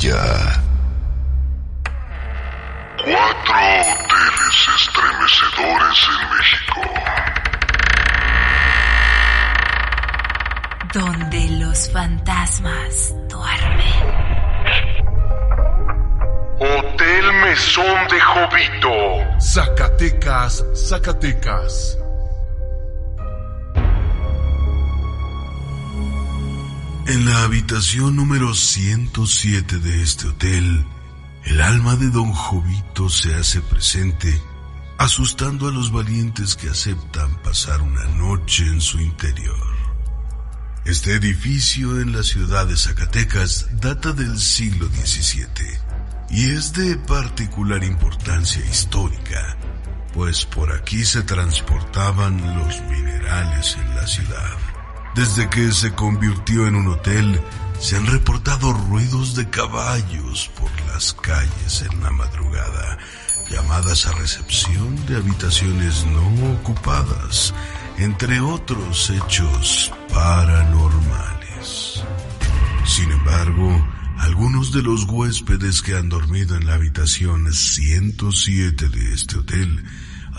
Allá. 0.00 0.62
Cuatro 2.96 3.54
hoteles 3.80 4.68
estremecedores 4.76 5.98
en 6.08 6.20
México. 6.36 6.80
Donde 10.94 11.40
los 11.64 11.90
fantasmas 11.90 13.14
duermen. 13.28 14.08
Hotel 16.58 17.32
Mesón 17.42 18.08
de 18.08 18.20
Jovito. 18.20 19.40
Zacatecas, 19.40 20.64
Zacatecas. 20.74 21.99
En 27.10 27.24
la 27.24 27.42
habitación 27.42 28.14
número 28.14 28.54
107 28.54 29.78
de 29.78 30.00
este 30.00 30.28
hotel, 30.28 30.86
el 31.44 31.60
alma 31.60 31.96
de 31.96 32.08
don 32.08 32.32
Jovito 32.32 33.08
se 33.08 33.34
hace 33.34 33.60
presente, 33.62 34.40
asustando 34.96 35.66
a 35.66 35.72
los 35.72 35.90
valientes 35.90 36.54
que 36.54 36.68
aceptan 36.68 37.34
pasar 37.42 37.82
una 37.82 38.04
noche 38.04 38.64
en 38.64 38.80
su 38.80 39.00
interior. 39.00 39.74
Este 40.84 41.14
edificio 41.14 42.00
en 42.00 42.12
la 42.12 42.22
ciudad 42.22 42.68
de 42.68 42.76
Zacatecas 42.76 43.66
data 43.80 44.12
del 44.12 44.38
siglo 44.38 44.86
XVII 44.86 45.48
y 46.30 46.52
es 46.52 46.72
de 46.74 46.94
particular 46.94 47.82
importancia 47.82 48.64
histórica, 48.64 49.56
pues 50.14 50.46
por 50.46 50.72
aquí 50.72 51.04
se 51.04 51.22
transportaban 51.22 52.56
los 52.56 52.80
minerales 52.82 53.76
en 53.80 53.96
la 53.96 54.06
ciudad. 54.06 54.69
Desde 55.14 55.50
que 55.50 55.72
se 55.72 55.92
convirtió 55.92 56.66
en 56.66 56.76
un 56.76 56.88
hotel, 56.88 57.40
se 57.80 57.96
han 57.96 58.06
reportado 58.06 58.72
ruidos 58.72 59.34
de 59.34 59.48
caballos 59.50 60.50
por 60.58 60.70
las 60.86 61.12
calles 61.14 61.82
en 61.90 62.02
la 62.02 62.10
madrugada, 62.10 62.98
llamadas 63.50 64.06
a 64.06 64.12
recepción 64.12 65.06
de 65.06 65.16
habitaciones 65.16 66.06
no 66.06 66.52
ocupadas, 66.52 67.52
entre 67.98 68.40
otros 68.40 69.10
hechos 69.10 69.92
paranormales. 70.12 72.04
Sin 72.84 73.10
embargo, 73.10 73.88
algunos 74.18 74.72
de 74.72 74.82
los 74.82 75.04
huéspedes 75.04 75.82
que 75.82 75.96
han 75.96 76.08
dormido 76.08 76.56
en 76.56 76.66
la 76.66 76.74
habitación 76.74 77.52
107 77.52 78.88
de 78.88 79.14
este 79.14 79.38
hotel 79.38 79.84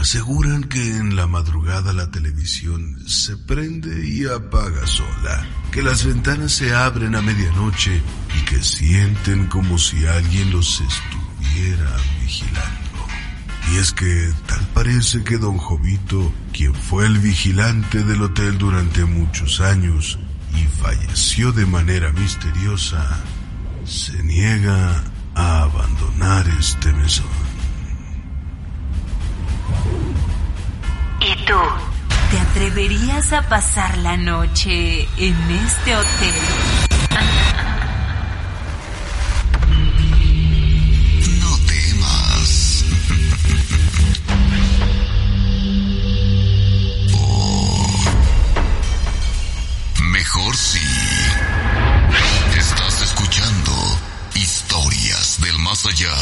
aseguran 0.02 0.64
que 0.64 0.98
en 0.98 1.16
la 1.16 1.28
madrugada 1.28 1.94
la 1.94 2.10
televisión 2.10 2.98
se 3.08 3.38
prende 3.38 4.08
y 4.08 4.26
apaga 4.26 4.88
sola, 4.88 5.48
que 5.72 5.84
las 5.84 6.04
ventanas 6.04 6.54
se 6.54 6.74
abren 6.74 7.16
a 7.16 7.22
medianoche 7.22 8.02
y 8.36 8.46
que 8.46 8.64
sienten 8.64 9.46
como 9.46 9.78
si 9.78 10.04
alguien 10.08 10.52
los 10.52 10.82
estuviera 10.82 11.96
vigilando. 12.20 13.06
Y 13.72 13.78
es 13.78 13.94
que 13.94 14.34
tal 14.48 14.68
parece 14.74 15.24
que 15.24 15.38
don 15.38 15.60
Jovito, 15.60 16.34
quien 16.52 16.74
fue 16.74 17.06
el 17.06 17.20
vigilante 17.20 18.04
del 18.04 18.24
hotel 18.24 18.58
durante 18.58 19.06
muchos 19.06 19.62
años 19.62 20.18
y 20.56 20.66
falleció 20.82 21.52
de 21.52 21.68
manera 21.68 22.12
misteriosa, 22.12 23.20
se 23.86 24.22
niega 24.24 25.04
a 25.36 25.62
abandonar 25.62 26.50
este 26.60 26.92
mesón. 26.92 27.51
¿Y 31.20 31.36
tú? 31.46 31.54
¿Te 32.32 32.40
atreverías 32.40 33.34
a 33.34 33.42
pasar 33.44 33.98
la 33.98 34.16
noche 34.18 35.08
en 35.18 35.36
este 35.52 35.96
hotel? 35.96 36.34
No 41.42 41.58
temas. 41.68 42.86
Oh. 47.14 47.94
Mejor 50.02 50.56
sí. 50.56 50.80
Estás 52.58 53.02
escuchando 53.02 53.72
historias 54.36 55.42
del 55.42 55.58
más 55.60 55.86
allá. 55.86 56.16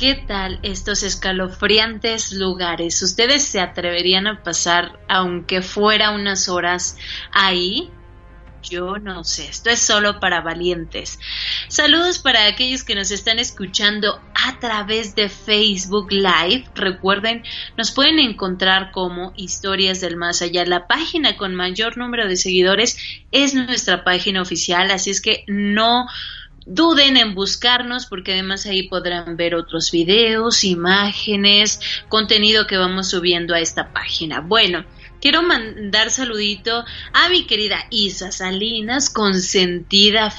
¿Qué 0.00 0.14
tal 0.14 0.60
estos 0.62 1.02
escalofriantes 1.02 2.32
lugares? 2.32 3.02
¿Ustedes 3.02 3.44
se 3.44 3.60
atreverían 3.60 4.26
a 4.26 4.42
pasar, 4.42 4.98
aunque 5.10 5.60
fuera 5.60 6.12
unas 6.12 6.48
horas, 6.48 6.96
ahí? 7.32 7.90
Yo 8.62 8.96
no 8.96 9.24
sé, 9.24 9.46
esto 9.48 9.68
es 9.68 9.78
solo 9.78 10.18
para 10.18 10.40
valientes. 10.40 11.18
Saludos 11.68 12.18
para 12.18 12.46
aquellos 12.46 12.82
que 12.82 12.94
nos 12.94 13.10
están 13.10 13.38
escuchando 13.38 14.22
a 14.34 14.58
través 14.58 15.14
de 15.16 15.28
Facebook 15.28 16.10
Live. 16.10 16.64
Recuerden, 16.74 17.44
nos 17.76 17.90
pueden 17.90 18.20
encontrar 18.20 18.92
como 18.92 19.34
Historias 19.36 20.00
del 20.00 20.16
Más 20.16 20.40
Allá. 20.40 20.64
La 20.64 20.86
página 20.86 21.36
con 21.36 21.54
mayor 21.54 21.98
número 21.98 22.26
de 22.26 22.36
seguidores 22.36 22.96
es 23.32 23.52
nuestra 23.52 24.02
página 24.02 24.40
oficial, 24.40 24.90
así 24.92 25.10
es 25.10 25.20
que 25.20 25.44
no 25.46 26.06
duden 26.66 27.16
en 27.16 27.34
buscarnos 27.34 28.06
porque 28.06 28.32
además 28.32 28.66
ahí 28.66 28.88
podrán 28.88 29.36
ver 29.36 29.54
otros 29.54 29.90
videos, 29.90 30.64
imágenes, 30.64 31.80
contenido 32.08 32.66
que 32.66 32.76
vamos 32.76 33.08
subiendo 33.08 33.54
a 33.54 33.60
esta 33.60 33.92
página. 33.92 34.40
Bueno, 34.40 34.84
Quiero 35.20 35.42
mandar 35.42 36.10
saludito 36.10 36.82
a 37.12 37.28
mi 37.28 37.44
querida 37.44 37.84
Isa 37.90 38.32
Salinas, 38.32 39.10
consentida 39.10 40.32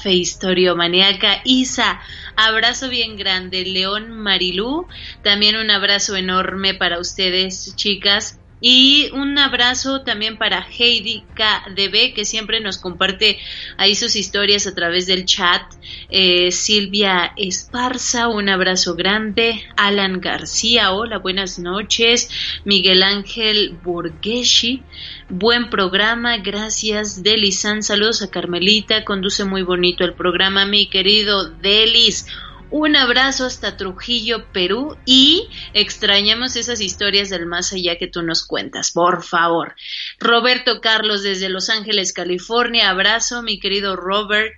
maníaca. 0.74 1.40
Isa, 1.44 2.00
abrazo 2.34 2.88
bien 2.88 3.16
grande. 3.16 3.64
León 3.64 4.10
Marilú, 4.10 4.88
también 5.22 5.54
un 5.54 5.70
abrazo 5.70 6.16
enorme 6.16 6.74
para 6.74 6.98
ustedes, 6.98 7.76
chicas. 7.76 8.40
Y 8.64 9.10
un 9.12 9.36
abrazo 9.38 10.02
también 10.02 10.38
para 10.38 10.64
Heidi 10.64 11.24
KDB, 11.34 12.14
que 12.14 12.24
siempre 12.24 12.60
nos 12.60 12.78
comparte 12.78 13.36
ahí 13.76 13.96
sus 13.96 14.14
historias 14.14 14.68
a 14.68 14.74
través 14.74 15.08
del 15.08 15.24
chat. 15.24 15.62
Eh, 16.08 16.52
Silvia 16.52 17.32
Esparza, 17.36 18.28
un 18.28 18.48
abrazo 18.48 18.94
grande. 18.94 19.60
Alan 19.76 20.20
García, 20.20 20.92
hola, 20.92 21.18
buenas 21.18 21.58
noches. 21.58 22.30
Miguel 22.64 23.02
Ángel 23.02 23.76
Borgheshi, 23.82 24.84
buen 25.28 25.68
programa, 25.68 26.38
gracias. 26.38 27.24
Delisan, 27.24 27.82
saludos 27.82 28.22
a 28.22 28.30
Carmelita, 28.30 29.04
conduce 29.04 29.44
muy 29.44 29.62
bonito 29.62 30.04
el 30.04 30.14
programa, 30.14 30.66
mi 30.66 30.86
querido 30.86 31.48
Delis. 31.50 32.28
Un 32.74 32.96
abrazo 32.96 33.44
hasta 33.44 33.76
Trujillo, 33.76 34.50
Perú 34.50 34.96
y 35.04 35.50
extrañamos 35.74 36.56
esas 36.56 36.80
historias 36.80 37.28
del 37.28 37.44
más 37.44 37.70
allá 37.74 37.98
que 37.98 38.06
tú 38.06 38.22
nos 38.22 38.46
cuentas, 38.46 38.92
por 38.92 39.22
favor. 39.22 39.74
Roberto 40.18 40.80
Carlos 40.80 41.22
desde 41.22 41.50
Los 41.50 41.68
Ángeles, 41.68 42.14
California, 42.14 42.88
abrazo, 42.88 43.42
mi 43.42 43.60
querido 43.60 43.94
Robert. 43.94 44.54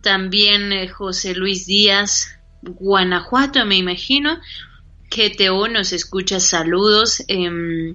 También 0.00 0.72
eh, 0.72 0.88
José 0.88 1.34
Luis 1.34 1.66
Díaz, 1.66 2.40
Guanajuato, 2.62 3.66
me 3.66 3.76
imagino. 3.76 4.40
GTO 5.10 5.68
nos 5.68 5.92
escucha, 5.92 6.40
saludos. 6.40 7.22
Em, 7.28 7.94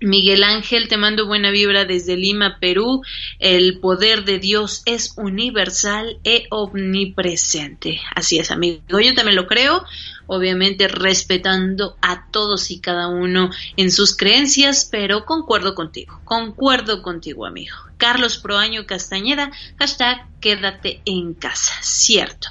Miguel 0.00 0.44
Ángel, 0.44 0.88
te 0.88 0.96
mando 0.96 1.26
buena 1.26 1.50
vibra 1.50 1.84
desde 1.84 2.16
Lima, 2.16 2.58
Perú. 2.58 3.02
El 3.38 3.78
poder 3.78 4.24
de 4.24 4.38
Dios 4.38 4.82
es 4.86 5.12
universal 5.16 6.18
e 6.24 6.46
omnipresente. 6.50 8.00
Así 8.14 8.38
es, 8.38 8.50
amigo. 8.50 8.80
Yo 8.88 9.14
también 9.14 9.36
lo 9.36 9.46
creo 9.46 9.84
obviamente 10.32 10.86
respetando 10.86 11.96
a 12.00 12.30
todos 12.30 12.70
y 12.70 12.78
cada 12.78 13.08
uno 13.08 13.50
en 13.76 13.90
sus 13.90 14.16
creencias, 14.16 14.88
pero 14.88 15.24
concuerdo 15.24 15.74
contigo, 15.74 16.20
concuerdo 16.24 17.02
contigo, 17.02 17.46
amigo. 17.46 17.74
Carlos 17.96 18.38
Proaño 18.38 18.86
Castañeda, 18.86 19.50
hashtag 19.80 20.24
quédate 20.40 21.02
en 21.04 21.34
casa, 21.34 21.72
cierto. 21.82 22.46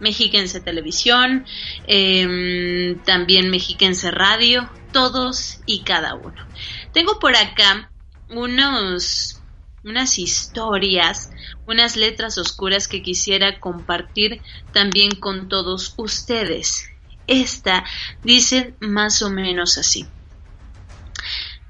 Mexiquense 0.00 0.60
Televisión, 0.60 1.44
em, 1.86 2.98
también 3.00 3.50
Mexiquense 3.50 4.10
Radio, 4.10 4.70
todos 4.92 5.60
y 5.66 5.80
cada 5.80 6.14
uno. 6.14 6.46
Tengo 6.92 7.18
por 7.18 7.34
acá 7.36 7.90
unos, 8.30 9.40
unas 9.84 10.18
historias, 10.18 11.30
unas 11.66 11.96
letras 11.96 12.38
oscuras 12.38 12.88
que 12.88 13.02
quisiera 13.02 13.58
compartir 13.60 14.40
también 14.72 15.12
con 15.16 15.48
todos 15.48 15.94
ustedes. 15.96 16.88
Esta 17.26 17.84
dice 18.22 18.74
más 18.80 19.22
o 19.22 19.30
menos 19.30 19.78
así. 19.78 20.06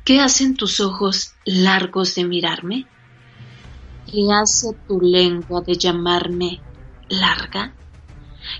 ¿Qué 0.08 0.22
hacen 0.22 0.56
tus 0.56 0.80
ojos 0.80 1.34
largos 1.44 2.14
de 2.14 2.24
mirarme? 2.24 2.86
¿Qué 4.10 4.28
hace 4.32 4.68
tu 4.86 5.02
lengua 5.02 5.60
de 5.60 5.74
llamarme 5.74 6.62
larga? 7.10 7.76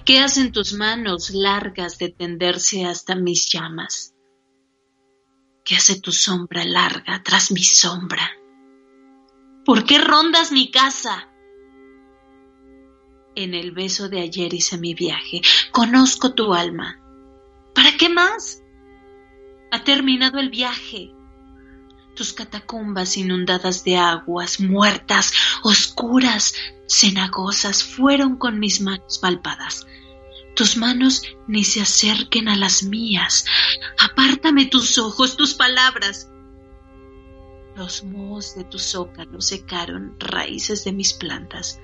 ¿Qué 0.05 0.19
hacen 0.19 0.53
tus 0.53 0.75
manos 0.75 1.31
largas 1.31 1.97
de 1.97 2.11
tenderse 2.11 2.85
hasta 2.85 3.15
mis 3.15 3.49
llamas? 3.51 4.15
¿Qué 5.65 5.77
hace 5.77 5.99
tu 5.99 6.13
sombra 6.13 6.67
larga 6.67 7.23
tras 7.23 7.51
mi 7.51 7.63
sombra? 7.63 8.31
¿Por 9.65 9.87
qué 9.87 9.97
rondas 9.97 10.53
mi 10.53 10.71
casa? 10.71 11.31
En 13.35 13.55
el 13.55 13.73
beso 13.73 14.11
de 14.11 14.21
ayer 14.21 14.53
hice 14.53 14.77
mi 14.77 14.93
viaje. 14.93 15.41
Conozco 15.73 16.35
tu 16.35 16.53
alma. 16.53 17.01
¿Para 17.75 17.97
qué 17.97 18.11
más? 18.11 18.63
Ha 19.73 19.83
terminado 19.83 20.41
el 20.41 20.51
viaje 20.51 21.15
tus 22.19 22.33
catacumbas 22.33 23.17
inundadas 23.17 23.85
de 23.85 23.97
aguas, 23.97 24.59
muertas, 24.59 25.33
oscuras, 25.63 26.53
cenagosas, 26.89 27.85
fueron 27.85 28.37
con 28.39 28.59
mis 28.59 28.81
manos 28.81 29.19
palpadas. 29.19 29.87
Tus 30.57 30.77
manos 30.77 31.23
ni 31.47 31.63
se 31.63 31.81
acerquen 31.81 32.49
a 32.49 32.57
las 32.57 32.83
mías. 32.83 33.45
Apártame 34.01 34.67
tus 34.67 34.99
ojos, 34.99 35.37
tus 35.37 35.55
palabras. 35.55 36.29
Los 37.77 38.03
mohos 38.03 38.57
de 38.57 38.65
tu 38.65 38.81
zócalo 38.81 39.41
secaron 39.41 40.17
raíces 40.19 40.83
de 40.83 40.91
mis 40.91 41.13
plantas. 41.13 41.79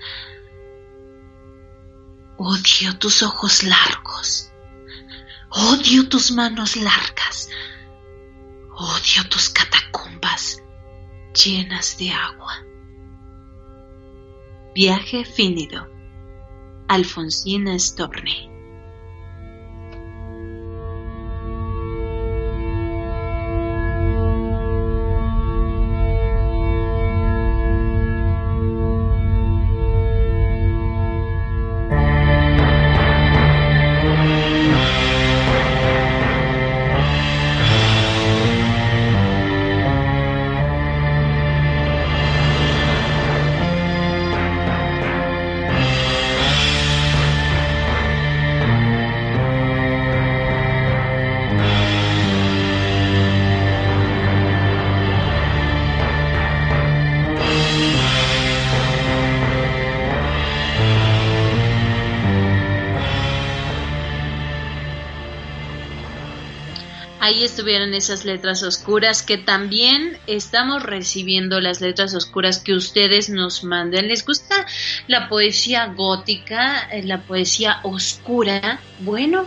Odio 2.38 2.98
tus 2.98 3.22
ojos 3.22 3.62
largos. 3.62 4.50
Odio 5.50 6.08
tus 6.08 6.32
manos 6.32 6.74
largas. 6.74 7.48
Odio 8.76 9.28
tus 9.30 9.50
catacumbas 9.50 10.60
llenas 11.32 11.96
de 11.96 12.10
agua. 12.10 12.54
Viaje 14.74 15.24
finido. 15.24 15.88
Alfonsina 16.88 17.78
Storni. 17.78 18.53
Ahí 67.34 67.42
estuvieron 67.42 67.94
esas 67.94 68.24
letras 68.24 68.62
oscuras 68.62 69.24
que 69.24 69.36
también 69.38 70.18
estamos 70.28 70.84
recibiendo 70.84 71.60
las 71.60 71.80
letras 71.80 72.14
oscuras 72.14 72.60
que 72.60 72.74
ustedes 72.74 73.28
nos 73.28 73.64
mandan. 73.64 74.06
¿Les 74.06 74.24
gusta 74.24 74.64
la 75.08 75.28
poesía 75.28 75.86
gótica, 75.86 76.88
eh, 76.92 77.02
la 77.02 77.22
poesía 77.22 77.80
oscura? 77.82 78.78
Bueno, 79.00 79.46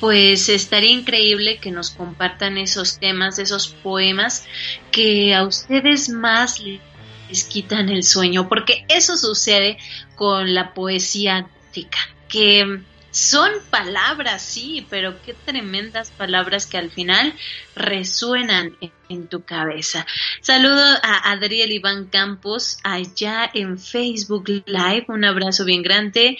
pues 0.00 0.48
estaría 0.48 0.90
increíble 0.90 1.58
que 1.58 1.70
nos 1.70 1.90
compartan 1.90 2.58
esos 2.58 2.98
temas, 2.98 3.38
esos 3.38 3.68
poemas 3.68 4.44
que 4.90 5.32
a 5.32 5.44
ustedes 5.44 6.08
más 6.08 6.58
les 6.58 7.44
quitan 7.44 7.88
el 7.88 8.02
sueño, 8.02 8.48
porque 8.48 8.84
eso 8.88 9.16
sucede 9.16 9.78
con 10.16 10.54
la 10.54 10.74
poesía 10.74 11.42
gótica, 11.42 11.98
que 12.28 12.80
son 13.18 13.50
palabras, 13.70 14.42
sí, 14.42 14.86
pero 14.88 15.20
qué 15.22 15.34
tremendas 15.34 16.12
palabras 16.12 16.66
que 16.66 16.78
al 16.78 16.90
final 16.90 17.34
resuenan 17.74 18.76
en, 19.08 19.26
tu 19.26 19.42
cabeza. 19.42 20.06
Saludo 20.40 20.84
a 21.02 21.32
Adriel 21.32 21.72
Iván 21.72 22.06
Campos 22.06 22.78
allá 22.84 23.50
en 23.52 23.76
Facebook 23.78 24.48
Live. 24.66 25.06
Un 25.08 25.24
abrazo 25.24 25.64
bien 25.64 25.82
grande. 25.82 26.38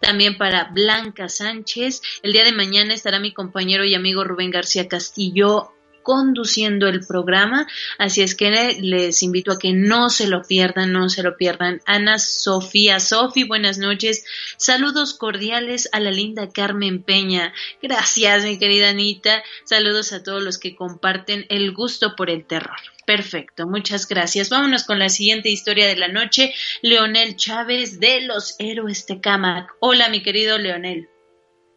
También 0.00 0.36
para 0.36 0.64
Blanca 0.64 1.28
Sánchez. 1.28 2.02
El 2.22 2.32
día 2.32 2.44
de 2.44 2.52
mañana 2.52 2.94
estará 2.94 3.20
mi 3.20 3.32
compañero 3.32 3.84
y 3.84 3.94
amigo 3.94 4.24
Rubén 4.24 4.50
García 4.50 4.88
Castillo 4.88 5.72
conduciendo 6.08 6.88
el 6.88 7.06
programa, 7.06 7.66
así 7.98 8.22
es 8.22 8.34
que 8.34 8.78
les 8.80 9.22
invito 9.22 9.52
a 9.52 9.58
que 9.58 9.74
no 9.74 10.08
se 10.08 10.26
lo 10.26 10.40
pierdan, 10.40 10.90
no 10.90 11.10
se 11.10 11.22
lo 11.22 11.36
pierdan. 11.36 11.82
Ana 11.84 12.18
Sofía, 12.18 12.98
Sofi, 12.98 13.44
buenas 13.44 13.76
noches, 13.76 14.24
saludos 14.56 15.12
cordiales 15.12 15.90
a 15.92 16.00
la 16.00 16.10
linda 16.10 16.48
Carmen 16.48 17.02
Peña, 17.02 17.52
gracias 17.82 18.44
mi 18.44 18.58
querida 18.58 18.88
Anita, 18.88 19.42
saludos 19.64 20.14
a 20.14 20.22
todos 20.22 20.42
los 20.42 20.56
que 20.56 20.74
comparten 20.74 21.44
el 21.50 21.74
gusto 21.74 22.16
por 22.16 22.30
el 22.30 22.46
terror. 22.46 22.78
Perfecto, 23.04 23.66
muchas 23.66 24.08
gracias. 24.08 24.48
Vámonos 24.48 24.84
con 24.84 24.98
la 24.98 25.10
siguiente 25.10 25.50
historia 25.50 25.86
de 25.88 25.96
la 25.96 26.08
noche. 26.08 26.54
Leonel 26.80 27.36
Chávez 27.36 28.00
de 28.00 28.22
los 28.22 28.56
Héroes 28.58 29.06
de 29.06 29.20
Camac. 29.20 29.74
Hola, 29.80 30.08
mi 30.08 30.22
querido 30.22 30.56
Leonel. 30.56 31.06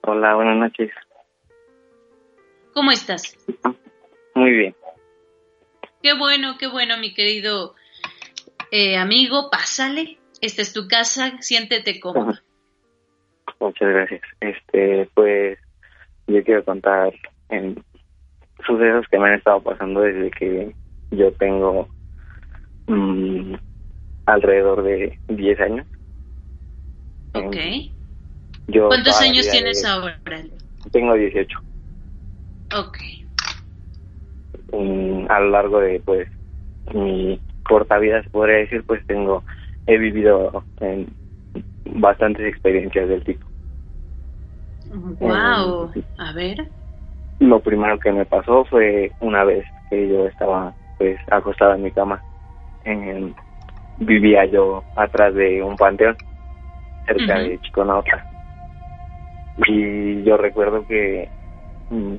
Hola, 0.03 0.35
buenas 0.35 0.55
noches. 0.55 0.89
¿Cómo 2.73 2.91
estás? 2.91 3.37
Muy 4.35 4.51
bien. 4.51 4.75
Qué 6.01 6.13
bueno, 6.13 6.57
qué 6.57 6.67
bueno, 6.67 6.97
mi 6.97 7.13
querido 7.13 7.75
eh, 8.71 8.97
amigo. 8.97 9.49
Pásale. 9.51 10.17
Esta 10.41 10.61
es 10.61 10.73
tu 10.73 10.87
casa. 10.87 11.37
Siéntete 11.41 11.99
cómodo. 11.99 12.33
Muchas 13.59 13.89
gracias. 13.89 14.21
Este, 14.39 15.09
pues, 15.13 15.59
yo 16.27 16.43
quiero 16.43 16.65
contar 16.65 17.13
en 17.49 17.83
sucesos 18.65 19.05
que 19.09 19.19
me 19.19 19.27
han 19.27 19.35
estado 19.35 19.61
pasando 19.61 20.01
desde 20.01 20.31
que 20.31 20.75
yo 21.11 21.31
tengo 21.33 21.87
mm, 22.87 23.55
alrededor 24.25 24.83
de 24.83 25.19
10 25.27 25.59
años. 25.59 25.87
Ok. 27.33 27.55
Yo 28.67 28.87
¿Cuántos 28.87 29.19
años 29.21 29.49
tienes 29.49 29.85
ahora? 29.85 30.19
Tengo 30.91 31.13
18. 31.13 31.59
Ok 32.77 32.97
a 34.73 35.39
lo 35.39 35.49
largo 35.49 35.79
de 35.79 35.99
pues 35.99 36.27
mi 36.93 37.39
corta 37.63 37.97
vida 37.99 38.23
se 38.23 38.29
podría 38.29 38.57
decir 38.57 38.83
pues 38.85 39.05
tengo 39.05 39.43
he 39.87 39.97
vivido 39.97 40.63
en 40.79 41.07
bastantes 41.85 42.45
experiencias 42.47 43.07
del 43.09 43.23
tipo. 43.23 43.45
Wow 45.19 45.91
eh, 45.95 46.03
a 46.17 46.33
ver. 46.33 46.67
Lo 47.39 47.59
primero 47.59 47.99
que 47.99 48.11
me 48.11 48.25
pasó 48.25 48.65
fue 48.65 49.11
una 49.19 49.43
vez 49.43 49.65
que 49.89 50.07
yo 50.07 50.27
estaba 50.27 50.73
pues 50.97 51.19
acostada 51.29 51.75
en 51.75 51.83
mi 51.83 51.91
cama. 51.91 52.21
Vivía 53.97 54.45
yo 54.45 54.83
atrás 54.95 55.33
de 55.35 55.61
un 55.61 55.77
panteón 55.77 56.17
cerca 57.05 57.39
de 57.39 57.59
Chiconauta 57.59 58.25
y 59.57 60.23
yo 60.23 60.37
recuerdo 60.37 60.85
que 60.87 61.29
mm, 61.89 62.15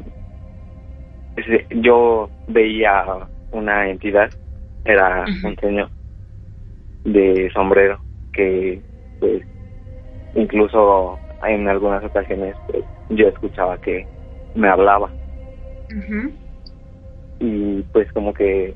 yo 1.70 2.30
veía 2.46 3.28
una 3.50 3.88
entidad, 3.88 4.30
era 4.84 5.24
un 5.44 5.56
señor 5.56 5.90
de 7.04 7.50
sombrero 7.52 8.00
que 8.32 8.80
pues 9.18 9.42
incluso 10.34 11.18
en 11.42 11.68
algunas 11.68 12.04
ocasiones 12.04 12.56
pues, 12.66 12.84
yo 13.08 13.28
escuchaba 13.28 13.78
que 13.78 14.06
me 14.54 14.68
hablaba. 14.68 15.12
Y 17.40 17.82
pues 17.92 18.10
como 18.12 18.32
que 18.32 18.74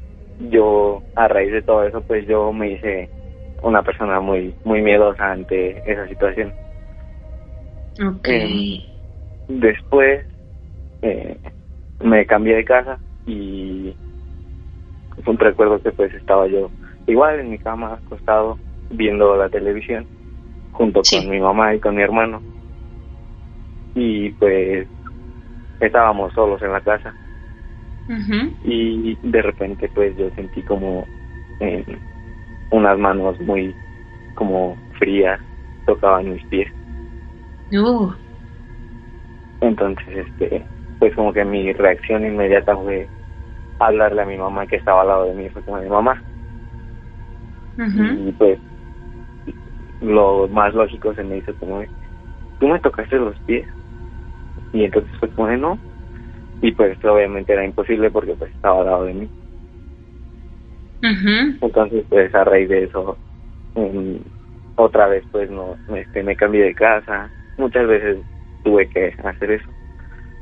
yo 0.51 1.03
a 1.15 1.29
raíz 1.29 1.53
de 1.53 1.63
todo 1.63 1.85
eso 1.85 2.01
pues 2.03 2.27
yo 2.27 2.53
me 2.53 2.73
hice 2.73 3.09
una 3.63 3.83
persona 3.83 4.21
muy 4.21 4.55
muy 4.65 4.83
miedosa 4.83 5.33
ante 5.33 5.83
esa 5.91 6.07
situación. 6.09 6.53
Okay. 7.95 8.85
Em, 9.49 9.61
después 9.61 10.27
eh, 11.03 11.39
me 12.01 12.27
cambié 12.27 12.57
de 12.57 12.65
casa 12.65 12.99
y 13.27 13.95
un 15.25 15.39
recuerdo 15.39 15.83
que 15.83 15.91
pues 15.91 16.13
estaba 16.15 16.47
yo 16.47 16.71
igual 17.07 17.41
en 17.41 17.51
mi 17.51 17.59
cama 17.59 17.95
acostado 17.95 18.59
viendo 18.91 19.37
la 19.37 19.49
televisión 19.49 20.07
junto 20.73 21.01
con 21.11 21.31
mi 21.31 21.41
mamá 21.41 21.75
y 21.75 21.81
con 21.81 21.97
mi 21.97 22.03
hermano. 22.03 22.41
Y 23.95 24.31
pues 24.33 24.87
estábamos 25.81 26.33
solos 26.35 26.61
en 26.63 26.73
la 26.73 26.81
casa. 26.81 27.15
Y 28.65 29.17
de 29.23 29.43
repente 29.43 29.91
pues 29.95 30.17
yo 30.17 30.31
sentí 30.37 30.63
como 30.63 31.07
unas 32.71 32.99
manos 32.99 33.41
muy 33.41 33.75
como 34.35 34.77
frías 34.99 35.41
tocaban 35.87 36.33
mis 36.33 36.45
pies. 36.45 36.69
Uh. 37.73 38.13
entonces 39.61 40.07
este 40.09 40.65
pues 40.99 41.15
como 41.15 41.33
que 41.33 41.45
mi 41.45 41.73
reacción 41.73 42.25
inmediata 42.25 42.75
fue 42.77 43.09
hablarle 43.79 44.23
a 44.23 44.27
mi 44.27 44.37
mamá 44.37 44.67
que 44.67 44.77
estaba 44.77 45.03
al 45.03 45.09
lado 45.09 45.25
de 45.27 45.35
mí, 45.35 45.49
fue 45.51 45.63
como 45.63 45.79
mi 45.79 45.89
mamá. 45.89 46.23
Y 47.77 48.33
pues 48.33 48.59
lo 50.01 50.49
más 50.49 50.75
lógico 50.75 51.15
se 51.15 51.23
me 51.23 51.39
hizo 51.39 51.55
como, 51.57 51.85
¿tú 52.59 52.69
me 52.69 52.81
tocaste 52.81 53.17
los 53.17 53.39
pies? 53.41 53.69
Y 54.73 54.85
entonces 54.85 55.11
fue 55.19 55.31
como, 55.31 55.49
no. 55.49 55.79
Y 56.63 56.73
pues 56.73 57.03
obviamente 57.05 57.53
era 57.53 57.65
imposible 57.65 58.11
porque 58.11 58.35
pues 58.35 58.51
estaba 58.53 58.81
al 58.81 58.87
lado 58.87 59.05
de 59.05 59.15
mí. 59.15 59.31
Entonces 61.61 62.05
pues 62.09 62.35
a 62.35 62.45
raíz 62.45 62.69
de 62.69 62.85
eso, 62.85 63.19
otra 64.77 65.07
vez 65.09 65.25
pues 65.31 65.51
no, 65.51 65.77
este, 65.95 66.23
me 66.23 66.37
cambié 66.37 66.65
de 66.65 66.75
casa. 66.75 67.31
Muchas 67.59 67.87
veces 67.87 68.19
tuve 68.63 68.89
que 68.89 69.15
hacer 69.23 69.51
eso 69.51 69.76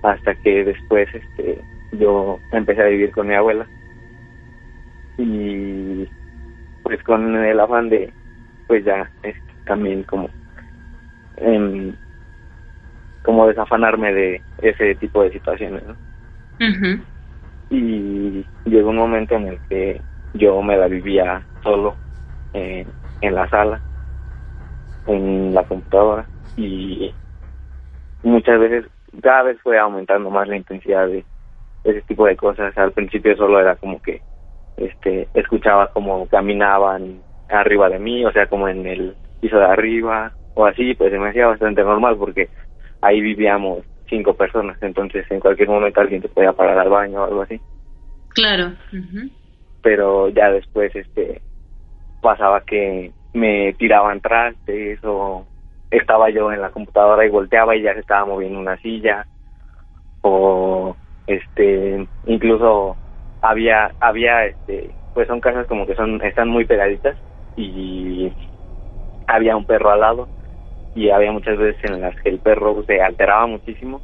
hasta 0.04 0.34
que 0.36 0.64
después 0.64 1.08
este 1.12 1.58
yo 1.92 2.38
empecé 2.52 2.82
a 2.82 2.86
vivir 2.86 3.10
con 3.10 3.26
mi 3.28 3.34
abuela. 3.34 3.66
Y 5.18 6.08
pues 6.82 7.02
con 7.02 7.36
el 7.36 7.60
afán 7.60 7.88
de 7.88 8.12
pues 8.66 8.84
ya 8.84 9.10
este, 9.22 9.40
también 9.66 10.02
como 10.04 10.28
em, 11.36 11.94
como 13.22 13.46
desafanarme 13.46 14.12
de 14.12 14.42
ese 14.62 14.94
tipo 14.96 15.22
de 15.22 15.32
situaciones 15.32 15.82
¿no? 15.86 15.96
y 17.70 18.46
llegó 18.64 18.90
un 18.90 18.96
momento 18.96 19.34
en 19.34 19.48
el 19.48 19.58
que 19.68 20.00
yo 20.34 20.62
me 20.62 20.76
la 20.76 20.88
vivía 20.88 21.42
solo 21.62 21.96
eh, 22.52 22.86
en 23.20 23.34
la 23.34 23.48
sala, 23.48 23.80
en 25.06 25.54
la 25.54 25.64
computadora. 25.64 26.26
Y 26.56 27.12
muchas 28.22 28.60
veces, 28.60 28.86
cada 29.22 29.42
vez 29.44 29.60
fue 29.62 29.78
aumentando 29.78 30.30
más 30.30 30.48
la 30.48 30.56
intensidad 30.56 31.06
de 31.06 31.24
ese 31.84 32.02
tipo 32.02 32.26
de 32.26 32.36
cosas. 32.36 32.76
Al 32.76 32.92
principio 32.92 33.36
solo 33.36 33.60
era 33.60 33.76
como 33.76 34.00
que 34.00 34.20
este 34.76 35.28
escuchaba 35.34 35.88
como 35.92 36.26
caminaban 36.28 37.20
arriba 37.48 37.88
de 37.88 37.98
mí, 37.98 38.24
o 38.24 38.32
sea, 38.32 38.46
como 38.46 38.68
en 38.68 38.86
el 38.86 39.14
piso 39.40 39.58
de 39.58 39.66
arriba 39.66 40.32
o 40.54 40.66
así, 40.66 40.94
pues 40.94 41.10
se 41.10 41.18
me 41.18 41.28
hacía 41.28 41.46
bastante 41.46 41.82
normal 41.82 42.16
porque 42.18 42.48
ahí 43.00 43.20
vivíamos 43.20 43.84
cinco 44.08 44.34
personas, 44.34 44.76
entonces 44.82 45.26
en 45.30 45.40
cualquier 45.40 45.68
momento 45.68 46.00
alguien 46.00 46.22
te 46.22 46.28
podía 46.28 46.52
parar 46.52 46.78
al 46.78 46.90
baño 46.90 47.20
o 47.20 47.24
algo 47.24 47.42
así. 47.42 47.60
Claro. 48.30 48.72
Pero 49.82 50.28
ya 50.30 50.50
después 50.50 50.94
este 50.94 51.40
pasaba 52.20 52.62
que 52.62 53.12
me 53.34 53.74
tiraban 53.74 54.20
trastes 54.20 54.98
o 55.04 55.46
estaba 55.96 56.30
yo 56.30 56.52
en 56.52 56.60
la 56.60 56.70
computadora 56.70 57.24
y 57.24 57.30
volteaba 57.30 57.76
y 57.76 57.82
ya 57.82 57.94
se 57.94 58.00
estaba 58.00 58.26
moviendo 58.26 58.58
una 58.58 58.76
silla. 58.78 59.26
O 60.22 60.96
este 61.26 62.06
incluso 62.26 62.96
había 63.40 63.94
había 64.00 64.46
este 64.46 64.94
pues 65.12 65.26
son 65.28 65.40
casas 65.40 65.66
como 65.66 65.86
que 65.86 65.94
son 65.94 66.20
están 66.22 66.48
muy 66.48 66.64
pegaditas 66.64 67.16
y 67.56 68.32
había 69.26 69.56
un 69.56 69.64
perro 69.64 69.90
al 69.90 70.00
lado 70.00 70.28
y 70.94 71.10
había 71.10 71.32
muchas 71.32 71.58
veces 71.58 71.82
en 71.84 72.00
las 72.00 72.14
que 72.20 72.30
el 72.30 72.40
perro 72.40 72.82
se 72.86 73.00
alteraba 73.00 73.46
muchísimo 73.46 74.02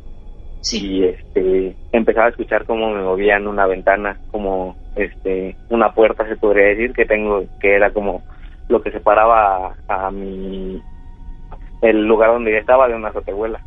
y 0.72 1.04
este 1.04 1.76
empezaba 1.92 2.26
a 2.26 2.30
escuchar 2.30 2.64
cómo 2.66 2.90
me 2.90 3.02
movían 3.02 3.46
una 3.46 3.66
ventana 3.66 4.20
como 4.30 4.76
este 4.94 5.56
una 5.68 5.92
puerta 5.92 6.26
se 6.28 6.36
podría 6.36 6.66
decir 6.68 6.92
que 6.92 7.06
tengo 7.06 7.44
que 7.60 7.74
era 7.74 7.92
como 7.92 8.22
lo 8.68 8.82
que 8.82 8.92
separaba 8.92 9.74
a, 9.88 10.06
a 10.06 10.10
mi 10.10 10.82
el 11.82 12.06
lugar 12.06 12.30
donde 12.32 12.52
yo 12.52 12.58
estaba 12.58 12.88
de 12.88 12.94
una 12.94 13.08
azotehuela 13.08 13.60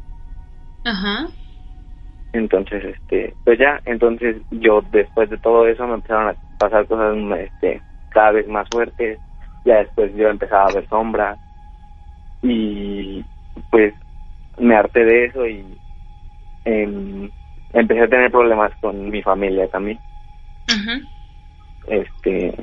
Ajá. 0.86 1.28
entonces 2.34 2.84
este 2.84 3.34
pues 3.44 3.58
ya 3.60 3.82
entonces 3.86 4.38
yo 4.52 4.84
después 4.92 5.30
de 5.30 5.38
todo 5.38 5.68
eso 5.68 5.88
me 5.88 5.96
empezaron 5.96 6.30
a 6.30 6.36
pasar 6.60 6.86
cosas 6.88 7.16
este 7.40 7.82
cada 8.14 8.32
vez 8.32 8.48
más 8.48 8.68
fuertes. 8.72 9.20
Ya 9.66 9.80
después 9.80 10.14
yo 10.16 10.30
empezaba 10.30 10.66
a 10.68 10.74
ver 10.74 10.88
sombras 10.88 11.38
y 12.42 13.24
pues 13.70 13.94
me 14.58 14.76
harté 14.76 15.04
de 15.04 15.26
eso 15.26 15.46
y 15.46 15.66
em, 16.66 17.30
empecé 17.74 18.02
a 18.02 18.08
tener 18.08 18.32
problemas 18.32 18.72
con 18.80 19.10
mi 19.10 19.22
familia 19.22 19.68
también. 19.68 20.00
Este 21.88 22.54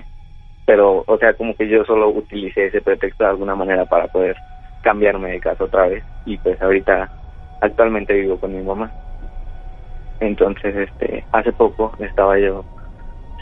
pero 0.66 1.04
o 1.06 1.18
sea 1.18 1.34
como 1.34 1.54
que 1.54 1.68
yo 1.68 1.84
solo 1.84 2.10
utilicé 2.10 2.66
ese 2.66 2.80
pretexto 2.80 3.24
de 3.24 3.30
alguna 3.30 3.54
manera 3.54 3.84
para 3.86 4.06
poder 4.06 4.36
cambiarme 4.82 5.32
de 5.32 5.40
casa 5.40 5.64
otra 5.64 5.88
vez 5.88 6.04
y 6.24 6.36
pues 6.38 6.60
ahorita 6.60 7.10
actualmente 7.60 8.14
vivo 8.14 8.38
con 8.38 8.54
mi 8.56 8.62
mamá. 8.62 8.90
Entonces 10.20 10.74
este 10.76 11.24
hace 11.32 11.52
poco 11.52 11.92
estaba 11.98 12.38
yo 12.38 12.64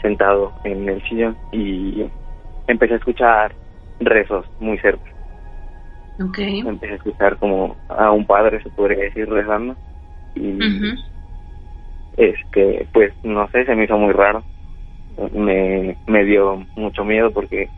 sentado 0.01 0.53
en 0.63 0.87
el 0.87 1.01
sillón 1.03 1.37
y 1.51 2.05
empecé 2.67 2.93
a 2.93 2.97
escuchar 2.97 3.51
rezos 3.99 4.45
muy 4.59 4.77
cerca. 4.79 5.09
Okay. 6.21 6.59
empecé 6.59 6.93
a 6.93 6.97
escuchar 6.97 7.37
como 7.37 7.77
a 7.87 8.11
un 8.11 8.25
padre 8.25 8.61
se 8.61 8.69
podría 8.71 9.05
decir 9.05 9.29
rezando 9.29 9.73
y 10.35 10.59
este 12.17 12.85
pues 12.91 13.13
no 13.23 13.47
sé 13.51 13.65
se 13.65 13.75
me 13.75 13.85
hizo 13.85 13.97
muy 13.97 14.13
raro. 14.13 14.43
Me 15.33 15.97
me 16.07 16.23
dio 16.23 16.65
mucho 16.75 17.03
miedo 17.03 17.31
porque 17.31 17.69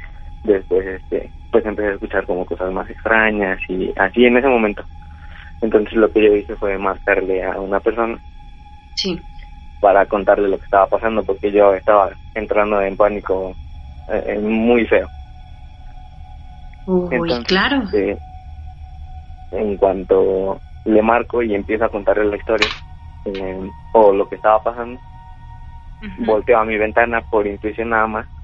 después 0.44 0.86
este 0.86 1.32
pues 1.52 1.66
empecé 1.66 1.90
a 1.90 1.94
escuchar 1.94 2.26
como 2.26 2.46
cosas 2.46 2.72
más 2.72 2.90
extrañas 2.90 3.60
y 3.68 3.92
así 3.98 4.26
en 4.26 4.38
ese 4.38 4.48
momento. 4.48 4.84
Entonces 5.62 5.94
lo 5.94 6.12
que 6.12 6.24
yo 6.24 6.36
hice 6.36 6.56
fue 6.56 6.78
marcarle 6.78 7.44
a 7.44 7.60
una 7.60 7.80
persona 7.80 8.18
sí. 8.96 9.20
para 9.82 10.06
contarle 10.06 10.48
lo 10.48 10.58
que 10.58 10.66
estaba 10.66 10.88
pasando 10.88 11.24
porque 11.24 11.52
yo 11.52 11.74
estaba 11.74 12.12
entrando 12.34 12.82
en 12.82 12.96
pánico 12.96 13.54
eh, 14.08 14.40
muy 14.40 14.86
feo. 14.86 15.10
Uy, 16.88 17.10
Entonces, 17.12 17.48
claro. 17.48 17.84
este, 17.84 18.18
en 19.52 19.76
cuanto 19.76 20.62
le 20.86 21.02
marco 21.02 21.44
y 21.44 21.54
empiezo 21.54 21.86
a 21.86 21.90
contarle 21.90 22.26
la 22.26 22.38
historia 22.38 22.68
eh, 23.26 23.70
o 23.94 24.14
lo 24.14 24.28
que 24.28 24.36
estaba 24.36 24.64
pasando, 24.64 25.00
volteo 26.20 26.58
a 26.58 26.66
mi 26.66 26.78
ventana 26.78 27.22
por 27.30 27.46
intuición 27.46 27.90
nada 27.90 28.08
más 28.08 28.41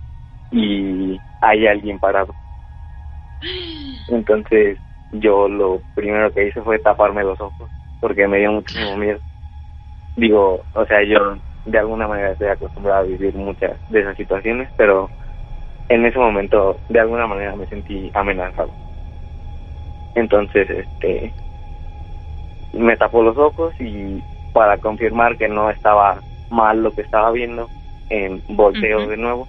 y 0.52 1.22
hay 1.42 1.68
alguien 1.68 2.00
parado. 2.00 2.36
Entonces 4.08 4.80
yo 5.12 5.48
lo 5.48 5.82
primero 5.94 6.32
que 6.34 6.48
hice 6.48 6.62
fue 6.62 6.80
taparme 6.80 7.24
los 7.24 7.40
ojos 7.40 7.70
porque 8.00 8.28
me 8.28 8.40
dio 8.40 8.52
muchísimo 8.52 8.98
miedo. 8.98 9.20
Digo, 10.16 10.66
o 10.74 10.86
sea, 10.86 11.04
yo 11.04 11.38
de 11.66 11.80
alguna 11.80 12.08
manera 12.08 12.32
estoy 12.32 12.48
acostumbrado 12.48 13.00
a 13.00 13.04
vivir 13.04 13.36
muchas 13.36 13.78
de 13.90 14.02
esas 14.02 14.16
situaciones, 14.16 14.70
pero 14.78 15.10
en 15.90 16.06
ese 16.06 16.18
momento 16.18 16.80
de 16.90 17.00
alguna 17.00 17.28
manera 17.28 17.56
me 17.56 17.68
sentí 17.68 18.12
amenazado. 18.14 18.72
Entonces, 20.16 20.70
este, 20.70 21.34
me 22.74 22.98
tapó 22.98 23.22
los 23.22 23.38
ojos 23.38 23.74
y 23.80 24.24
para 24.54 24.78
confirmar 24.78 25.38
que 25.38 25.48
no 25.48 25.70
estaba 25.70 26.22
mal 26.50 26.82
lo 26.82 26.94
que 26.94 27.02
estaba 27.02 27.32
viendo, 27.32 27.70
en 28.10 28.42
volteo 28.48 29.08
de 29.08 29.18
nuevo 29.18 29.48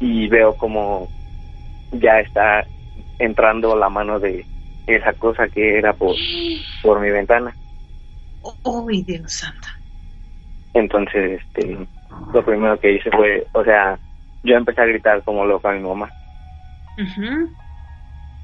y 0.00 0.28
veo 0.28 0.56
como 0.56 1.10
ya 1.92 2.18
está 2.20 2.66
entrando 3.18 3.76
la 3.76 3.88
mano 3.88 4.18
de 4.18 4.46
esa 4.86 5.12
cosa 5.12 5.48
que 5.48 5.78
era 5.78 5.92
por, 5.92 6.16
por 6.82 7.00
mi 7.00 7.10
ventana. 7.10 7.56
Uy, 8.64 9.02
Dios 9.02 9.32
santo. 9.32 9.68
Entonces, 10.72 11.40
este, 11.42 11.88
lo 12.32 12.44
primero 12.44 12.78
que 12.80 12.92
hice 12.92 13.10
fue, 13.10 13.46
o 13.52 13.62
sea, 13.62 14.00
yo 14.42 14.56
empecé 14.56 14.80
a 14.80 14.86
gritar 14.86 15.22
como 15.22 15.44
loca 15.44 15.70
a 15.70 15.74
mi 15.74 15.80
mamá 15.80 16.12
Ujú. 16.96 17.54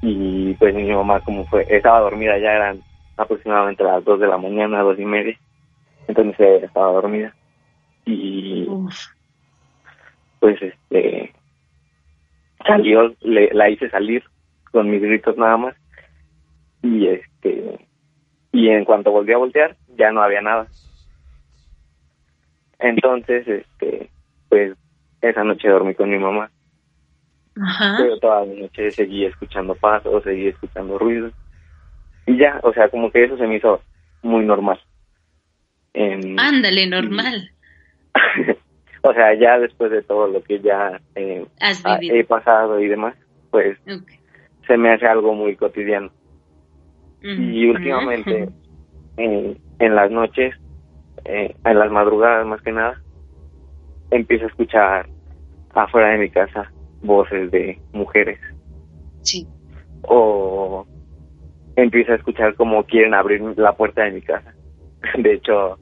y 0.01 0.53
pues 0.55 0.75
mi 0.75 0.91
mamá 0.91 1.21
como 1.21 1.45
fue, 1.45 1.65
estaba 1.69 1.99
dormida, 2.01 2.37
ya 2.37 2.51
eran 2.53 2.83
aproximadamente 3.17 3.83
las 3.83 4.03
dos 4.03 4.19
de 4.19 4.27
la 4.27 4.37
mañana, 4.37 4.83
dos 4.83 4.99
y 4.99 5.05
media, 5.05 5.39
entonces 6.07 6.63
estaba 6.63 6.91
dormida 6.91 7.35
y 8.05 8.67
pues 10.39 10.61
este 10.61 11.33
salió, 12.67 13.15
le, 13.21 13.49
la 13.53 13.69
hice 13.69 13.89
salir 13.89 14.23
con 14.71 14.89
mis 14.89 15.01
gritos 15.01 15.37
nada 15.37 15.57
más 15.57 15.75
y 16.83 17.07
este 17.07 17.87
y 18.51 18.69
en 18.69 18.85
cuanto 18.85 19.11
volví 19.11 19.33
a 19.33 19.37
voltear 19.37 19.75
ya 19.97 20.11
no 20.11 20.21
había 20.21 20.41
nada 20.41 20.67
entonces 22.79 23.47
este 23.47 24.09
pues 24.49 24.77
esa 25.21 25.43
noche 25.43 25.67
dormí 25.67 25.95
con 25.95 26.09
mi 26.09 26.19
mamá 26.19 26.51
Ajá. 27.61 27.95
pero 27.97 28.19
toda 28.19 28.45
la 28.45 28.53
noche 28.53 28.91
seguí 28.91 29.25
escuchando 29.25 29.75
pasos, 29.75 30.23
seguí 30.23 30.47
escuchando 30.47 30.97
ruidos. 30.97 31.33
Y 32.25 32.37
ya, 32.37 32.59
o 32.63 32.73
sea, 32.73 32.89
como 32.89 33.11
que 33.11 33.23
eso 33.23 33.37
se 33.37 33.47
me 33.47 33.55
hizo 33.55 33.81
muy 34.21 34.45
normal. 34.45 34.79
Ándale, 36.37 36.87
normal. 36.87 37.51
o 39.03 39.13
sea, 39.13 39.33
ya 39.35 39.59
después 39.59 39.91
de 39.91 40.01
todo 40.03 40.27
lo 40.27 40.41
que 40.43 40.59
ya 40.59 40.99
eh, 41.15 41.45
ha- 41.83 41.99
he 42.11 42.23
pasado 42.23 42.79
y 42.79 42.87
demás, 42.87 43.15
pues 43.51 43.77
se 44.67 44.77
me 44.77 44.91
hace 44.93 45.05
algo 45.07 45.33
muy 45.33 45.55
cotidiano. 45.55 46.11
Y 47.21 47.69
últimamente, 47.69 48.49
en, 49.17 49.57
en 49.79 49.95
las 49.95 50.11
noches, 50.11 50.53
eh, 51.25 51.55
en 51.65 51.79
las 51.79 51.91
madrugadas 51.91 52.45
más 52.45 52.61
que 52.61 52.71
nada, 52.71 53.01
empiezo 54.11 54.45
a 54.45 54.49
escuchar 54.49 55.07
afuera 55.73 56.09
de 56.09 56.17
mi 56.19 56.29
casa 56.29 56.71
voces 57.01 57.51
de 57.51 57.79
mujeres. 57.93 58.39
Sí. 59.21 59.45
o 60.03 60.85
empiezo 61.75 62.13
a 62.13 62.15
escuchar 62.15 62.55
como 62.55 62.83
quieren 62.85 63.13
abrir 63.13 63.41
la 63.57 63.73
puerta 63.75 64.03
de 64.03 64.11
mi 64.11 64.21
casa. 64.21 64.53
De 65.17 65.33
hecho, 65.33 65.77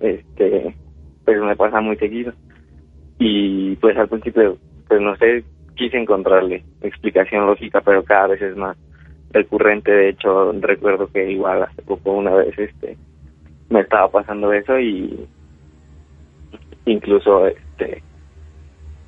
este, 0.00 0.74
pues 1.30 1.42
me 1.42 1.54
pasa 1.54 1.80
muy 1.80 1.96
seguido. 1.96 2.32
Y 3.20 3.76
pues 3.76 3.96
al 3.96 4.08
principio, 4.08 4.58
pues 4.88 5.00
no 5.00 5.14
sé, 5.16 5.44
quise 5.76 5.96
encontrarle 5.96 6.64
explicación 6.82 7.46
lógica, 7.46 7.80
pero 7.82 8.02
cada 8.02 8.26
vez 8.28 8.42
es 8.42 8.56
más 8.56 8.76
recurrente. 9.30 9.92
De 9.92 10.08
hecho, 10.08 10.50
recuerdo 10.60 11.06
que 11.06 11.30
igual 11.30 11.62
hace 11.62 11.82
poco 11.82 12.14
una 12.14 12.34
vez, 12.34 12.58
este, 12.58 12.96
me 13.68 13.82
estaba 13.82 14.08
pasando 14.08 14.52
eso 14.52 14.76
y 14.80 15.28
incluso, 16.86 17.46
este, 17.46 18.02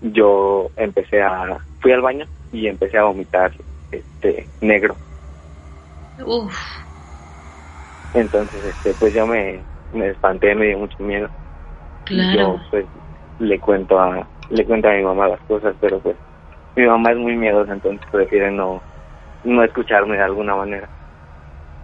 yo 0.01 0.71
empecé 0.77 1.23
a, 1.23 1.59
fui 1.81 1.91
al 1.91 2.03
baño 2.03 2.27
y 2.53 2.69
empecé 2.69 2.99
a 2.99 3.05
vomitar, 3.05 3.53
este, 3.91 4.49
negro. 4.61 4.97
Uf. 6.25 6.55
Entonces, 8.15 8.65
este, 8.77 8.95
pues 8.95 9.13
yo 9.13 9.27
me, 9.27 9.65
me 9.93 10.11
espanté, 10.11 10.55
me 10.55 10.67
dio 10.67 10.79
mucho 10.79 11.03
miedo. 11.03 11.29
Y 12.09 12.17
Claro. 12.17 12.57
Yo, 12.57 12.61
pues, 12.71 12.87
le 13.39 13.59
cuento 13.59 13.99
a 13.99 14.29
le 14.51 14.67
cuento 14.67 14.89
a 14.89 14.93
mi 14.93 15.03
mamá 15.03 15.29
las 15.29 15.41
cosas, 15.43 15.75
pero 15.81 15.99
pues 16.01 16.17
mi 16.77 16.85
mamá 16.85 17.13
es 17.13 17.17
muy 17.17 17.37
miedosa, 17.37 17.73
entonces 17.73 18.07
prefiere 18.11 18.51
no 18.51 18.83
no 19.45 19.65
escucharme 19.65 20.17
de 20.17 20.23
alguna 20.23 20.55
manera. 20.55 20.89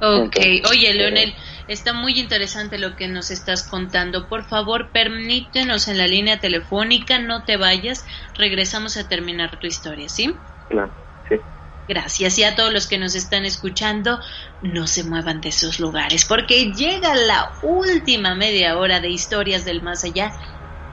Ok, 0.01 0.36
oye 0.70 0.95
Leonel, 0.95 1.35
está 1.66 1.93
muy 1.93 2.20
interesante 2.20 2.78
lo 2.78 2.95
que 2.95 3.09
nos 3.09 3.32
estás 3.32 3.69
contando. 3.69 4.28
Por 4.28 4.45
favor, 4.45 4.93
permítenos 4.93 5.89
en 5.89 5.99
la 5.99 6.07
línea 6.07 6.39
telefónica, 6.39 7.19
no 7.19 7.45
te 7.45 7.57
vayas, 7.57 8.07
regresamos 8.35 8.97
a 8.97 9.09
terminar 9.09 9.59
tu 9.59 9.66
historia, 9.66 10.09
¿sí? 10.09 10.39
Claro, 10.69 10.93
sí. 11.28 11.40
Gracias 11.89 12.39
y 12.39 12.44
a 12.44 12.55
todos 12.55 12.70
los 12.70 12.86
que 12.86 12.98
nos 12.98 13.15
están 13.15 13.47
escuchando, 13.47 14.20
no 14.60 14.86
se 14.86 15.05
muevan 15.05 15.40
de 15.40 15.48
esos 15.48 15.81
lugares 15.81 16.27
porque 16.27 16.70
llega 16.74 17.15
la 17.16 17.51
última 17.62 18.35
media 18.35 18.77
hora 18.77 19.01
de 19.01 19.09
historias 19.09 19.65
del 19.65 19.82
más 19.82 20.05
allá 20.05 20.35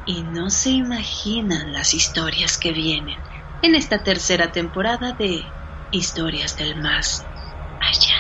y 0.06 0.24
no 0.24 0.50
se 0.50 0.70
imaginan 0.70 1.74
las 1.74 1.94
historias 1.94 2.58
que 2.58 2.72
vienen 2.72 3.22
en 3.62 3.76
esta 3.76 4.04
tercera 4.04 4.54
temporada 4.54 5.14
de 5.14 5.56
Historias 5.92 6.56
del 6.56 6.82
más 6.82 7.30
allá. 7.80 8.16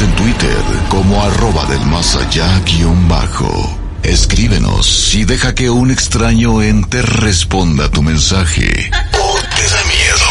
En 0.00 0.12
Twitter 0.16 0.58
como 0.88 1.22
arroba 1.22 1.64
del 1.66 1.86
más 1.86 2.16
allá 2.16 2.60
guion 2.66 3.08
bajo. 3.08 3.78
Escríbenos 4.02 5.14
y 5.14 5.24
deja 5.24 5.54
que 5.54 5.70
un 5.70 5.92
extraño 5.92 6.60
ente 6.62 7.00
responda 7.00 7.88
tu 7.88 8.02
mensaje. 8.02 8.90
¿O 9.12 9.38
te 9.54 9.68
da 9.70 9.84
miedo? 9.84 10.26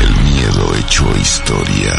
El 0.00 0.10
miedo 0.32 0.74
hecho 0.74 1.16
historia. 1.18 1.94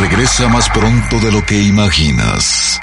Regresa 0.00 0.48
más 0.48 0.68
pronto 0.70 1.20
de 1.20 1.30
lo 1.30 1.44
que 1.44 1.60
imaginas. 1.60 2.80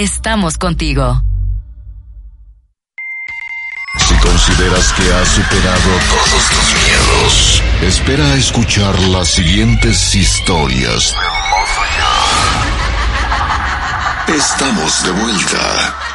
Estamos 0.00 0.56
contigo. 0.56 1.22
Si 3.98 4.14
consideras 4.14 4.94
que 4.94 5.12
has 5.12 5.28
superado 5.28 5.90
todos 6.08 6.48
tus 6.48 6.74
miedos, 6.86 7.62
espera 7.82 8.24
a 8.24 8.34
escuchar 8.36 8.98
las 8.98 9.28
siguientes 9.28 10.14
historias. 10.14 11.14
Estamos 14.26 15.02
de 15.04 15.10
vuelta. 15.10 16.09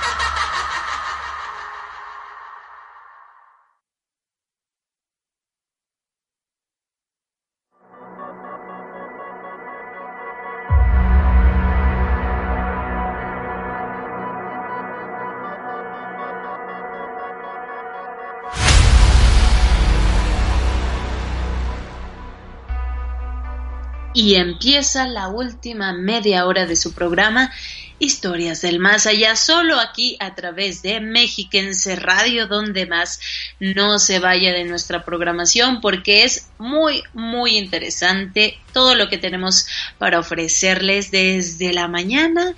Y 24.15 24.35
empieza 24.35 25.07
la 25.07 25.27
última 25.27 25.91
media 25.93 26.45
hora 26.45 26.65
de 26.65 26.77
su 26.77 26.93
programa 26.93 27.51
Historias 27.99 28.61
del 28.61 28.79
Más 28.79 29.07
Allá, 29.07 29.35
solo 29.35 29.79
aquí 29.79 30.17
a 30.21 30.35
través 30.35 30.81
de 30.81 31.01
Mexiquense 31.01 31.97
Radio, 31.97 32.47
donde 32.47 32.85
más 32.85 33.19
no 33.59 33.99
se 33.99 34.19
vaya 34.19 34.53
de 34.53 34.63
nuestra 34.63 35.03
programación 35.03 35.81
porque 35.81 36.23
es 36.23 36.49
muy, 36.57 37.03
muy 37.13 37.57
interesante 37.57 38.57
todo 38.73 38.95
lo 38.95 39.09
que 39.09 39.17
tenemos 39.17 39.67
para 39.97 40.19
ofrecerles 40.19 41.11
desde 41.11 41.73
la 41.73 41.89
mañana 41.89 42.53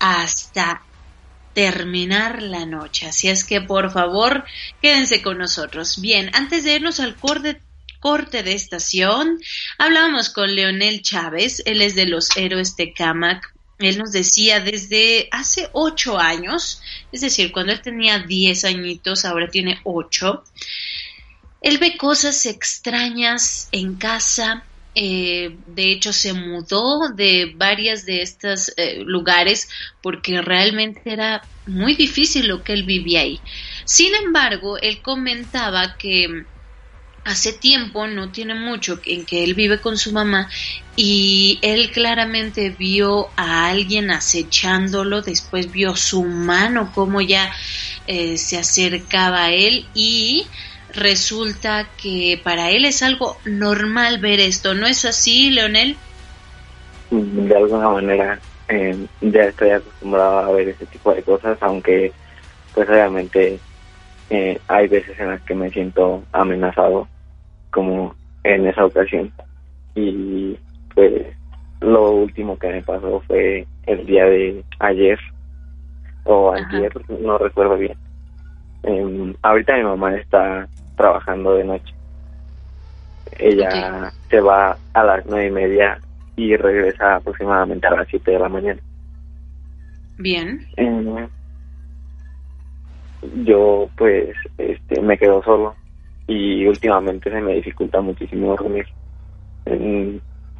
hasta 0.00 0.82
terminar 1.54 2.42
la 2.42 2.66
noche. 2.66 3.06
Así 3.06 3.28
es 3.28 3.44
que 3.44 3.60
por 3.60 3.92
favor 3.92 4.44
quédense 4.82 5.22
con 5.22 5.38
nosotros. 5.38 6.00
Bien, 6.00 6.30
antes 6.34 6.64
de 6.64 6.74
irnos 6.74 6.98
al 6.98 7.14
corte 7.16 7.60
corte 8.00 8.42
de 8.42 8.54
estación, 8.54 9.38
hablábamos 9.78 10.30
con 10.30 10.54
Leonel 10.54 11.02
Chávez, 11.02 11.62
él 11.66 11.82
es 11.82 11.94
de 11.94 12.06
los 12.06 12.36
héroes 12.36 12.74
Tecamac. 12.74 13.54
Él 13.78 13.96
nos 13.96 14.12
decía 14.12 14.60
desde 14.60 15.28
hace 15.30 15.70
ocho 15.72 16.18
años, 16.18 16.82
es 17.12 17.22
decir, 17.22 17.50
cuando 17.50 17.72
él 17.72 17.80
tenía 17.80 18.18
diez 18.18 18.64
añitos, 18.64 19.24
ahora 19.24 19.48
tiene 19.48 19.80
ocho, 19.84 20.44
él 21.62 21.78
ve 21.78 21.96
cosas 21.96 22.44
extrañas 22.46 23.68
en 23.72 23.94
casa, 23.96 24.64
eh, 24.94 25.56
de 25.66 25.92
hecho 25.92 26.12
se 26.12 26.32
mudó 26.32 27.10
de 27.14 27.52
varias 27.54 28.04
de 28.06 28.22
estos 28.22 28.72
eh, 28.76 29.02
lugares 29.04 29.68
porque 30.02 30.42
realmente 30.42 31.00
era 31.04 31.42
muy 31.66 31.94
difícil 31.94 32.48
lo 32.48 32.62
que 32.64 32.72
él 32.72 32.82
vivía 32.82 33.20
ahí. 33.20 33.40
Sin 33.84 34.14
embargo, 34.14 34.78
él 34.78 35.00
comentaba 35.00 35.96
que 35.96 36.44
hace 37.24 37.52
tiempo, 37.52 38.06
no 38.06 38.30
tiene 38.30 38.54
mucho, 38.54 38.98
en 39.04 39.26
que 39.26 39.44
él 39.44 39.54
vive 39.54 39.80
con 39.80 39.96
su 39.96 40.12
mamá 40.12 40.48
y 40.96 41.58
él 41.62 41.90
claramente 41.92 42.70
vio 42.70 43.28
a 43.36 43.68
alguien 43.68 44.10
acechándolo, 44.10 45.22
después 45.22 45.70
vio 45.70 45.96
su 45.96 46.24
mano 46.24 46.92
como 46.94 47.20
ya 47.20 47.52
eh, 48.06 48.36
se 48.36 48.58
acercaba 48.58 49.44
a 49.44 49.52
él 49.52 49.86
y 49.94 50.46
resulta 50.92 51.88
que 51.96 52.40
para 52.42 52.70
él 52.70 52.84
es 52.84 53.02
algo 53.02 53.36
normal 53.44 54.18
ver 54.18 54.40
esto, 54.40 54.74
¿no 54.74 54.86
es 54.86 55.04
así, 55.04 55.50
Leonel? 55.50 55.96
De 57.10 57.56
alguna 57.56 57.90
manera 57.90 58.40
eh, 58.68 59.06
ya 59.20 59.42
estoy 59.42 59.70
acostumbrado 59.70 60.38
a 60.38 60.52
ver 60.52 60.68
ese 60.70 60.86
tipo 60.86 61.12
de 61.12 61.22
cosas, 61.22 61.58
aunque 61.60 62.12
pues 62.74 62.88
obviamente 62.88 63.58
eh, 64.30 64.58
hay 64.68 64.86
veces 64.86 65.18
en 65.18 65.28
las 65.28 65.40
que 65.42 65.54
me 65.54 65.70
siento 65.70 66.22
amenazado, 66.32 67.08
como 67.70 68.14
en 68.44 68.66
esa 68.66 68.84
ocasión. 68.84 69.32
Y 69.94 70.56
pues 70.94 71.26
lo 71.80 72.12
último 72.12 72.58
que 72.58 72.68
me 72.68 72.82
pasó 72.82 73.20
fue 73.26 73.66
el 73.86 74.06
día 74.06 74.24
de 74.26 74.64
ayer, 74.78 75.18
o 76.24 76.52
ayer, 76.52 76.92
no 77.20 77.38
recuerdo 77.38 77.76
bien. 77.76 77.96
Em, 78.84 79.34
ahorita 79.42 79.76
mi 79.76 79.82
mamá 79.82 80.14
está 80.14 80.68
trabajando 80.96 81.54
de 81.54 81.64
noche. 81.64 81.94
Ella 83.38 84.12
se 84.28 84.40
va 84.40 84.76
a 84.94 85.04
las 85.04 85.26
nueve 85.26 85.46
y 85.46 85.50
media 85.50 85.98
y 86.36 86.56
regresa 86.56 87.16
aproximadamente 87.16 87.86
a 87.86 87.90
las 87.90 88.08
siete 88.08 88.32
de 88.32 88.38
la 88.38 88.48
mañana. 88.48 88.80
Bien. 90.18 90.66
Em, 90.76 91.28
yo 93.44 93.88
pues 93.96 94.34
este 94.58 95.00
me 95.00 95.18
quedo 95.18 95.42
solo 95.42 95.74
y 96.26 96.66
últimamente 96.66 97.30
se 97.30 97.40
me 97.40 97.54
dificulta 97.54 98.00
muchísimo 98.00 98.56
dormir 98.56 98.86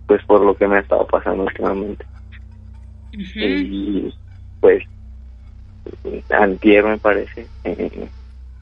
pues 0.07 0.25
por 0.25 0.45
lo 0.45 0.57
que 0.57 0.67
me 0.67 0.77
ha 0.77 0.81
estado 0.81 1.07
pasando 1.07 1.45
últimamente. 1.45 2.05
Y 3.13 4.15
pues 4.61 4.85
antier 6.31 6.85
me 6.85 6.99
parece 6.99 7.47
eh, 7.65 8.09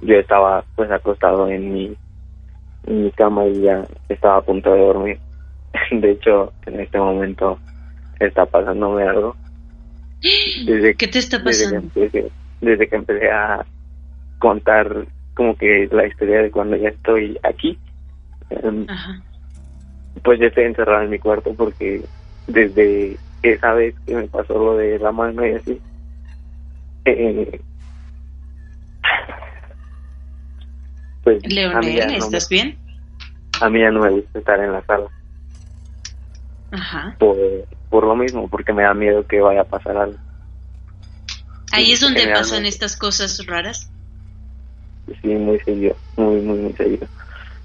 yo 0.01 0.15
estaba 0.15 0.65
pues 0.77 0.91
acostado 0.91 1.49
en 1.49 1.73
mi 1.73 1.97
en 2.87 3.05
mi 3.05 3.11
cama 3.13 3.47
y 3.47 3.63
ya 3.63 3.87
estaba 4.09 4.37
a 4.37 4.43
punto 4.43 4.73
de 4.73 4.81
dormir. 4.81 5.19
De 5.91 6.13
hecho 6.13 6.53
en 6.67 6.81
este 6.81 6.99
momento 6.99 7.59
está 8.21 8.47
pasándome 8.47 9.05
algo. 9.05 9.35
¿Qué 10.99 11.09
te 11.09 11.19
está 11.19 11.43
pasando? 11.43 11.91
Desde 11.95 12.11
que, 12.11 12.31
desde 12.61 12.89
que 12.89 12.97
empecé 12.97 13.31
a 13.31 13.65
contar 14.39 15.07
como 15.35 15.57
que 15.57 15.89
la 15.93 16.07
historia 16.07 16.43
de 16.43 16.51
cuando 16.51 16.77
ya 16.77 16.89
estoy 16.89 17.39
aquí, 17.43 17.79
em, 18.51 18.87
pues 20.23 20.41
ya 20.41 20.47
estoy 20.47 20.65
encerrado 20.65 21.03
en 21.03 21.11
mi 21.11 21.19
cuarto 21.19 21.55
porque 21.55 22.03
desde 22.47 23.17
esa 23.43 23.73
vez 23.73 23.95
que 24.07 24.15
me 24.15 24.27
pasó 24.27 24.55
lo 24.55 24.77
de 24.77 24.99
la 24.99 25.13
mano 25.13 25.47
y 25.47 25.53
así, 25.53 25.81
eh, 27.05 27.61
pues 31.23 31.43
Leonel, 31.47 32.15
¿estás 32.17 32.49
bien? 32.49 32.79
A 33.61 33.69
mí 33.69 33.81
ya 33.81 33.91
no 33.91 34.01
me 34.01 34.11
gusta 34.11 34.39
estar 34.39 34.61
en 34.61 34.73
la 34.73 34.85
sala. 34.85 35.09
Ajá. 36.71 37.17
Por, 37.19 37.37
por 37.91 38.05
lo 38.05 38.15
mismo, 38.15 38.49
porque 38.49 38.73
me 38.73 38.83
da 38.83 38.95
miedo 38.95 39.27
que 39.27 39.41
vaya 39.41 39.63
a 39.63 39.65
pasar 39.65 39.97
algo. 39.97 40.19
Ahí 41.73 41.93
es 41.93 42.01
donde 42.01 42.27
pasan 42.29 42.67
estas 42.67 42.97
cosas 42.97 43.45
raras. 43.47 43.91
Sí, 45.23 45.29
muy 45.29 45.59
seguido, 45.61 45.97
muy, 46.17 46.41
muy, 46.41 46.59
muy 46.59 46.73
seguido. 46.75 47.07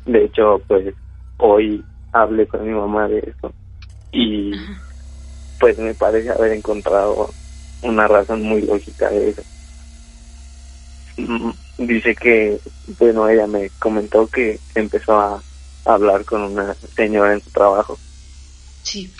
De 0.06 0.26
hecho, 0.26 0.61
pues 0.68 0.94
hoy 1.38 1.84
hablé 2.11 2.48
con 2.48 2.65
mi 2.65 2.74
mamá 2.74 3.07
de 3.07 3.20
eso 3.20 3.53
y 4.11 4.53
pues 5.60 5.78
me 5.78 5.94
parece 5.94 6.30
haber 6.30 6.53
encontrado 6.53 7.30
una 7.82 8.07
razón 8.07 8.44
muy 8.44 8.61
lógica 8.61 9.10
de 9.10 9.30
eso. 9.30 9.41
Mm, 11.18 11.52
dice 11.78 12.15
que, 12.15 12.60
bueno, 12.99 13.30
ella 13.30 13.48
me 13.48 13.70
comentó 13.80 14.28
que 14.28 14.60
empezó 14.76 15.20
a 15.20 15.41
hablar 15.86 16.26
con 16.26 16.41
una 16.41 16.76
señora 16.95 17.34
en 17.34 17.41
su 17.41 17.49
trabajo. 17.52 17.98
Sí. 18.84 19.11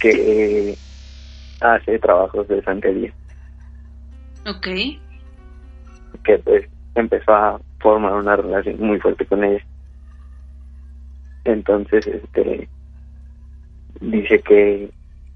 Que 0.00 0.76
hace 1.60 1.98
trabajos 1.98 2.46
de 2.48 2.62
santería. 2.62 3.12
Ok. 4.46 4.66
Que 6.24 6.38
pues 6.38 6.66
empezó 6.96 7.32
a 7.32 7.60
formar 7.80 8.14
una 8.14 8.36
relación 8.36 8.76
muy 8.80 8.98
fuerte 8.98 9.24
con 9.26 9.44
ella. 9.44 9.64
Entonces, 11.44 12.06
este, 12.06 12.68
dice 14.00 14.40
que 14.40 14.90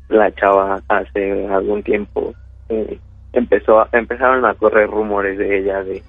la 0.09 0.33
chava 0.33 0.83
hace 0.89 1.47
algún 1.49 1.83
tiempo 1.83 2.35
eh, 2.69 2.99
empezó 3.33 3.81
a, 3.81 3.89
empezaron 3.93 4.45
a 4.45 4.55
correr 4.55 4.91
rumores 4.91 5.39
de 5.39 5.59
ella 5.59 5.85
de 5.85 6.03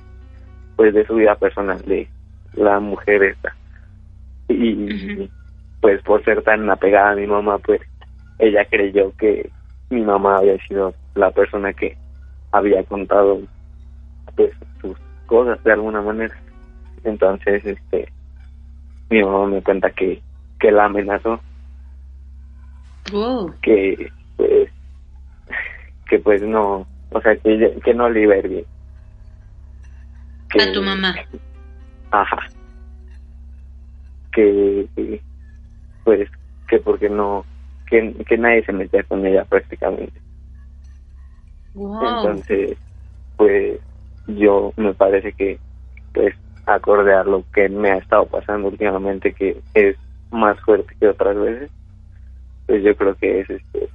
pues 0.76 0.94
de 0.94 1.06
su 1.06 1.16
vida 1.16 1.36
personal 1.36 1.80
de 1.86 2.08
la 2.54 2.80
mujer 2.80 3.22
esta 3.24 3.56
y 4.48 5.30
pues 5.80 6.02
por 6.02 6.24
ser 6.24 6.42
tan 6.42 6.70
apegada 6.70 7.12
a 7.12 7.16
mi 7.16 7.28
mamá 7.28 7.60
pues 7.60 7.82
ella 8.40 8.66
creyó 8.66 9.14
que 9.18 9.50
mi 9.90 10.02
mamá 10.02 10.38
había 10.38 10.58
sido 10.68 10.94
la 11.14 11.30
persona 11.32 11.74
que 11.74 11.96
había 12.52 12.84
contado 12.84 13.40
pues 14.36 14.52
cosas 15.32 15.64
de 15.64 15.72
alguna 15.72 16.02
manera. 16.02 16.36
Entonces 17.06 17.66
este 17.66 18.12
mi 19.10 19.24
mamá 19.24 19.48
me 19.48 19.64
cuenta 19.64 19.90
que 19.90 20.22
que 20.60 20.72
la 20.72 20.86
amenazó 20.86 21.40
que 23.62 24.12
pues 24.36 24.70
que 26.10 26.20
pues 26.20 26.42
no 26.42 26.86
o 27.12 27.22
sea 27.22 27.38
que, 27.38 27.80
que 27.82 27.94
no 27.94 28.10
le 28.10 28.24
iba 28.24 28.34
a 28.34 28.38
ir 28.40 28.50
bien. 28.50 28.66
A 30.60 30.74
tu 30.74 30.82
mamá. 30.82 31.16
Ajá. 32.12 32.40
Que 34.34 35.22
pues 36.04 36.30
que 36.68 36.78
porque 36.80 37.10
no 37.10 37.46
que, 37.90 38.14
que 38.28 38.38
nadie 38.38 38.66
se 38.66 38.74
metía 38.74 39.04
con 39.04 39.26
ella 39.26 39.46
prácticamente. 39.46 40.20
Entonces 41.74 42.78
pues 43.38 43.80
yo 44.38 44.74
me 44.78 44.94
parece 44.94 45.34
que 45.34 45.60
pues 46.14 46.36
acorde 46.66 47.14
a 47.14 47.24
lo 47.24 47.44
que 47.54 47.70
me 47.70 47.92
ha 47.92 47.98
estado 47.98 48.26
pasando 48.26 48.68
últimamente 48.68 49.34
que 49.34 49.62
es 49.74 49.96
más 50.30 50.60
fuerte 50.62 50.96
que 51.00 51.08
otras 51.08 51.36
veces 51.36 51.72
pues 52.66 52.84
yo 52.84 52.96
creo 52.96 53.16
que 53.16 53.42
es 53.42 53.50
este 53.50 53.90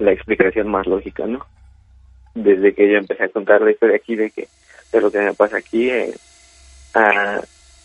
la 0.00 0.12
explicación 0.12 0.68
más 0.68 0.86
lógica, 0.86 1.26
¿no? 1.26 1.46
Desde 2.34 2.74
que 2.74 2.90
yo 2.90 2.96
empecé 2.96 3.24
a 3.24 3.28
contar 3.28 3.60
la 3.60 3.70
historia 3.70 3.96
aquí 3.96 4.16
de 4.16 4.30
que 4.30 4.48
de 4.92 5.00
lo 5.00 5.10
que 5.10 5.18
me 5.18 5.34
pasa 5.34 5.58
aquí, 5.58 5.90
eh, 5.90 6.14
ah, 6.94 7.40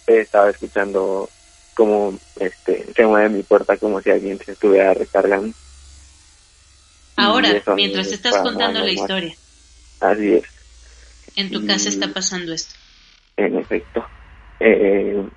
he 0.07 0.20
estado 0.20 0.49
escuchando 0.49 1.30
como 1.76 2.18
este 2.40 2.86
se 2.94 3.06
mueve 3.06 3.30
mi 3.30 3.44
puerta 3.44 3.76
como 3.76 4.02
si 4.02 4.10
alguien 4.12 4.40
se 4.40 4.53
estuviera 4.53 4.94
recargando. 4.94 5.53
Ahora, 7.18 7.49
mientras 7.76 8.07
estás 8.07 8.38
contando 8.38 8.80
la 8.80 8.91
historia. 8.91 9.36
Así 9.99 10.34
es. 10.36 10.55
En 11.36 11.52
tu 11.52 11.66
casa 11.66 11.90
está 11.90 12.14
pasando 12.14 12.53
esto. 12.53 12.76
En 13.38 13.57
efecto. 13.57 14.06
Eh, 14.60 15.28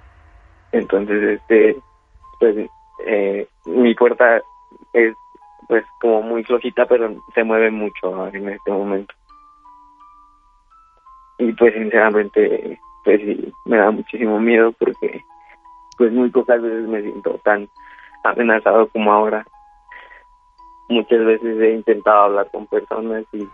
entonces, 0.72 1.40
este, 1.40 1.76
pues 2.38 2.70
eh, 3.06 3.48
mi 3.66 3.94
puerta 3.94 4.40
es 4.92 5.14
pues 5.68 5.84
como 6.00 6.22
muy 6.22 6.42
flojita 6.44 6.86
pero 6.86 7.14
se 7.34 7.44
mueve 7.44 7.70
mucho 7.70 8.26
en 8.28 8.48
este 8.48 8.70
momento 8.70 9.14
y 11.38 11.52
pues 11.52 11.74
sinceramente 11.74 12.80
pues 13.04 13.20
sí 13.20 13.52
me 13.66 13.76
da 13.76 13.90
muchísimo 13.90 14.40
miedo 14.40 14.72
porque 14.72 15.22
pues 15.96 16.12
muy 16.12 16.30
pocas 16.30 16.60
veces 16.62 16.88
me 16.88 17.02
siento 17.02 17.38
tan 17.44 17.68
amenazado 18.24 18.88
como 18.88 19.12
ahora 19.12 19.46
muchas 20.88 21.24
veces 21.24 21.60
he 21.60 21.74
intentado 21.74 22.22
hablar 22.22 22.50
con 22.50 22.66
personas 22.66 23.24
y 23.32 23.46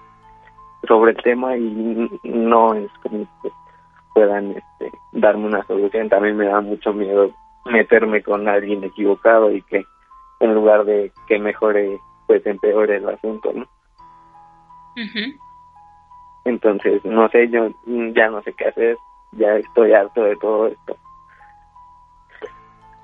sobre 0.86 1.12
el 1.12 1.16
tema 1.19 1.56
y 1.56 2.11
no 2.24 2.74
es 2.74 2.90
como 3.02 3.27
que 3.43 3.51
puedan 4.15 4.52
este, 4.52 4.93
darme 5.12 5.47
una 5.47 5.65
solución 5.66 6.09
también 6.09 6.36
me 6.36 6.47
da 6.47 6.61
mucho 6.61 6.93
miedo 6.93 7.32
meterme 7.65 8.23
con 8.23 8.48
alguien 8.48 8.85
equivocado 8.85 9.51
y 9.51 9.62
que 9.62 9.85
en 10.40 10.55
lugar 10.55 10.85
de 10.85 11.12
que 11.27 11.39
mejore, 11.39 11.98
pues 12.27 12.44
empeore 12.47 12.97
el 12.97 13.09
asunto, 13.09 13.52
¿no? 13.52 13.66
Entonces, 16.44 17.05
no 17.05 17.28
sé, 17.31 17.48
yo 17.48 17.70
ya 17.86 18.28
no 18.28 18.43
sé 18.43 18.52
qué 18.52 18.66
hacer, 18.66 18.97
ya 19.32 19.56
estoy 19.56 19.93
harto 19.93 20.23
de 20.23 20.36
todo 20.36 20.66
esto. 20.69 20.97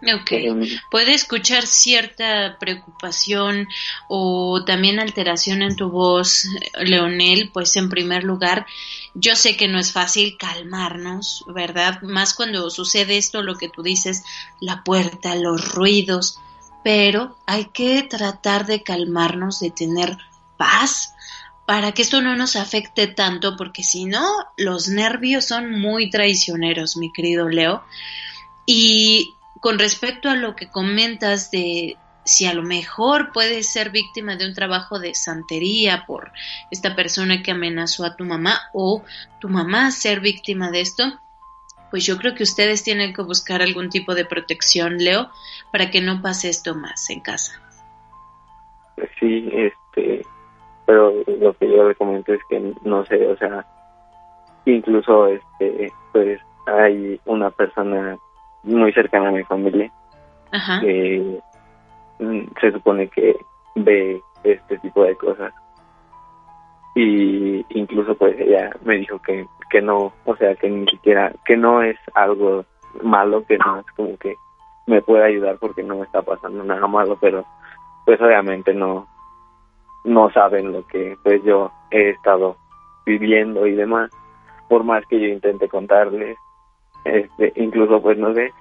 Ok, 0.03 0.33
em, 0.33 0.67
puede 0.91 1.13
escuchar 1.13 1.67
cierta 1.67 2.57
preocupación 2.59 3.69
o 4.09 4.65
también 4.65 4.99
alteración 4.99 5.61
en 5.61 5.77
tu 5.77 5.91
voz, 5.91 6.47
Leonel, 6.81 7.51
pues 7.53 7.77
en 7.77 7.91
primer 7.91 8.25
lugar, 8.25 8.67
yo 9.15 9.37
sé 9.37 9.57
que 9.57 9.69
no 9.69 9.79
es 9.79 9.93
fácil 9.93 10.37
calmarnos, 10.39 11.45
¿verdad? 11.49 12.01
Más 12.01 12.33
cuando 12.33 12.71
sucede 12.71 13.19
esto, 13.19 13.43
lo 13.43 13.57
que 13.57 13.69
tú 13.69 13.83
dices, 13.83 14.25
la 14.61 14.83
puerta, 14.85 15.35
los 15.35 15.75
ruidos, 15.75 16.39
pero 16.83 17.37
hay 17.47 17.67
que 17.67 18.03
tratar 18.03 18.65
de 18.67 18.83
calmarnos, 18.83 19.61
de 19.61 19.71
tener 19.71 20.17
paz 20.57 21.13
para 21.67 21.93
que 21.93 22.03
esto 22.03 22.21
no 22.21 22.35
nos 22.37 22.57
afecte 22.57 23.07
tanto, 23.07 23.57
porque 23.57 23.85
si 23.85 24.07
no, 24.07 24.27
los 24.57 24.89
nervios 24.89 25.45
son 25.45 25.79
muy 25.79 26.11
traicioneros, 26.11 26.97
mi 26.97 27.13
querido 27.13 27.49
Leo. 27.49 27.85
Y 28.67 29.35
con 29.61 29.79
respecto 29.79 30.29
a 30.29 30.37
lo 30.37 30.57
que 30.57 30.69
comentas 30.69 31.51
de 31.51 31.97
si 32.25 32.47
a 32.47 32.55
lo 32.55 32.63
mejor 32.63 33.33
puedes 33.33 33.73
ser 33.73 33.91
víctima 33.91 34.37
de 34.37 34.47
un 34.47 34.55
trabajo 34.55 34.99
de 34.99 35.15
santería 35.15 36.05
por 36.07 36.33
esta 36.71 36.95
persona 36.95 37.43
que 37.43 37.51
amenazó 37.51 38.05
a 38.05 38.17
tu 38.17 38.25
mamá 38.25 38.61
o 38.73 39.03
tu 39.41 39.49
mamá 39.49 39.91
ser 39.91 40.21
víctima 40.21 40.71
de 40.71 40.81
esto, 40.81 41.05
pues 41.91 42.07
yo 42.07 42.17
creo 42.19 42.35
que 42.35 42.43
ustedes 42.43 42.85
tienen 42.85 43.13
que 43.13 43.23
buscar 43.23 43.63
algún 43.63 43.89
tipo 43.89 44.15
de 44.15 44.25
protección, 44.25 44.99
Leo, 44.99 45.31
para 45.73 45.91
que 45.91 46.01
no 46.01 46.23
pase 46.23 46.49
esto 46.49 46.75
más 46.75 47.11
en 47.11 47.21
casa. 47.21 47.61
Sí, 49.19 49.51
este, 49.53 50.25
pero 50.87 51.13
lo 51.27 51.53
que 51.55 51.69
yo 51.69 51.89
le 51.89 51.95
comento 51.95 52.33
es 52.33 52.41
que 52.49 52.75
no 52.85 53.05
sé, 53.07 53.27
o 53.27 53.37
sea, 53.39 53.67
incluso 54.67 55.27
este, 55.27 55.93
pues 56.13 56.41
hay 56.67 57.21
una 57.25 57.51
persona 57.51 58.19
muy 58.63 58.93
cercana 58.93 59.29
a 59.29 59.33
mi 59.33 59.45
familia 59.45 59.91
que 60.81 61.41
mm, 62.19 62.41
se 62.61 62.73
supone 62.73 63.09
que 63.09 63.37
ve 63.77 64.21
este 64.45 64.79
tipo 64.79 65.05
de 65.05 65.15
cosas. 65.17 65.53
Y 66.95 67.65
incluso 67.71 68.15
pues 68.17 68.39
ella 68.41 68.71
me 68.85 68.97
dijo 68.97 69.21
que 69.23 69.47
que 69.71 69.81
no 69.81 70.13
o 70.25 70.37
sea 70.37 70.57
que 70.57 70.69
ni 70.69 70.85
siquiera 70.87 71.33
que 71.45 71.57
no 71.57 71.83
es 71.83 71.97
algo 72.15 72.65
malo 73.03 73.45
que 73.47 73.57
no 73.59 73.79
es 73.79 73.87
como 73.95 74.17
que 74.19 74.35
me 74.87 75.01
puede 75.01 75.25
ayudar 75.25 75.59
porque 75.61 75.85
no 75.85 75.95
me 75.95 76.03
está 76.03 76.23
pasando 76.23 76.65
nada 76.65 76.89
malo 76.89 77.17
pero 77.21 77.45
pues 78.05 78.21
obviamente 78.21 78.75
no 78.75 79.07
no 80.05 80.31
saben 80.33 80.73
lo 80.73 80.87
que 80.87 81.17
pues 81.23 81.43
yo 81.45 81.71
he 81.91 82.11
estado 82.11 82.57
viviendo 83.07 83.67
y 83.67 83.75
demás. 83.75 84.11
Por 84.69 84.85
más 84.85 85.05
que 85.07 85.21
yo 85.21 85.27
intente 85.27 85.69
contarles 85.69 86.39
este 87.05 87.53
incluso 87.57 88.01
pues 88.01 88.19
no 88.19 88.35
sé 88.35 88.53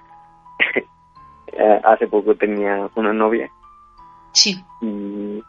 eh, 1.48 1.82
hace 1.84 2.07
poco 2.07 2.36
tenía 2.36 2.90
una 2.95 3.14
novia. 3.14 3.49
Sí. 4.32 4.64
Y 4.82 5.44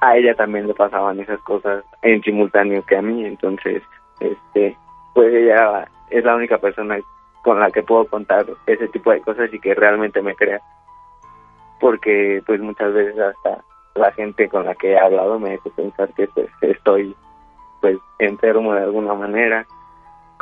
a 0.00 0.16
ella 0.16 0.34
también 0.34 0.66
le 0.66 0.74
pasaban 0.74 1.20
esas 1.20 1.40
cosas 1.42 1.84
en 2.02 2.22
simultáneo 2.22 2.84
que 2.84 2.96
a 2.96 3.02
mí, 3.02 3.24
entonces, 3.24 3.82
este, 4.20 4.76
pues 5.14 5.32
ella 5.32 5.88
es 6.10 6.24
la 6.24 6.34
única 6.34 6.58
persona 6.58 6.98
con 7.42 7.60
la 7.60 7.70
que 7.70 7.82
puedo 7.82 8.06
contar 8.06 8.46
ese 8.66 8.88
tipo 8.88 9.12
de 9.12 9.20
cosas 9.20 9.52
y 9.52 9.58
que 9.58 9.74
realmente 9.74 10.20
me 10.20 10.34
crea, 10.34 10.60
porque 11.80 12.42
pues 12.46 12.60
muchas 12.60 12.92
veces 12.92 13.18
hasta 13.18 13.62
la 13.94 14.10
gente 14.12 14.48
con 14.48 14.64
la 14.64 14.74
que 14.74 14.92
he 14.92 14.98
hablado 14.98 15.38
me 15.38 15.54
hace 15.54 15.70
pensar 15.70 16.12
que 16.14 16.26
pues 16.28 16.48
estoy 16.62 17.14
pues 17.80 17.98
enfermo 18.18 18.74
de 18.74 18.82
alguna 18.82 19.14
manera, 19.14 19.66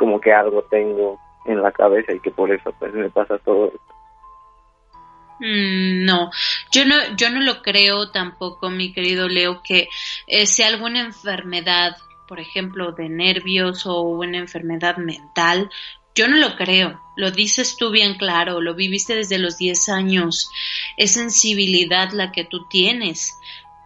como 0.01 0.19
que 0.19 0.33
algo 0.33 0.63
tengo 0.63 1.19
en 1.45 1.61
la 1.61 1.71
cabeza 1.71 2.11
y 2.11 2.19
que 2.19 2.31
por 2.31 2.51
eso 2.51 2.73
pues 2.79 2.91
me 2.91 3.07
pasa 3.11 3.37
todo 3.37 3.67
esto. 3.67 3.79
Mm, 5.39 6.05
no, 6.05 6.31
yo 6.71 6.85
no, 6.85 6.95
yo 7.15 7.29
no 7.29 7.39
lo 7.39 7.61
creo 7.61 8.09
tampoco, 8.09 8.71
mi 8.71 8.93
querido 8.93 9.29
Leo, 9.29 9.61
que 9.61 9.89
eh, 10.25 10.47
sea 10.47 10.69
alguna 10.69 11.01
enfermedad, 11.01 11.97
por 12.27 12.39
ejemplo, 12.39 12.93
de 12.93 13.09
nervios 13.09 13.85
o 13.85 14.01
una 14.01 14.39
enfermedad 14.39 14.97
mental. 14.97 15.69
Yo 16.15 16.27
no 16.27 16.37
lo 16.37 16.55
creo, 16.55 16.99
lo 17.15 17.29
dices 17.29 17.77
tú 17.77 17.91
bien 17.91 18.15
claro, 18.15 18.59
lo 18.59 18.73
viviste 18.73 19.13
desde 19.15 19.37
los 19.37 19.59
10 19.59 19.89
años, 19.89 20.49
es 20.97 21.11
sensibilidad 21.11 22.09
la 22.11 22.31
que 22.31 22.43
tú 22.43 22.67
tienes, 22.69 23.35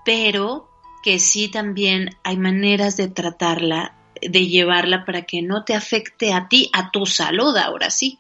pero 0.06 0.70
que 1.04 1.20
sí 1.20 1.50
también 1.50 2.18
hay 2.24 2.38
maneras 2.38 2.96
de 2.96 3.10
tratarla, 3.10 3.94
de 4.22 4.48
llevarla 4.48 5.06
para 5.06 5.24
que 5.24 5.42
no 5.42 5.64
te 5.64 5.74
afecte 5.74 6.34
a 6.34 6.48
ti, 6.48 6.70
a 6.74 6.92
tu 6.92 7.06
salud, 7.06 7.56
ahora 7.58 7.90
sí. 7.90 8.20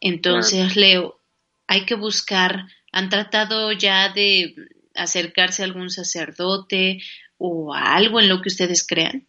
Entonces, 0.00 0.76
Leo, 0.76 1.18
hay 1.66 1.84
que 1.84 1.94
buscar, 1.94 2.66
han 2.92 3.08
tratado 3.08 3.72
ya 3.72 4.12
de 4.12 4.54
acercarse 4.94 5.62
a 5.62 5.66
algún 5.66 5.90
sacerdote 5.90 6.98
o 7.38 7.74
a 7.74 7.94
algo 7.94 8.20
en 8.20 8.28
lo 8.28 8.40
que 8.40 8.48
ustedes 8.48 8.86
crean. 8.86 9.26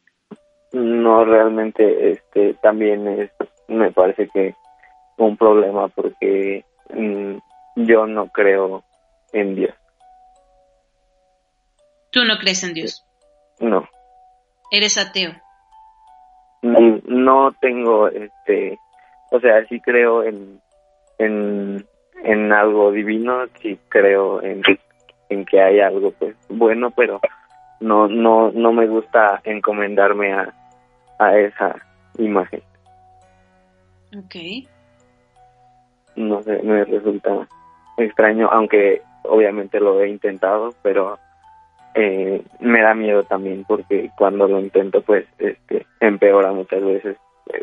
No, 0.71 1.25
realmente, 1.25 2.11
este, 2.11 2.53
también 2.55 3.07
es, 3.07 3.31
me 3.67 3.91
parece 3.91 4.29
que 4.29 4.55
un 5.17 5.37
problema 5.37 5.87
porque 5.89 6.65
mm, 6.93 7.37
yo 7.75 8.07
no 8.07 8.27
creo 8.27 8.83
en 9.33 9.55
Dios. 9.55 9.75
¿Tú 12.11 12.25
no 12.25 12.37
crees 12.37 12.63
en 12.63 12.73
Dios? 12.73 13.05
No. 13.59 13.87
¿Eres 14.71 14.97
ateo? 14.97 15.33
No 17.31 17.53
tengo, 17.61 18.09
este, 18.09 18.77
o 19.31 19.39
sea, 19.39 19.65
sí 19.67 19.79
creo 19.79 20.21
en, 20.21 20.59
en, 21.17 21.85
en 22.25 22.51
algo 22.51 22.91
divino, 22.91 23.45
sí 23.61 23.79
creo 23.87 24.43
en, 24.43 24.61
en 25.29 25.45
que 25.45 25.61
hay 25.61 25.79
algo, 25.79 26.11
pues, 26.11 26.35
bueno, 26.49 26.91
pero 26.91 27.21
no, 27.79 28.09
no, 28.09 28.51
no 28.51 28.73
me 28.73 28.85
gusta 28.85 29.39
encomendarme 29.45 30.33
a, 30.33 30.53
a 31.19 31.37
esa 31.37 31.75
imagen. 32.17 32.61
Ok. 34.17 34.35
No 36.17 36.43
sé, 36.43 36.61
me 36.63 36.83
resulta 36.83 37.47
extraño, 37.95 38.49
aunque 38.51 39.03
obviamente 39.23 39.79
lo 39.79 40.01
he 40.01 40.09
intentado, 40.09 40.71
pero 40.81 41.17
eh, 41.95 42.43
me 42.59 42.81
da 42.81 42.93
miedo 42.93 43.23
también 43.23 43.65
porque 43.65 44.11
cuando 44.17 44.47
lo 44.47 44.59
intento 44.59 45.01
pues 45.01 45.25
este 45.37 45.85
empeora 45.99 46.51
muchas 46.51 46.83
veces 46.83 47.17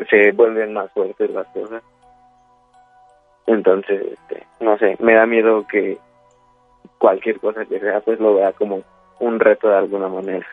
se 0.09 0.31
vuelven 0.33 0.73
más 0.73 0.91
fuertes 0.91 1.31
las 1.31 1.47
cosas. 1.47 1.81
Entonces 3.47 4.01
este 4.13 4.45
no 4.59 4.77
sé 4.77 4.97
me 4.99 5.13
da 5.15 5.25
miedo 5.25 5.65
que 5.67 5.97
cualquier 6.97 7.39
cosa 7.39 7.65
que 7.65 7.79
sea 7.79 8.01
pues 8.01 8.19
lo 8.19 8.35
vea 8.35 8.51
como 8.53 8.83
un 9.19 9.39
reto 9.39 9.67
de 9.69 9.77
alguna 9.77 10.07
manera. 10.07 10.45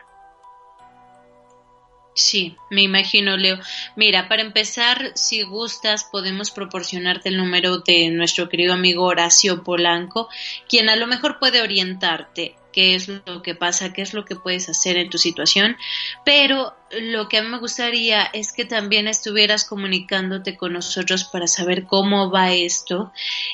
Sí, 2.17 2.57
me 2.71 2.81
imagino, 2.81 3.37
Leo. 3.37 3.59
Mira, 3.95 4.27
para 4.27 4.41
empezar, 4.41 5.11
si 5.13 5.43
gustas, 5.43 6.03
podemos 6.03 6.49
proporcionarte 6.49 7.29
el 7.29 7.37
número 7.37 7.77
de 7.77 8.09
nuestro 8.09 8.49
querido 8.49 8.73
amigo 8.73 9.03
Horacio 9.03 9.63
Polanco, 9.63 10.27
quien 10.67 10.89
a 10.89 10.95
lo 10.95 11.05
mejor 11.05 11.37
puede 11.37 11.61
orientarte 11.61 12.55
qué 12.77 12.93
es 12.93 13.07
lo 13.07 13.41
que 13.41 13.55
pasa, 13.55 13.91
qué 13.91 14.03
es 14.03 14.13
lo 14.13 14.23
que 14.23 14.35
puedes 14.35 14.69
hacer 14.69 14.97
en 14.97 15.09
tu 15.09 15.17
situación, 15.17 15.77
pero 16.23 16.75
lo 16.91 17.27
que 17.27 17.39
a 17.39 17.41
mí 17.41 17.47
me 17.47 17.57
gustaría 17.57 18.21
es 18.21 18.53
que 18.53 18.65
también 18.65 19.07
estuvieras 19.07 19.65
comunicándote 19.65 20.55
con 20.55 20.73
nosotros 20.73 21.23
para 21.23 21.47
saber 21.47 21.85
cómo 21.85 22.29
va 22.29 22.53
esto 22.53 23.11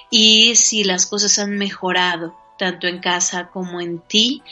y 0.09 0.57
si 0.57 0.83
las 0.83 1.05
cosas 1.05 1.39
han 1.39 1.57
mejorado, 1.57 2.35
tanto 2.59 2.87
en 2.87 2.99
casa 2.99 3.47
como 3.47 3.79
en 3.79 3.99
ti, 3.99 4.43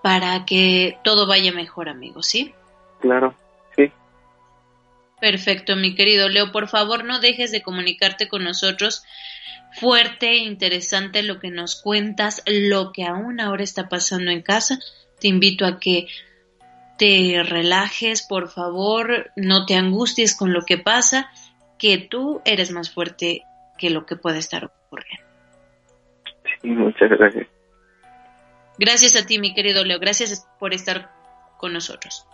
para 0.00 0.44
que 0.44 0.96
todo 1.02 1.26
vaya 1.26 1.50
mejor, 1.50 1.88
amigo, 1.88 2.22
¿sí? 2.22 2.54
Claro. 3.00 3.34
Perfecto, 5.20 5.76
mi 5.76 5.94
querido 5.94 6.28
Leo. 6.28 6.50
Por 6.50 6.68
favor, 6.68 7.04
no 7.04 7.20
dejes 7.20 7.52
de 7.52 7.62
comunicarte 7.62 8.28
con 8.28 8.44
nosotros. 8.44 9.04
Fuerte, 9.72 10.36
interesante 10.36 11.22
lo 11.22 11.38
que 11.38 11.50
nos 11.50 11.80
cuentas, 11.80 12.42
lo 12.46 12.92
que 12.92 13.04
aún 13.04 13.40
ahora 13.40 13.62
está 13.62 13.88
pasando 13.88 14.30
en 14.30 14.42
casa. 14.42 14.78
Te 15.20 15.28
invito 15.28 15.66
a 15.66 15.78
que 15.78 16.08
te 16.98 17.42
relajes, 17.42 18.22
por 18.22 18.50
favor, 18.50 19.30
no 19.36 19.66
te 19.66 19.74
angusties 19.74 20.36
con 20.36 20.52
lo 20.52 20.62
que 20.62 20.78
pasa, 20.78 21.30
que 21.78 21.98
tú 21.98 22.42
eres 22.44 22.70
más 22.72 22.90
fuerte 22.90 23.42
que 23.78 23.90
lo 23.90 24.04
que 24.04 24.16
puede 24.16 24.38
estar 24.38 24.64
ocurriendo. 24.64 25.24
muchas 26.62 27.08
gracias. 27.10 27.46
Gracias 28.78 29.16
a 29.16 29.26
ti, 29.26 29.38
mi 29.38 29.54
querido 29.54 29.84
Leo. 29.84 29.98
Gracias 29.98 30.46
por 30.58 30.74
estar 30.74 31.10
con 31.58 31.72
nosotros. 31.72 32.26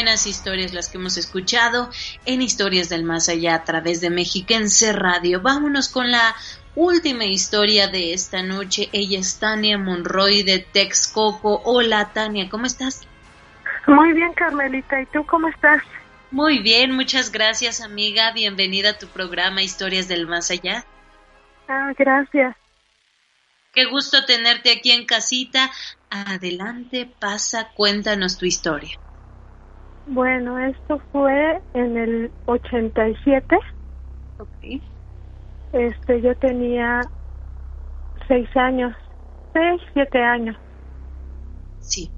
Buenas 0.00 0.26
historias 0.26 0.72
las 0.72 0.88
que 0.88 0.96
hemos 0.96 1.18
escuchado 1.18 1.90
en 2.24 2.40
Historias 2.40 2.88
del 2.88 3.04
Más 3.04 3.28
Allá 3.28 3.54
a 3.54 3.64
través 3.64 4.00
de 4.00 4.08
Mexiquense 4.08 4.94
Radio. 4.94 5.42
Vámonos 5.42 5.90
con 5.90 6.10
la 6.10 6.34
última 6.74 7.26
historia 7.26 7.86
de 7.86 8.14
esta 8.14 8.42
noche. 8.42 8.88
Ella 8.94 9.18
es 9.18 9.38
Tania 9.38 9.76
Monroy 9.76 10.42
de 10.42 10.60
Texcoco. 10.60 11.60
Hola 11.66 12.14
Tania, 12.14 12.48
¿cómo 12.48 12.64
estás? 12.64 13.06
Muy 13.86 14.14
bien 14.14 14.32
Carmelita, 14.32 15.02
¿y 15.02 15.04
tú 15.04 15.26
cómo 15.26 15.48
estás? 15.48 15.82
Muy 16.30 16.60
bien, 16.60 16.92
muchas 16.92 17.30
gracias 17.30 17.82
amiga. 17.82 18.32
Bienvenida 18.32 18.92
a 18.92 18.98
tu 18.98 19.06
programa 19.06 19.62
Historias 19.62 20.08
del 20.08 20.26
Más 20.26 20.50
Allá. 20.50 20.86
Ah, 21.68 21.92
gracias. 21.98 22.56
Qué 23.74 23.84
gusto 23.84 24.24
tenerte 24.24 24.72
aquí 24.72 24.92
en 24.92 25.04
casita. 25.04 25.70
Adelante, 26.08 27.06
pasa, 27.20 27.68
cuéntanos 27.74 28.38
tu 28.38 28.46
historia. 28.46 28.98
Bueno, 30.06 30.58
esto 30.58 31.00
fue 31.12 31.60
en 31.74 31.96
el 31.96 32.32
87. 32.46 33.58
Ok. 34.38 34.48
Este, 35.72 36.20
yo 36.20 36.34
tenía 36.36 37.00
seis 38.26 38.48
años, 38.56 38.96
seis, 39.52 39.80
siete 39.92 40.18
años. 40.18 40.56
Sí. 41.78 42.10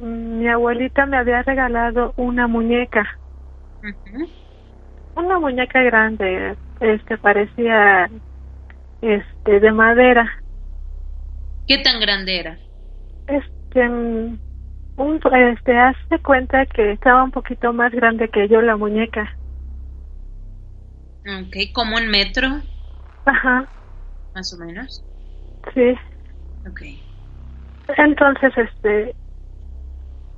Mm, 0.00 0.38
mi 0.38 0.48
abuelita 0.48 1.06
me 1.06 1.16
había 1.16 1.42
regalado 1.42 2.12
una 2.16 2.46
muñeca. 2.46 3.08
Una 5.14 5.38
muñeca 5.38 5.82
grande, 5.82 6.56
este, 6.80 7.18
parecía, 7.18 8.10
este, 9.00 9.60
de 9.60 9.72
madera. 9.72 10.32
¿Qué 11.66 11.78
tan 11.78 12.00
grande 12.00 12.40
era? 12.40 12.58
Este, 13.26 13.88
mm, 13.88 14.38
un, 14.96 15.20
este, 15.32 15.76
hazte 15.78 16.18
cuenta 16.20 16.66
que 16.66 16.92
estaba 16.92 17.24
un 17.24 17.30
poquito 17.30 17.72
más 17.72 17.92
grande 17.92 18.28
que 18.28 18.48
yo 18.48 18.60
la 18.62 18.76
muñeca. 18.76 19.36
Ok, 21.26 21.72
¿como 21.72 21.96
un 21.96 22.08
metro? 22.08 22.48
Ajá. 23.24 23.68
Más 24.34 24.52
o 24.52 24.58
menos. 24.58 25.02
Sí. 25.72 25.94
Ok. 26.68 26.82
Entonces, 27.96 28.52
este, 28.56 29.14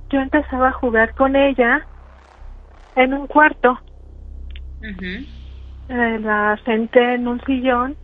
yo 0.09 0.19
empezaba 0.19 0.69
a 0.69 0.73
jugar 0.73 1.13
con 1.13 1.35
ella 1.35 1.85
en 2.95 3.13
un 3.13 3.27
cuarto. 3.27 3.79
Eh, 5.89 6.19
la 6.19 6.59
senté 6.65 7.15
en 7.15 7.27
un 7.27 7.41
sillón 7.45 7.97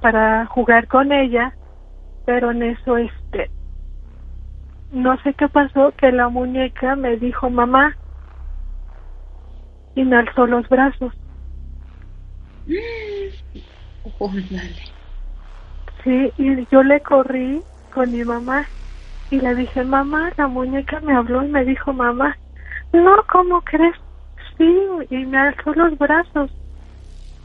para 0.00 0.46
jugar 0.46 0.86
con 0.88 1.12
ella, 1.12 1.56
pero 2.24 2.50
en 2.50 2.62
eso, 2.62 2.96
este, 2.96 3.25
no 4.90 5.16
sé 5.22 5.34
qué 5.34 5.48
pasó, 5.48 5.92
que 5.96 6.12
la 6.12 6.28
muñeca 6.28 6.96
me 6.96 7.16
dijo 7.16 7.50
mamá 7.50 7.96
y 9.94 10.04
me 10.04 10.16
alzó 10.16 10.46
los 10.46 10.68
brazos. 10.68 11.12
Sí, 16.04 16.32
y 16.36 16.66
yo 16.70 16.84
le 16.84 17.00
corrí 17.00 17.64
con 17.90 18.12
mi 18.12 18.24
mamá 18.24 18.68
y 19.28 19.40
le 19.40 19.56
dije, 19.56 19.82
mamá, 19.82 20.32
la 20.36 20.46
muñeca 20.46 21.00
me 21.00 21.12
habló 21.14 21.42
y 21.42 21.48
me 21.48 21.64
dijo, 21.64 21.92
mamá, 21.92 22.38
no, 22.92 23.24
¿cómo 23.28 23.62
crees? 23.62 23.96
Sí, 24.56 24.86
y 25.10 25.26
me 25.26 25.38
alzó 25.38 25.74
los 25.74 25.98
brazos. 25.98 26.52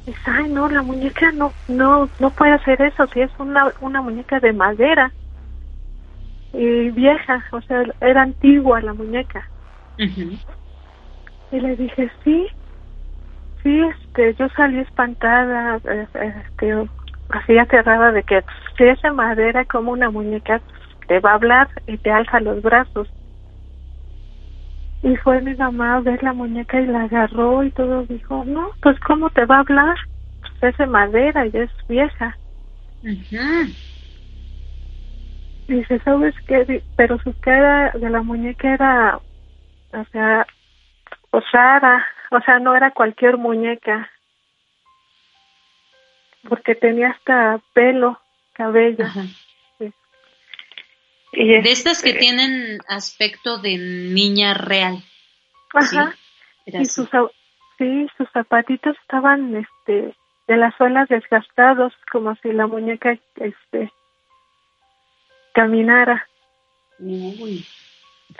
Dice, 0.06 0.20
ay, 0.26 0.52
no, 0.52 0.70
la 0.70 0.84
muñeca 0.84 1.32
no, 1.32 1.56
no, 1.68 2.12
no 2.20 2.36
puede 2.36 2.52
hacer 2.52 2.80
eso, 2.84 3.08
si 3.08 3.22
es 3.22 3.32
una, 3.40 3.74
una 3.80 4.02
muñeca 4.04 4.40
de 4.40 4.54
madera 4.54 5.12
y 6.54 6.90
vieja, 6.92 7.44
o 7.52 7.62
sea, 7.62 7.84
era 8.02 8.24
antigua 8.24 8.82
la 8.82 8.94
muñeca. 8.94 9.48
Y 11.52 11.60
le 11.60 11.76
dije, 11.76 12.12
sí, 12.24 12.48
sí, 13.64 13.80
este, 13.80 14.34
yo 14.36 14.48
salí 14.50 14.80
espantada, 14.80 15.80
eh, 15.86 16.08
este, 16.14 16.90
así 17.30 17.58
aterrada 17.58 18.12
de 18.12 18.24
que 18.24 18.44
si 18.78 18.84
es 18.86 19.02
de 19.02 19.12
madera 19.12 19.66
como 19.66 19.92
una 19.92 20.10
muñeca, 20.10 20.62
te 21.08 21.20
va 21.20 21.32
a 21.32 21.36
hablar 21.36 21.70
y 21.88 21.98
te 21.98 22.12
alza 22.12 22.40
los 22.40 22.62
brazos. 22.62 23.08
Y 25.04 25.16
fue 25.18 25.42
mi 25.42 25.56
mamá 25.56 25.96
a 25.98 26.02
ver 26.02 26.22
la 26.22 26.34
muñeca 26.34 26.80
y 26.80 26.86
la 26.86 27.04
agarró 27.04 27.64
y 27.64 27.72
todo 27.72 28.04
dijo, 28.04 28.44
no, 28.46 28.70
pues 28.82 29.00
¿cómo 29.00 29.30
te 29.32 29.46
va 29.46 29.58
a 29.58 29.60
hablar? 29.62 29.96
Pues 30.42 30.74
es 30.74 30.78
de 30.78 30.86
madera 30.86 31.46
y 31.48 31.52
es 31.54 31.72
vieja. 31.88 32.38
Dice, 35.72 36.00
¿sabes 36.00 36.36
qué? 36.48 36.84
Pero 36.98 37.18
su 37.20 37.34
cara 37.40 37.92
de 37.92 38.10
la 38.10 38.22
muñeca 38.22 38.74
era, 38.74 39.22
o 39.94 40.06
sea, 40.12 40.46
o 41.30 41.40
rara, 41.54 42.06
o 42.30 42.42
sea, 42.42 42.60
no 42.60 42.76
era 42.76 42.92
cualquier 42.92 43.38
muñeca, 43.38 44.12
porque 46.50 46.76
tenía 46.76 47.12
hasta 47.12 47.62
pelo, 47.72 48.20
cabello. 48.52 49.06
Y 51.32 51.48
de 51.48 51.72
estas 51.72 52.04
que 52.04 52.10
este 52.10 52.20
tienen 52.20 52.80
aspecto 52.90 53.58
de 53.58 53.78
niña 53.78 54.54
real. 54.54 55.02
Ajá. 55.74 56.14
y 56.66 56.84
sus, 56.84 57.10
sí, 57.78 58.08
sus 58.18 58.30
zapatitos 58.32 58.98
estaban, 59.04 59.56
este, 59.56 60.14
de 60.50 60.58
las 60.58 60.76
suelas 60.76 61.08
desgastados, 61.08 61.94
como 62.12 62.36
si 62.44 62.52
la 62.52 62.68
muñeca, 62.68 63.18
este, 63.38 63.90
caminara. 65.54 66.28
Uy. 67.00 67.66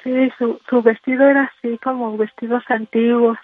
Sí, 0.04 0.32
su, 0.38 0.60
su 0.70 0.82
vestido 0.82 1.28
era 1.28 1.52
así 1.58 1.78
como 1.80 2.18
vestidos 2.18 2.64
antiguos. 2.70 3.38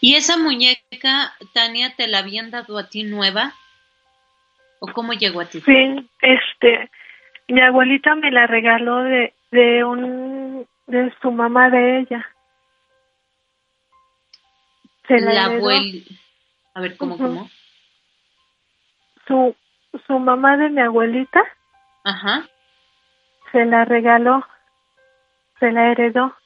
¿Y 0.00 0.16
esa 0.16 0.36
muñeca, 0.36 1.34
Tania, 1.54 1.94
te 1.96 2.08
la 2.08 2.18
habían 2.18 2.50
dado 2.50 2.78
a 2.78 2.88
ti 2.88 3.04
nueva? 3.04 3.54
¿O 4.80 4.88
cómo 4.92 5.12
llegó 5.12 5.40
a 5.40 5.44
ti? 5.46 5.60
Sí, 5.60 6.10
este, 6.20 6.90
mi 7.48 7.60
abuelita 7.60 8.14
me 8.16 8.30
la 8.30 8.46
regaló 8.46 9.04
de, 9.04 9.34
de 9.52 9.84
un, 9.84 10.66
de 10.86 11.14
su 11.22 11.30
mamá 11.30 11.70
de 11.70 12.00
ella. 12.00 12.26
Se 15.06 15.20
la, 15.20 15.44
abuelita. 15.44 16.14
A 16.74 16.80
ver, 16.80 16.96
¿cómo, 16.96 17.16
cómo? 17.16 17.50
Su, 19.26 19.54
su 20.12 20.18
mamá 20.18 20.58
de 20.58 20.68
mi 20.68 20.82
abuelita. 20.82 21.40
Ajá. 22.04 22.46
Se 23.50 23.64
la 23.64 23.86
regaló. 23.86 24.44
Se 25.58 25.72
la 25.72 25.90
heredó. 25.90 26.36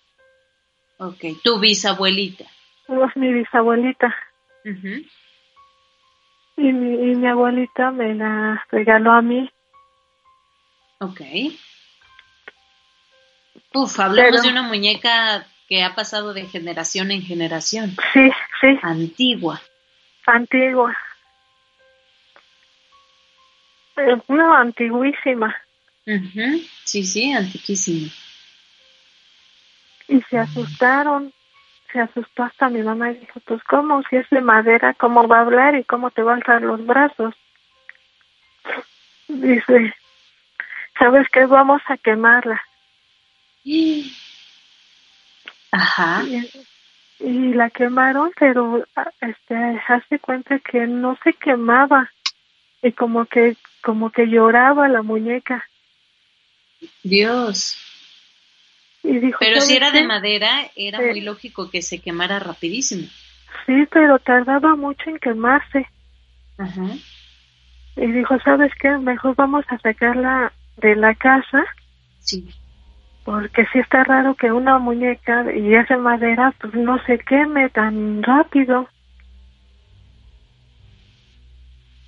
Ok, 0.99 1.25
tu 1.43 1.59
bisabuelita. 1.59 2.45
Es 2.45 3.17
mi 3.17 3.33
bisabuelita. 3.33 4.15
Y 4.65 4.71
mi, 6.73 7.11
y 7.11 7.17
mi 7.17 7.27
abuelita 7.27 7.91
me 7.91 8.15
la 8.15 8.65
regaló 8.71 9.11
a 9.13 9.23
mí. 9.23 9.51
Ok. 11.01 11.21
Uf, 13.75 13.99
hablamos 13.99 14.43
de 14.43 14.49
una 14.49 14.63
muñeca 14.63 15.45
que 15.69 15.83
ha 15.83 15.97
pasado 15.97 16.35
de 16.35 16.47
generación 16.47 17.11
en 17.11 17.23
generación. 17.23 17.97
Sí, 18.13 18.31
sí. 18.61 18.79
Antigua. 18.83 19.61
Antigua. 20.25 20.97
Eh, 23.97 24.17
no, 24.29 24.55
antiguísima. 24.55 25.57
Sí, 26.85 27.05
sí, 27.05 27.33
antiquísima. 27.33 28.11
Y 30.09 30.21
se 30.23 30.39
asustaron 30.39 31.33
se 31.93 32.01
asustó 32.01 32.43
hasta 32.43 32.69
mi 32.69 32.83
mamá 32.83 33.11
y 33.11 33.15
dijo, 33.15 33.41
pues 33.41 33.63
cómo, 33.65 34.03
si 34.11 34.17
es 34.17 34.29
de 34.31 34.41
madera, 34.41 34.95
¿cómo 34.95 35.27
va 35.27 35.39
a 35.39 35.43
hablar 35.43 35.77
y 35.77 35.85
cómo 35.85 36.11
te 36.11 36.23
va 36.23 36.33
a 36.33 36.37
alzar 36.37 36.63
los 36.63 36.85
brazos? 36.85 37.35
Dice, 39.29 39.95
¿sabes 40.99 41.27
qué? 41.33 41.47
Vamos 41.47 41.81
a 41.87 41.97
quemarla. 41.97 42.61
Ajá. 45.73 46.23
Y, 47.19 47.55
la 47.55 47.71
quemaron, 47.71 48.31
pero 48.39 48.85
este 49.21 49.55
hace 49.89 50.19
cuenta 50.19 50.59
que 50.59 50.87
no 50.87 51.19
se 51.25 51.33
quemaba 51.33 52.11
y 52.87 52.93
como 52.93 53.27
que 53.27 53.57
como 53.83 54.11
que 54.11 54.27
lloraba 54.27 54.89
la 54.89 55.03
muñeca. 55.03 55.65
Dios. 57.03 57.77
pero 59.03 59.61
si 59.61 59.77
era 59.77 59.91
de 59.91 60.07
madera, 60.07 60.71
era 60.75 61.01
muy 61.01 61.21
lógico 61.21 61.71
que 61.71 61.83
se 61.83 62.01
quemara 62.01 62.39
rapidísimo. 62.39 63.07
Sí, 63.65 63.87
pero 63.91 64.19
tardaba 64.19 64.77
mucho 64.77 65.11
en 65.11 65.19
quemarse. 65.19 65.87
Ajá. 66.59 66.87
Y 67.97 68.07
dijo, 68.07 68.39
¿sabes 68.41 68.73
qué? 68.81 68.91
Mejor 68.99 69.35
vamos 69.37 69.65
a 69.69 69.79
sacarla 69.79 70.53
de 70.77 70.95
la 70.97 71.15
casa. 71.15 71.65
Sí. 72.19 72.49
Porque 73.25 73.67
si 73.73 73.81
está 73.81 74.05
raro 74.05 74.35
que 74.35 74.53
una 74.53 74.79
muñeca 74.79 75.45
y 75.53 75.75
es 75.75 75.89
de 75.89 75.97
madera, 75.97 76.55
pues 76.61 76.75
no 76.75 77.03
se 77.05 77.19
queme 77.19 77.69
tan 77.71 78.23
rápido. 78.23 78.89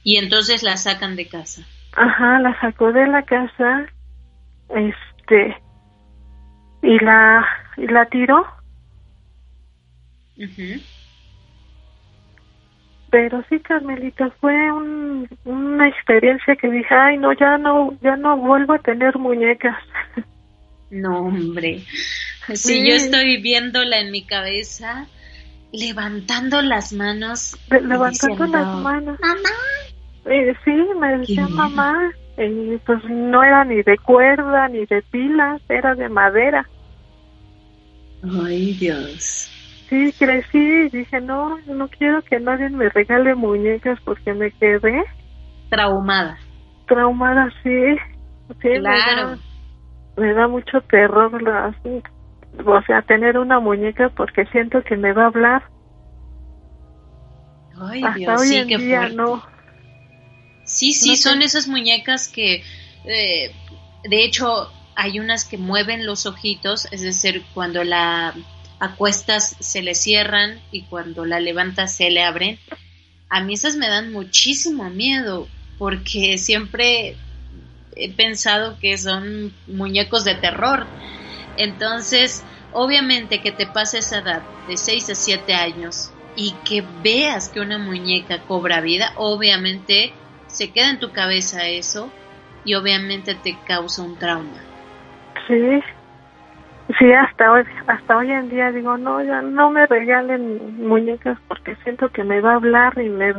Y 0.03 0.17
entonces 0.17 0.63
la 0.63 0.77
sacan 0.77 1.17
de 1.17 1.29
casa. 1.29 1.63
Ajá, 1.93 2.39
la 2.41 2.59
sacó 2.61 2.93
de 2.93 3.07
la 3.07 3.23
casa. 3.23 3.87
Este, 4.71 5.57
y 6.83 6.99
la 7.05 7.47
y 7.77 7.87
la 7.87 8.07
tiró. 8.07 8.47
Pero 13.11 13.45
sí 13.49 13.59
Carmelita 13.61 14.31
fue 14.41 14.73
un, 14.73 15.29
una 15.45 15.89
experiencia 15.89 16.55
que 16.57 16.71
dije 16.71 16.95
ay 16.95 17.19
no 17.19 17.33
ya 17.33 17.59
no 17.59 17.97
ya 18.03 18.17
no 18.17 18.37
vuelvo 18.37 18.75
a 18.75 18.79
tener 18.79 19.19
muñecas 19.19 19.77
no 20.91 21.21
hombre. 21.21 21.83
Si 22.55 22.89
yo 22.89 22.95
estoy 22.95 23.43
viéndola 23.43 23.99
en 23.99 24.13
mi 24.13 24.25
cabeza 24.25 25.07
levantando 25.73 26.63
las 26.63 26.93
manos 26.93 27.57
levantando 27.71 28.47
las 28.47 28.67
manos. 28.77 29.19
Mamá 29.21 29.51
eh, 30.25 30.55
sí 30.65 30.89
me 30.99 31.19
decía 31.19 31.49
mamá 31.49 32.13
y 32.37 32.77
pues 32.79 33.03
no 33.05 33.43
era 33.43 33.65
ni 33.65 33.83
de 33.83 33.99
cuerda 33.99 34.69
ni 34.69 34.87
de 34.87 35.03
pilas, 35.11 35.61
era 35.69 35.95
de 35.95 36.09
madera. 36.09 36.69
Ay, 38.23 38.73
Dios. 38.75 39.51
Sí, 39.89 40.13
crecí 40.19 40.59
y 40.59 40.89
dije, 40.91 41.21
no, 41.21 41.59
no 41.67 41.89
quiero 41.89 42.23
que 42.23 42.39
nadie 42.39 42.69
me 42.69 42.89
regale 42.91 43.35
muñecas 43.35 43.99
porque 44.05 44.35
me 44.35 44.51
quedé. 44.53 45.03
Traumada. 45.71 46.39
Traumada, 46.87 47.49
sí. 47.63 47.97
sí 48.61 48.69
claro. 48.81 49.39
Me 50.17 50.35
da, 50.35 50.49
mucho 50.49 50.81
terror, 50.83 51.31
o 52.67 52.83
sea, 52.83 53.03
tener 53.03 53.39
una 53.39 53.61
muñeca 53.61 54.11
porque 54.11 54.45
siento 54.47 54.83
que 54.83 54.97
me 54.97 55.13
va 55.13 55.25
a 55.25 55.27
hablar. 55.27 55.63
Ay, 57.81 58.03
Hasta 58.03 58.37
hoy 58.37 58.57
en 58.57 58.69
día 58.69 59.09
no. 59.11 59.43
Sí, 60.69 60.93
sí, 60.93 61.17
son 61.17 61.41
esas 61.41 61.67
muñecas 61.67 62.29
que, 62.29 62.63
eh, 63.07 63.53
de 64.05 64.25
hecho, 64.25 64.71
hay 64.95 65.19
unas 65.19 65.45
que 65.45 65.57
mueven 65.57 66.05
los 66.05 66.27
ojitos, 66.27 66.87
es 66.93 67.01
decir, 67.01 67.43
cuando 67.55 67.85
la 67.85 68.35
acuestas 68.79 69.57
se 69.61 69.81
le 69.81 69.95
cierran 69.95 70.61
y 70.71 70.83
cuando 70.83 71.25
la 71.25 71.41
levantas 71.41 71.97
se 71.97 72.11
le 72.11 72.23
abren. 72.23 72.59
A 73.31 73.43
mí 73.43 73.55
esas 73.55 73.77
me 73.77 73.89
dan 73.89 74.13
muchísimo 74.13 74.91
miedo 74.91 75.49
porque 75.79 76.37
siempre 76.37 77.17
he 77.97 78.11
pensado 78.11 78.79
que 78.79 78.99
son 78.99 79.55
muñecos 79.67 80.25
de 80.25 80.35
terror. 80.35 80.87
Entonces, 81.57 82.45
obviamente 82.73 83.41
que 83.41 83.53
te 83.53 83.67
pase 83.67 83.99
esa 83.99 84.19
edad 84.19 84.45
de 84.67 84.77
6 84.77 85.09
a 85.09 85.15
7 85.15 85.55
años 85.55 86.11
y 86.35 86.57
que 86.65 86.85
veas 87.03 87.49
que 87.49 87.61
una 87.61 87.79
muñeca 87.79 88.45
cobra 88.45 88.83
vida, 88.83 89.13
obviamente 89.17 90.18
se 90.59 90.73
queda 90.73 90.91
en 90.91 90.99
tu 90.99 91.13
cabeza 91.13 91.69
eso 91.69 92.11
y 92.65 92.75
obviamente 92.75 93.37
te 93.37 93.57
causa 93.65 94.03
un 94.03 94.19
trauma. 94.19 94.61
Sí, 95.47 95.81
sí, 96.99 97.13
hasta 97.13 97.53
hoy, 97.53 97.63
hasta 97.87 98.17
hoy 98.17 98.33
en 98.33 98.51
día 98.51 98.73
digo, 98.73 98.99
no, 98.99 99.23
ya 99.23 99.41
no 99.41 99.71
me 99.71 99.87
regalen 99.87 100.85
muñecas 100.85 101.39
porque 101.47 101.77
siento 101.85 102.09
que 102.09 102.25
me 102.25 102.41
va 102.41 102.55
a 102.55 102.57
hablar 102.57 102.99
y 102.99 103.09
me... 103.09 103.35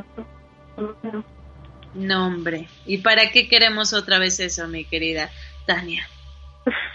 No, 1.94 2.28
hombre, 2.28 2.70
¿y 2.86 3.00
para 3.00 3.32
qué 3.32 3.50
queremos 3.50 3.92
otra 3.92 4.18
vez 4.18 4.40
eso, 4.40 4.70
mi 4.70 4.86
querida 4.86 5.30
Tania? 5.68 6.08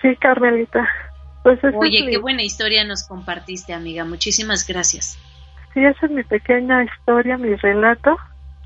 Sí, 0.01 0.17
Carmelita. 0.17 0.89
Pues 1.43 1.59
Oye, 1.77 2.07
qué 2.09 2.17
buena 2.17 2.43
historia 2.43 2.83
nos 2.85 3.07
compartiste, 3.07 3.75
amiga. 3.75 4.07
Muchísimas 4.07 4.67
gracias. 4.67 5.19
Sí, 5.75 5.85
esa 5.85 6.07
es 6.07 6.13
mi 6.13 6.23
pequeña 6.23 6.83
historia, 6.85 7.37
mi 7.37 7.55
relato. 7.57 8.17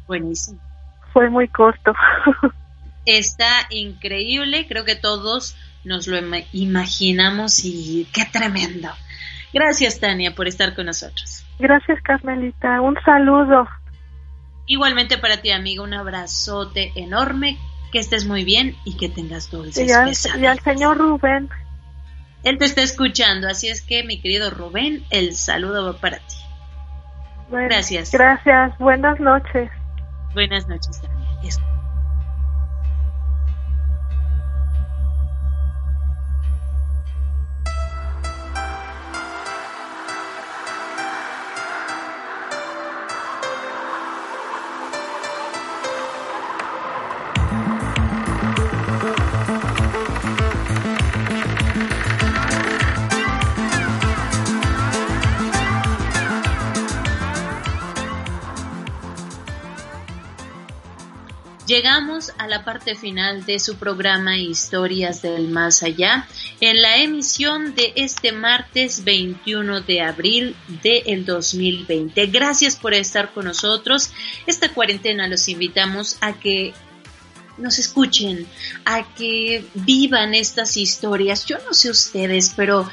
Buenísimo. 0.07 0.68
Fue 1.13 1.31
muy 1.31 1.49
corto. 1.49 1.93
Está 3.07 3.67
increíble, 3.71 4.67
creo 4.69 4.85
que 4.85 4.97
todos 4.97 5.57
nos 5.85 6.07
lo 6.07 6.19
imaginamos 6.53 7.65
y 7.65 8.07
qué 8.13 8.25
tremendo. 8.27 8.91
Gracias, 9.53 9.99
Tania, 9.99 10.35
por 10.35 10.47
estar 10.47 10.75
con 10.75 10.87
nosotros. 10.87 11.45
Gracias, 11.59 12.01
Carmelita. 12.03 12.81
Un 12.81 12.97
saludo. 13.05 13.67
Igualmente 14.67 15.17
para 15.17 15.39
ti, 15.39 15.51
amiga, 15.51 15.83
un 15.83 15.95
abrazote 15.95 16.93
enorme, 16.95 17.59
que 17.91 17.99
estés 17.99 18.27
muy 18.27 18.45
bien 18.45 18.77
y 18.85 18.99
que 18.99 19.09
tengas 19.09 19.51
dulces 19.51 19.89
y 19.89 19.93
al, 19.93 20.43
y 20.43 20.47
al 20.47 20.61
señor 20.61 20.99
Rubén. 20.99 21.49
Él 22.45 22.59
te 22.59 22.67
está 22.67 22.83
escuchando, 22.83 23.49
así 23.49 23.69
es 23.69 23.81
que, 23.81 24.05
mi 24.05 24.21
querido 24.21 24.51
Rubén, 24.51 25.05
el 25.11 25.35
saludo 25.35 25.87
va 25.87 25.99
para 25.99 26.19
ti. 26.19 26.37
gracias. 27.51 28.13
Gracias, 28.13 28.79
buenas 28.79 29.19
noches. 29.19 29.71
Buenas 30.39 30.69
noches, 30.69 31.01
Tania. 31.01 31.27
Llegamos 61.79 62.33
a 62.39 62.49
la 62.49 62.65
parte 62.65 62.97
final 62.97 63.47
de 63.47 63.61
su 63.61 63.77
programa 63.77 64.37
Historias 64.37 65.23
del 65.23 65.47
Más 65.47 65.85
Allá 65.85 66.27
en 66.61 66.83
la 66.83 66.97
emisión 66.97 67.77
de 67.77 67.93
este 67.95 68.33
martes 68.33 69.05
21 69.05 69.83
de 69.83 70.01
abril 70.01 70.57
del 70.83 71.25
2020. 71.25 72.27
Gracias 72.27 72.75
por 72.75 72.95
estar 72.95 73.33
con 73.33 73.45
nosotros. 73.45 74.11
Esta 74.45 74.71
cuarentena 74.71 75.29
los 75.29 75.49
invitamos 75.49 76.19
a 76.21 76.33
que 76.33 76.75
nos 77.59 77.79
escuchen, 77.79 78.49
a 78.85 79.15
que 79.15 79.65
vivan 79.75 80.35
estas 80.35 80.77
historias. 80.77 81.47
Yo 81.47 81.59
no 81.65 81.75
sé 81.75 81.91
ustedes, 81.91 82.55
pero 82.57 82.91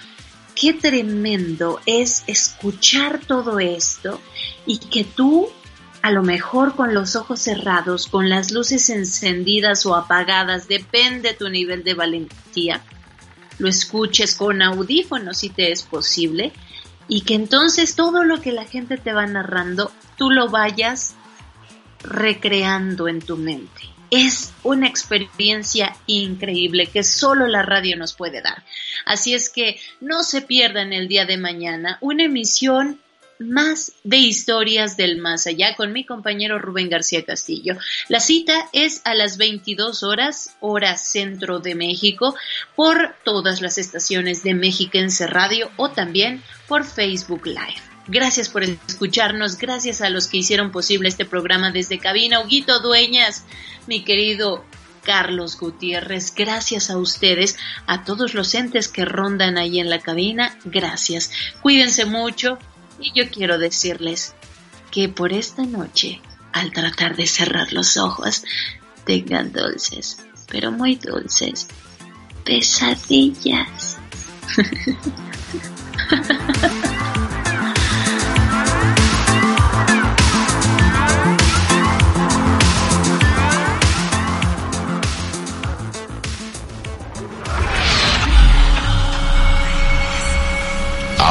qué 0.54 0.74
tremendo 0.74 1.82
es 1.88 2.24
escuchar 2.28 3.20
todo 3.26 3.60
esto 3.60 4.22
y 4.68 4.78
que 4.78 5.06
tú 5.06 5.50
a 6.06 6.12
lo 6.12 6.22
mejor 6.22 6.76
con 6.76 6.94
los 6.94 7.16
ojos 7.16 7.40
cerrados, 7.40 8.06
con 8.06 8.30
las 8.30 8.52
luces 8.52 8.92
encendidas 8.92 9.88
o 9.88 9.96
apagadas, 9.96 10.68
depende 10.68 11.34
tu 11.34 11.50
nivel 11.50 11.84
de 11.84 11.96
valentía. 11.96 12.84
Lo 13.58 13.68
escuches 13.68 14.36
con 14.36 14.62
audífonos 14.62 15.40
si 15.40 15.50
te 15.50 15.72
es 15.72 15.82
posible 15.82 16.54
y 17.08 17.22
que 17.22 17.34
entonces 17.34 17.96
todo 17.96 18.24
lo 18.24 18.40
que 18.40 18.52
la 18.52 18.66
gente 18.66 18.98
te 18.98 19.14
va 19.14 19.26
narrando, 19.26 19.92
tú 20.16 20.30
lo 20.30 20.48
vayas 20.48 21.16
recreando 22.04 23.08
en 23.08 23.20
tu 23.20 23.36
mente. 23.36 23.82
Es 24.12 24.54
una 24.62 24.88
experiencia 24.88 25.96
increíble 26.06 26.86
que 26.86 27.04
solo 27.04 27.48
la 27.48 27.64
radio 27.64 27.98
nos 27.98 28.14
puede 28.14 28.44
dar. 28.44 28.64
Así 29.08 29.34
es 29.34 29.50
que 29.50 29.80
no 30.02 30.22
se 30.22 30.44
pierdan 30.44 30.94
el 30.94 31.08
día 31.08 31.26
de 31.26 31.38
mañana 31.38 31.98
una 32.00 32.26
emisión 32.26 33.00
más 33.40 33.94
de 34.04 34.18
historias 34.18 34.98
del 34.98 35.18
más 35.18 35.48
allá 35.48 35.76
con 35.76 35.92
mi 35.94 36.06
compañero 36.06 36.60
Rubén 36.60 36.90
García 36.90 37.26
Castillo. 37.26 37.78
La 38.08 38.20
cita 38.20 38.70
es 38.74 39.02
a 39.06 39.14
las 39.14 39.38
22 39.38 40.04
horas, 40.04 40.56
hora 40.60 40.98
centro 40.98 41.60
de 41.60 41.76
México, 41.76 42.36
por 42.76 43.16
todas 43.24 43.62
las 43.62 43.78
estaciones 43.78 44.44
de 44.44 44.54
Mexiquense 44.54 45.28
Radio 45.28 45.70
o 45.78 45.90
también 45.90 46.44
por 46.68 46.86
Facebook 46.86 47.46
Live. 47.46 47.82
Gracias 48.08 48.50
por 48.50 48.64
escucharnos, 48.64 49.58
gracias 49.58 50.02
a 50.02 50.10
los 50.10 50.28
que 50.28 50.38
hicieron 50.38 50.72
posible 50.72 51.10
este 51.10 51.26
programa 51.26 51.72
desde 51.72 51.98
cabina. 51.98 52.40
Huguito 52.40 52.80
Dueñas, 52.80 53.46
mi 53.88 54.04
querido 54.04 54.64
Carlos 55.04 55.58
Gutiérrez, 55.58 56.34
gracias 56.36 56.90
a 56.90 56.98
ustedes, 56.98 57.58
a 57.88 58.04
todos 58.04 58.34
los 58.34 58.54
entes 58.54 58.88
que 58.88 59.06
rondan 59.06 59.58
ahí 59.58 59.80
en 59.80 59.90
la 59.90 60.00
cabina, 60.00 60.58
gracias. 60.66 61.32
Cuídense 61.62 62.06
mucho, 62.06 62.60
y 63.00 63.12
yo 63.14 63.30
quiero 63.30 63.58
decirles 63.58 64.34
que 64.92 65.10
por 65.10 65.34
esta 65.34 65.64
noche, 65.64 66.22
al 66.54 66.72
tratar 66.72 67.16
de 67.16 67.28
cerrar 67.28 67.74
los 67.74 67.98
ojos, 67.98 68.44
tengan 69.06 69.52
dulces, 69.52 70.18
pero 70.48 70.72
muy 70.72 70.96
dulces, 70.96 71.68
pesadillas. 72.44 73.98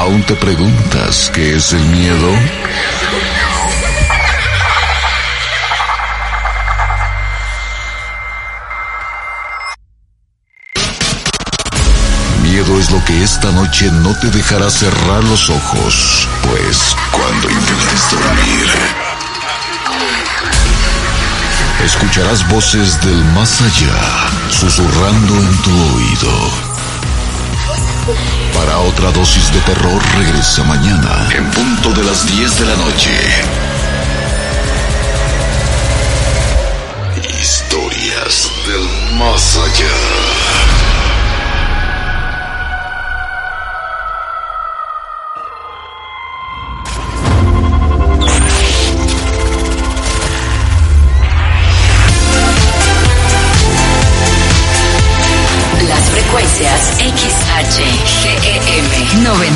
¿Aún 0.05 0.21
te 0.21 0.35
preguntas 0.35 1.31
qué 1.33 1.55
es 1.55 1.73
el 1.73 1.83
miedo? 1.85 2.31
Miedo 12.43 12.79
es 12.79 12.91
lo 12.91 13.03
que 13.03 13.23
esta 13.23 13.51
noche 13.51 13.89
no 13.91 14.13
te 14.19 14.27
dejará 14.27 14.69
cerrar 14.69 15.23
los 15.23 15.49
ojos, 15.49 16.27
pues 16.51 16.95
cuando 17.09 17.49
intentes 17.49 18.11
dormir, 18.11 18.67
escucharás 21.83 22.47
voces 22.47 23.01
del 23.01 23.25
más 23.33 23.59
allá 23.59 24.29
susurrando 24.51 25.33
en 25.35 25.61
tu 25.63 25.95
oído. 25.95 26.64
Para 28.53 28.77
otra 28.81 29.11
dosis 29.11 29.51
de 29.51 29.59
terror 29.61 29.99
regresa 30.15 30.63
mañana 30.63 31.27
en 31.35 31.49
punto 31.49 31.89
de 31.91 32.03
las 32.03 32.27
10 32.27 32.59
de 32.59 32.65
la 32.67 32.75
noche. 32.75 33.09
Historias 37.41 38.51
del 38.67 39.17
más 39.17 39.57
allá. 39.57 40.84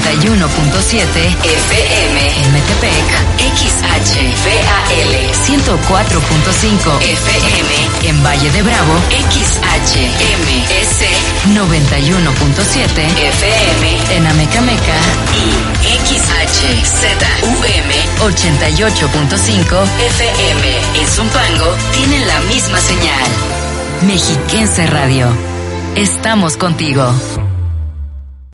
91.7 0.09 0.97
FM 0.97 2.17
Metepec, 2.51 3.09
XHVAL 3.53 5.13
104.5 5.31 7.01
FM 7.01 7.69
en 8.09 8.23
Valle 8.23 8.49
de 8.49 8.63
Bravo, 8.63 8.93
XHMS 9.29 11.03
91.7 11.53 13.05
FM 13.05 14.15
en 14.15 14.25
Amecameca 14.25 14.97
y 15.35 15.53
XHZUM 16.07 17.59
88.5 18.19 19.83
FM 20.07 20.77
en 21.01 21.07
Zumpango 21.07 21.75
tienen 21.93 22.27
la 22.27 22.39
misma 22.41 22.79
señal. 22.79 23.27
Mexiquense 24.07 24.87
Radio. 24.87 25.27
Estamos 25.95 26.57
contigo. 26.57 27.13